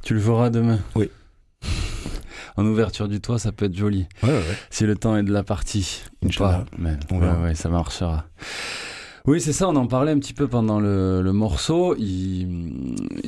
Tu 0.04 0.14
le 0.14 0.20
joueras 0.20 0.50
demain 0.50 0.80
Oui. 0.96 1.10
En 2.58 2.66
ouverture 2.66 3.08
du 3.08 3.22
toit, 3.22 3.40
ça 3.40 3.54
peut 3.54 3.66
être 3.66 3.78
joli. 3.78 4.08
Ouais, 4.24 4.30
ouais, 4.30 4.36
ouais. 4.36 4.58
Si 4.70 4.86
le 4.86 4.96
temps 4.98 5.16
est 5.16 5.24
de 5.24 5.32
la 5.32 5.44
partie. 5.44 6.04
Ou 6.22 6.28
pas. 6.38 6.66
Mais, 6.78 6.98
On 7.10 7.18
verra. 7.18 7.56
ça 7.56 7.70
marchera. 7.70 8.26
Oui, 9.26 9.40
c'est 9.40 9.54
ça, 9.54 9.70
on 9.70 9.76
en 9.78 9.88
parlait 9.88 10.12
un 10.12 10.20
petit 10.20 10.34
peu 10.34 10.48
pendant 10.48 10.82
le, 10.82 11.22
le 11.22 11.32
morceau. 11.32 11.96
Il, 11.98 12.74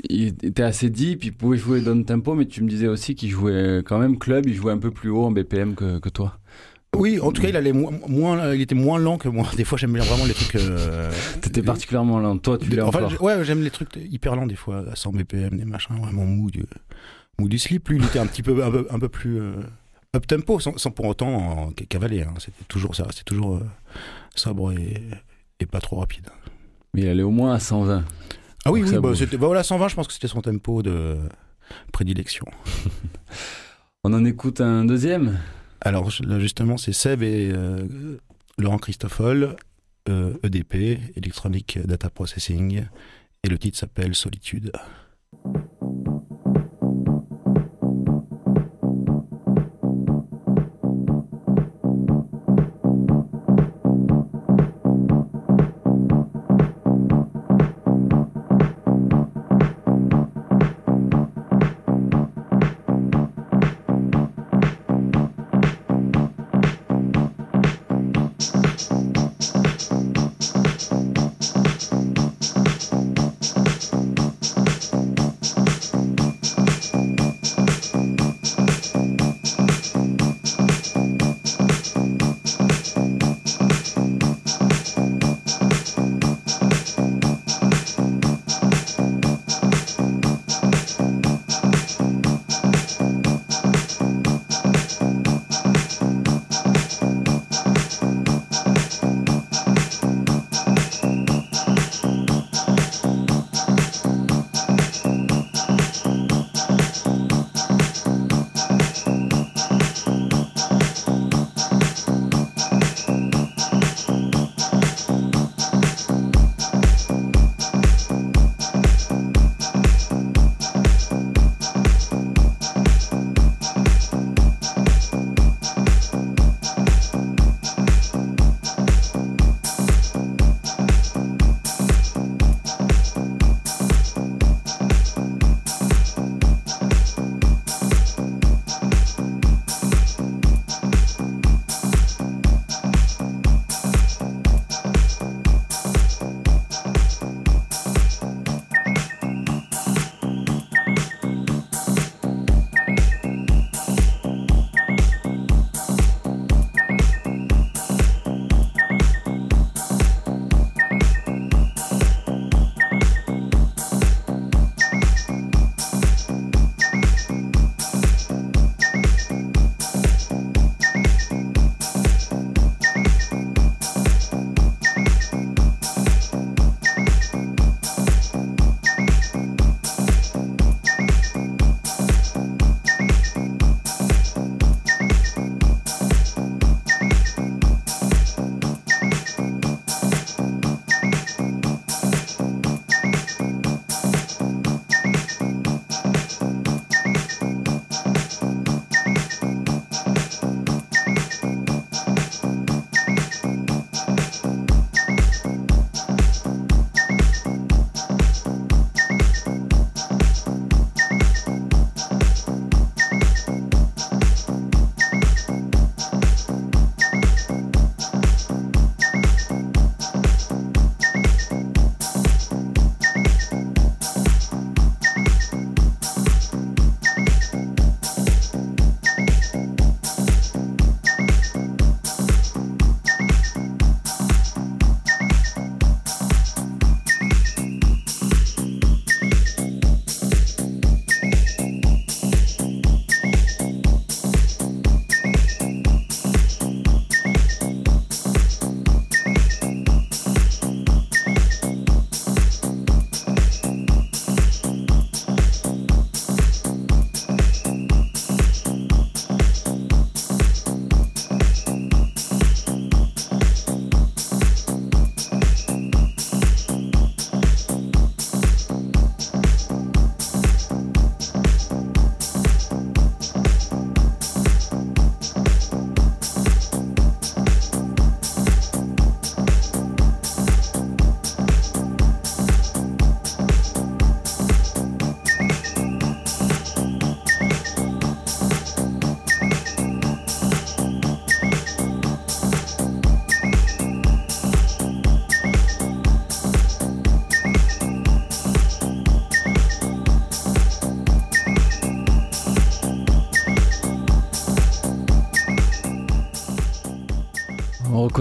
il 0.10 0.28
était 0.44 0.64
assez 0.64 0.90
deep, 0.90 1.24
il 1.24 1.34
pouvait 1.34 1.58
jouer 1.58 1.80
down 1.80 2.04
tempo, 2.04 2.34
mais 2.36 2.46
tu 2.48 2.64
me 2.64 2.70
disais 2.70 2.88
aussi 2.88 3.16
qu'il 3.16 3.30
jouait 3.30 3.82
quand 3.86 3.98
même 3.98 4.18
club, 4.18 4.46
il 4.46 4.56
jouait 4.56 4.74
un 4.74 4.78
peu 4.78 4.92
plus 4.92 5.10
haut 5.10 5.24
en 5.24 5.32
BPM 5.32 5.76
que, 5.76 6.00
que 6.00 6.10
toi. 6.10 6.38
Oui, 6.96 7.20
en 7.20 7.32
tout 7.32 7.42
cas, 7.42 7.50
il, 7.50 7.56
allait 7.56 7.74
mo- 7.74 7.92
moins, 8.08 8.54
il 8.54 8.62
était 8.62 8.76
moins 8.76 9.00
lent 9.00 9.18
que 9.18 9.28
moi. 9.28 9.48
Des 9.58 9.64
fois, 9.64 9.78
j'aime 9.78 9.94
bien 9.94 10.04
vraiment 10.04 10.26
les 10.26 10.34
trucs. 10.34 10.56
euh, 10.56 11.12
T'étais 11.42 11.62
particulièrement 11.64 12.20
lent. 12.20 12.38
Toi, 12.38 12.58
tu 12.60 12.70
l'es 12.70 12.82
Enfin, 12.82 13.06
encore. 13.06 13.22
ouais, 13.22 13.44
j'aime 13.44 13.64
les 13.64 13.72
trucs 13.72 13.96
hyper 13.96 14.36
lents 14.36 14.46
des 14.46 14.56
fois, 14.56 14.84
à 14.92 14.96
100 14.96 15.12
BPM, 15.14 15.58
des 15.58 15.66
machins 15.66 15.96
vraiment 15.98 16.26
mou 16.26 16.52
du, 16.52 16.64
mou 17.40 17.50
du 17.50 17.58
slip. 17.58 17.90
Lui, 17.90 17.98
il 17.98 18.06
était 18.06 18.20
un 18.20 18.28
petit 18.28 18.44
peu, 18.44 18.64
un 18.64 18.70
peu, 18.72 18.88
un 18.92 19.00
peu 19.00 19.10
plus 19.10 19.40
euh, 19.42 19.54
up 20.16 20.28
tempo, 20.28 20.60
sans, 20.60 20.78
sans 20.78 20.92
pour 20.92 21.06
autant 21.08 21.72
cavaler. 21.90 22.22
hein. 22.22 22.34
C'était 22.38 22.64
toujours 22.68 22.96
ça, 22.96 23.08
c'était 23.10 23.24
toujours 23.24 23.56
euh, 23.56 23.66
sobre 24.36 24.72
et, 24.74 25.02
et 25.60 25.66
pas 25.66 25.80
trop 25.82 25.98
rapide. 25.98 26.28
Mais 26.94 27.02
il 27.02 27.08
allait 27.08 27.24
au 27.24 27.32
moins 27.32 27.56
à 27.56 27.60
120. 27.60 28.04
Ah 28.66 28.72
oui, 28.72 28.84
oui, 28.84 28.92
bah, 29.00 29.00
bah 29.12 29.38
voilà, 29.48 29.64
120, 29.64 29.88
je 29.90 29.96
pense 29.96 30.08
que 30.08 30.14
c'était 30.14 30.28
son 30.28 30.42
tempo 30.42 30.84
de 30.84 31.18
prédilection. 31.92 32.46
On 34.04 34.14
en 34.14 34.24
écoute 34.26 34.62
un 34.62 34.86
deuxième 34.86 35.40
Alors 35.86 36.10
là, 36.26 36.40
justement, 36.40 36.78
c'est 36.78 36.94
Seb 36.94 37.24
et 37.24 37.52
euh, 37.54 38.18
Laurent 38.58 38.78
Christoffel, 38.78 39.58
euh, 40.08 40.34
EDP, 40.42 40.98
Electronic 41.18 41.78
Data 41.86 42.10
Processing, 42.10 42.86
et 43.44 43.50
le 43.50 43.60
titre 43.60 43.78
s'appelle 43.78 44.16
Solitude. 44.16 44.72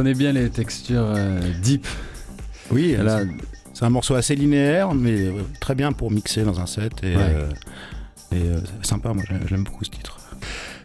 On 0.02 0.04
reconnaît 0.04 0.18
bien 0.18 0.32
les 0.32 0.50
textures 0.50 1.12
euh, 1.14 1.38
deep. 1.62 1.86
Oui, 2.72 2.96
Là, 2.98 3.20
c'est- 3.72 3.84
un 3.84 3.90
morceau 3.90 4.16
assez 4.16 4.34
linéaire, 4.34 4.94
mais 4.96 5.26
euh, 5.28 5.42
très 5.60 5.76
bien 5.76 5.92
pour 5.92 6.10
mixer 6.10 6.42
dans 6.42 6.58
un 6.58 6.66
set. 6.66 6.92
Et, 7.04 7.14
Ouais. 7.16 7.22
euh, 7.22 7.48
et, 8.32 8.42
euh, 8.48 8.58
sympa, 8.82 9.12
moi 9.14 9.22
j'aime- 9.48 9.62
beaucoup 9.62 9.84
ce 9.84 9.90
titre. 9.90 10.18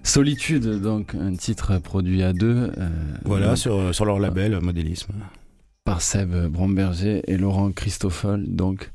Solitude, 0.04 0.68
donc 0.84 1.16
un 1.16 1.34
titre 1.36 1.80
produit 1.80 2.22
à 2.22 2.32
deux. 2.32 2.72
Voilà, 3.26 3.48
donc, 3.48 3.58
sur, 3.58 3.96
sur 3.96 4.06
leur 4.06 4.20
label 4.20 4.60
Modélisme. 4.62 5.14
par 5.84 6.00
Seb 6.04 6.36
Bromberger 6.52 7.24
et 7.26 7.38
Laurent 7.38 7.72
Christoffel, 7.72 8.44
donc 8.48 8.92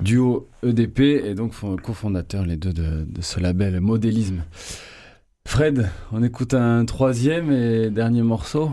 duo 0.00 0.48
EDP 0.62 1.00
et 1.00 1.34
donc 1.34 1.52
fo- 1.52 1.80
cofondateurs 1.80 2.46
les 2.46 2.56
deux 2.56 2.72
de, 2.72 3.04
de 3.08 3.22
ce 3.22 3.40
label 3.40 3.80
Modélisme. 3.80 4.44
Fred, 5.48 5.88
on 6.12 6.22
écoute 6.22 6.54
un 6.54 6.84
troisième 6.84 7.50
et 7.50 7.90
dernier 7.90 8.22
morceau. 8.22 8.70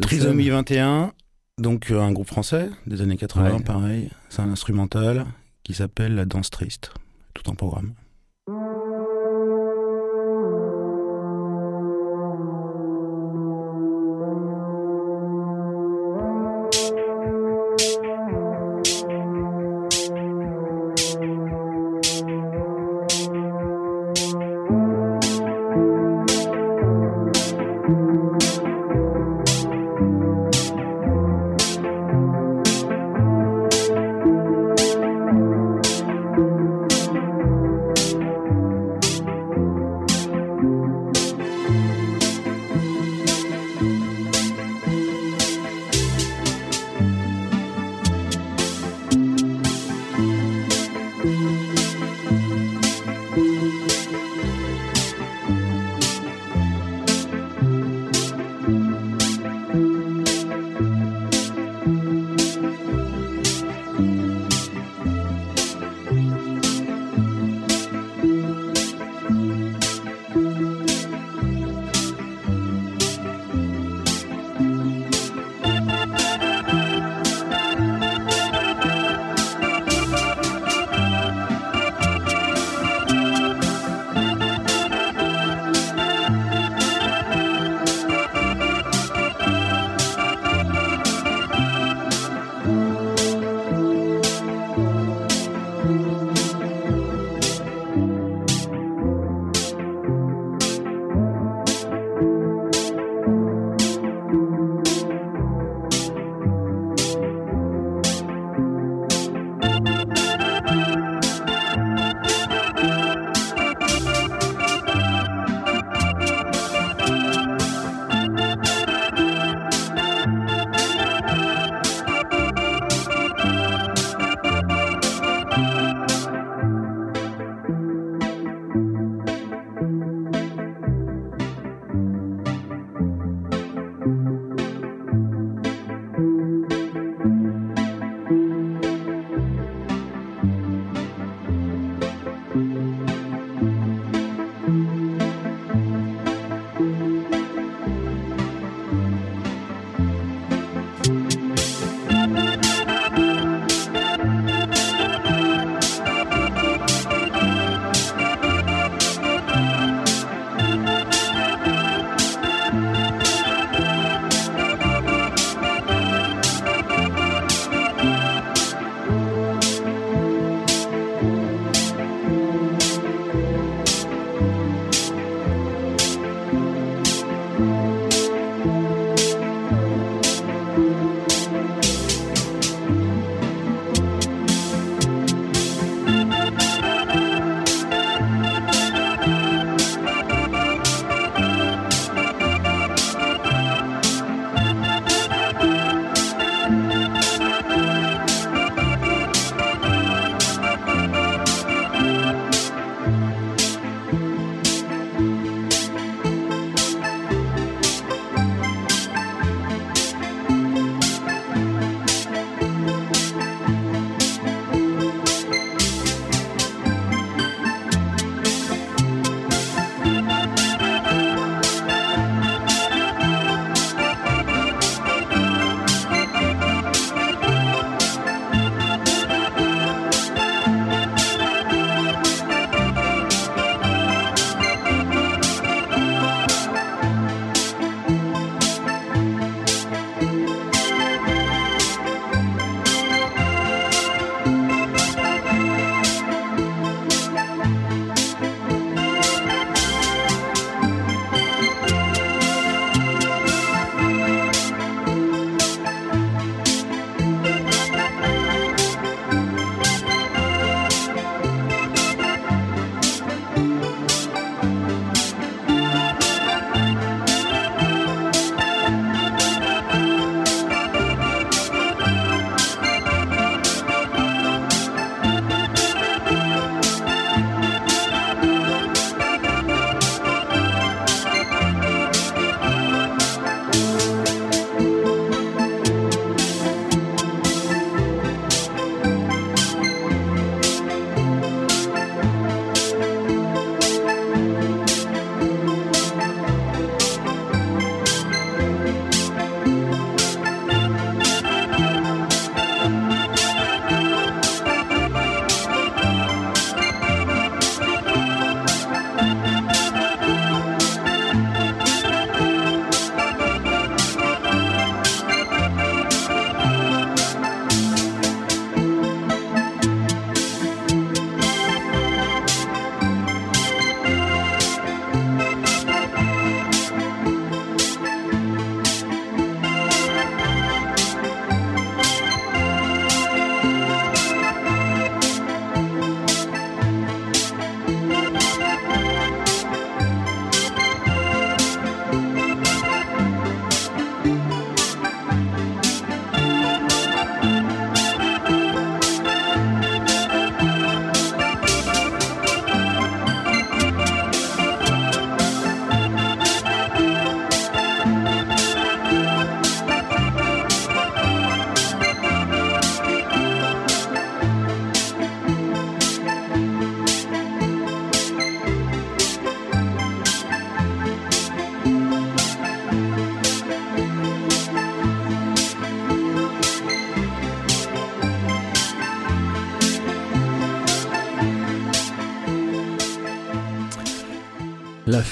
Trisomie 0.00 0.44
Seb. 0.44 0.52
21, 0.52 1.12
donc 1.58 1.90
euh, 1.90 2.00
un 2.00 2.12
groupe 2.12 2.26
français 2.26 2.70
des 2.86 3.00
années 3.00 3.16
80, 3.16 3.56
Ouais. 3.56 3.62
pareil. 3.62 4.10
C'est 4.28 4.42
un 4.42 4.50
instrumental 4.50 5.26
qui 5.62 5.74
s'appelle 5.74 6.14
La 6.14 6.24
danse 6.24 6.50
triste, 6.50 6.92
tout 7.34 7.48
en 7.48 7.54
programme. 7.54 7.94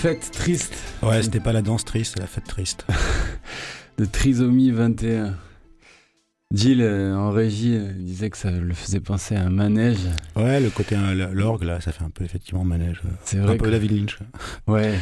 Fête 0.03 0.33
triste. 0.33 0.75
Ouais, 1.01 1.23
c'était 1.23 1.39
pas 1.39 1.53
la 1.53 1.63
danse 1.63 1.85
triste, 1.85 2.19
la 2.19 2.27
fête 2.27 2.43
triste. 2.43 2.85
de 3.99 4.05
Trisomie 4.05 4.73
21. 4.73 5.37
Gilles, 6.53 6.83
euh, 6.83 7.15
en 7.15 7.31
régie, 7.31 7.77
euh, 7.77 7.93
disait 7.93 8.29
que 8.29 8.37
ça 8.37 8.51
le 8.51 8.75
faisait 8.75 8.99
penser 8.99 9.37
à 9.37 9.43
un 9.45 9.51
manège. 9.51 10.01
Ouais, 10.35 10.59
le 10.59 10.71
côté 10.71 10.97
euh, 10.97 11.31
l'orgue 11.33 11.63
là, 11.63 11.81
ça 11.81 11.93
fait 11.93 12.03
un 12.03 12.11
peu 12.11 12.25
effectivement 12.25 12.65
manège. 12.65 13.01
C'est 13.25 13.39
un 13.39 13.43
vrai 13.45 13.57
peu 13.57 13.67
que- 13.67 13.71
David 13.71 13.93
Lynch. 13.93 14.19
Ouais. 14.67 14.99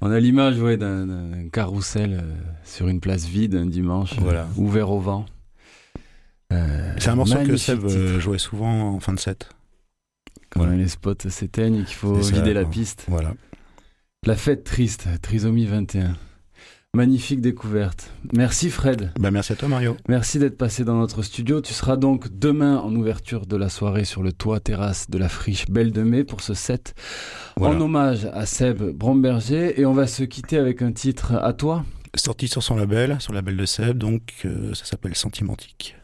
On 0.00 0.10
a 0.10 0.18
l'image 0.18 0.58
ouais, 0.58 0.76
d'un 0.76 1.48
carrousel 1.52 2.14
euh, 2.20 2.34
sur 2.64 2.88
une 2.88 2.98
place 2.98 3.26
vide 3.26 3.54
un 3.54 3.66
dimanche, 3.66 4.18
Voilà. 4.18 4.48
ouvert 4.56 4.90
au 4.90 4.98
vent. 4.98 5.24
C'est 6.50 7.08
un 7.10 7.14
morceau 7.14 7.38
que 7.46 7.56
Seb 7.56 7.86
jouait 8.18 8.38
souvent 8.38 8.94
en 8.94 8.98
fin 8.98 9.12
de 9.12 9.20
set. 9.20 9.50
Quand 10.50 10.66
les 10.66 10.88
spots 10.88 11.14
s'éteignent 11.28 11.76
et 11.80 11.84
qu'il 11.84 11.94
faut 11.94 12.14
vider 12.14 12.52
la 12.52 12.64
piste. 12.64 13.04
Voilà. 13.06 13.34
La 14.24 14.36
fête 14.36 14.62
triste, 14.62 15.08
trisomie 15.20 15.66
21. 15.66 16.16
Magnifique 16.94 17.40
découverte. 17.40 18.12
Merci 18.32 18.70
Fred. 18.70 19.10
Bah, 19.18 19.32
merci 19.32 19.52
à 19.52 19.56
toi 19.56 19.66
Mario. 19.66 19.96
Merci 20.08 20.38
d'être 20.38 20.56
passé 20.56 20.84
dans 20.84 20.96
notre 20.96 21.22
studio. 21.22 21.60
Tu 21.60 21.72
seras 21.74 21.96
donc 21.96 22.28
demain 22.30 22.76
en 22.78 22.94
ouverture 22.94 23.46
de 23.46 23.56
la 23.56 23.68
soirée 23.68 24.04
sur 24.04 24.22
le 24.22 24.32
toit 24.32 24.60
terrasse 24.60 25.10
de 25.10 25.18
la 25.18 25.28
friche 25.28 25.66
Belle 25.68 25.90
de 25.90 26.02
Mai 26.04 26.22
pour 26.22 26.40
ce 26.40 26.54
set 26.54 26.94
Voilà. 27.56 27.74
en 27.74 27.80
hommage 27.80 28.26
à 28.32 28.46
Seb 28.46 28.80
Bromberger. 28.90 29.80
Et 29.80 29.86
on 29.86 29.92
va 29.92 30.06
se 30.06 30.22
quitter 30.22 30.56
avec 30.56 30.82
un 30.82 30.92
titre 30.92 31.34
à 31.34 31.52
toi. 31.52 31.84
Sorti 32.14 32.46
sur 32.46 32.62
son 32.62 32.76
label, 32.76 33.16
sur 33.18 33.32
le 33.32 33.38
label 33.38 33.56
de 33.56 33.66
Seb, 33.66 33.98
donc 33.98 34.22
euh, 34.44 34.72
ça 34.74 34.84
s'appelle 34.84 35.16
Sentimentique. 35.16 35.96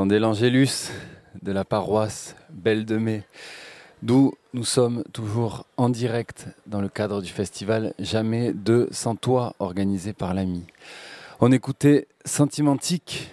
On 0.00 0.04
entendait 0.04 0.18
l'Angélus 0.18 0.88
de 1.42 1.52
la 1.52 1.62
paroisse 1.62 2.34
Belle 2.48 2.86
de 2.86 2.96
Mai, 2.96 3.22
d'où 4.00 4.32
nous 4.54 4.64
sommes 4.64 5.04
toujours 5.12 5.66
en 5.76 5.90
direct 5.90 6.46
dans 6.66 6.80
le 6.80 6.88
cadre 6.88 7.20
du 7.20 7.30
festival 7.30 7.92
Jamais 7.98 8.54
de 8.54 8.88
sans 8.92 9.14
toi 9.14 9.54
organisé 9.58 10.14
par 10.14 10.32
l'ami. 10.32 10.64
On 11.40 11.52
écoutait 11.52 12.08
Sentimentique 12.24 13.30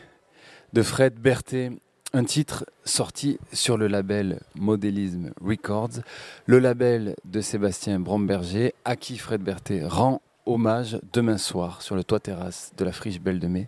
de 0.74 0.82
Fred 0.82 1.14
Berthet, 1.14 1.72
un 2.12 2.26
titre 2.26 2.66
sorti 2.84 3.40
sur 3.54 3.78
le 3.78 3.88
label 3.88 4.42
Modélisme 4.56 5.32
Records, 5.42 6.02
le 6.48 6.60
label 6.60 7.16
de 7.24 7.40
Sébastien 7.40 7.98
Bromberger, 7.98 8.76
à 8.84 8.98
qui 8.98 9.18
Fred 9.18 9.42
Berthet 9.42 9.86
rend 9.86 10.22
hommage 10.48 11.00
demain 11.14 11.38
soir 11.38 11.82
sur 11.82 11.96
le 11.96 12.04
toit 12.04 12.20
terrasse 12.20 12.72
de 12.78 12.86
la 12.86 12.92
Friche 12.92 13.20
Belle 13.20 13.40
de 13.40 13.48
Mai, 13.48 13.68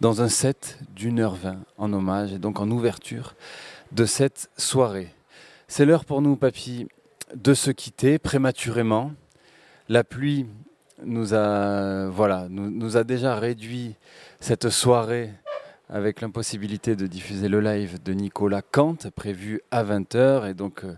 dans 0.00 0.22
un 0.22 0.28
set 0.28 0.78
d'une 0.94 1.18
heure 1.20 1.34
vingt 1.34 1.60
en 1.76 1.92
hommage 1.92 2.32
et 2.32 2.38
donc 2.38 2.60
en 2.60 2.70
ouverture 2.70 3.34
de 3.92 4.04
cette 4.04 4.50
soirée. 4.56 5.12
C'est 5.66 5.84
l'heure 5.84 6.04
pour 6.04 6.22
nous, 6.22 6.36
papy, 6.36 6.88
de 7.34 7.54
se 7.54 7.70
quitter 7.70 8.18
prématurément. 8.18 9.12
La 9.88 10.04
pluie 10.04 10.46
nous 11.04 11.34
a, 11.34 12.08
voilà, 12.08 12.46
nous, 12.50 12.96
a 12.96 13.04
déjà 13.04 13.36
réduit 13.36 13.94
cette 14.40 14.70
soirée 14.70 15.30
avec 15.88 16.20
l'impossibilité 16.20 16.96
de 16.96 17.06
diffuser 17.06 17.48
le 17.48 17.60
live 17.60 18.02
de 18.02 18.12
Nicolas 18.12 18.62
Kant 18.62 18.96
prévu 19.14 19.60
à 19.70 19.84
20h 19.84 20.50
et 20.50 20.54
donc 20.54 20.84
euh, 20.84 20.94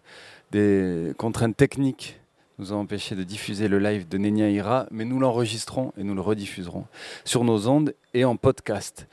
des 0.50 1.14
contraintes 1.16 1.56
techniques 1.56 2.19
nous 2.60 2.74
ont 2.74 2.80
empêché 2.80 3.16
de 3.16 3.24
diffuser 3.24 3.68
le 3.68 3.78
live 3.78 4.06
de 4.06 4.18
Nenia 4.18 4.50
Ira, 4.50 4.86
mais 4.90 5.06
nous 5.06 5.18
l'enregistrons 5.18 5.94
et 5.96 6.04
nous 6.04 6.14
le 6.14 6.20
rediffuserons 6.20 6.84
sur 7.24 7.42
nos 7.42 7.68
ondes 7.68 7.94
et 8.12 8.26
en 8.26 8.36
podcast. 8.36 9.08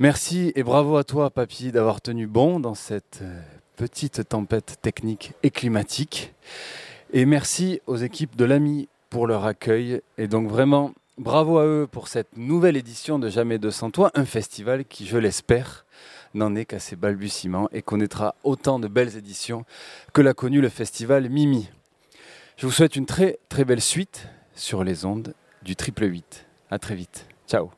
Merci 0.00 0.50
et 0.56 0.64
bravo 0.64 0.96
à 0.96 1.04
toi, 1.04 1.30
Papy, 1.30 1.70
d'avoir 1.70 2.00
tenu 2.00 2.26
bon 2.26 2.58
dans 2.58 2.74
cette 2.74 3.20
euh, 3.22 3.40
petite 3.76 4.28
tempête 4.28 4.78
technique 4.82 5.34
et 5.44 5.50
climatique. 5.50 6.34
Et 7.12 7.26
merci 7.26 7.80
aux 7.86 7.96
équipes 7.96 8.34
de 8.34 8.44
l'AMI 8.44 8.88
pour 9.08 9.28
leur 9.28 9.44
accueil. 9.44 10.00
Et 10.18 10.26
donc 10.26 10.48
vraiment, 10.48 10.90
bravo 11.16 11.58
à 11.58 11.66
eux 11.66 11.86
pour 11.88 12.08
cette 12.08 12.36
nouvelle 12.36 12.76
édition 12.76 13.20
de 13.20 13.28
Jamais 13.28 13.58
200 13.58 13.92
Toi, 13.92 14.10
un 14.14 14.24
festival 14.24 14.84
qui, 14.84 15.06
je 15.06 15.16
l'espère, 15.16 15.86
n'en 16.34 16.56
est 16.56 16.64
qu'à 16.64 16.80
ses 16.80 16.96
balbutiements 16.96 17.68
et 17.70 17.82
connaîtra 17.82 18.34
autant 18.42 18.80
de 18.80 18.88
belles 18.88 19.16
éditions 19.16 19.64
que 20.12 20.22
l'a 20.22 20.34
connu 20.34 20.60
le 20.60 20.68
festival 20.68 21.30
Mimi. 21.30 21.68
Je 22.60 22.66
vous 22.66 22.72
souhaite 22.72 22.94
une 22.94 23.06
très 23.06 23.38
très 23.48 23.64
belle 23.64 23.80
suite 23.80 24.28
sur 24.54 24.84
les 24.84 25.06
ondes 25.06 25.32
du 25.62 25.76
triple 25.76 26.04
8. 26.04 26.46
À 26.70 26.78
très 26.78 26.94
vite. 26.94 27.26
Ciao. 27.48 27.70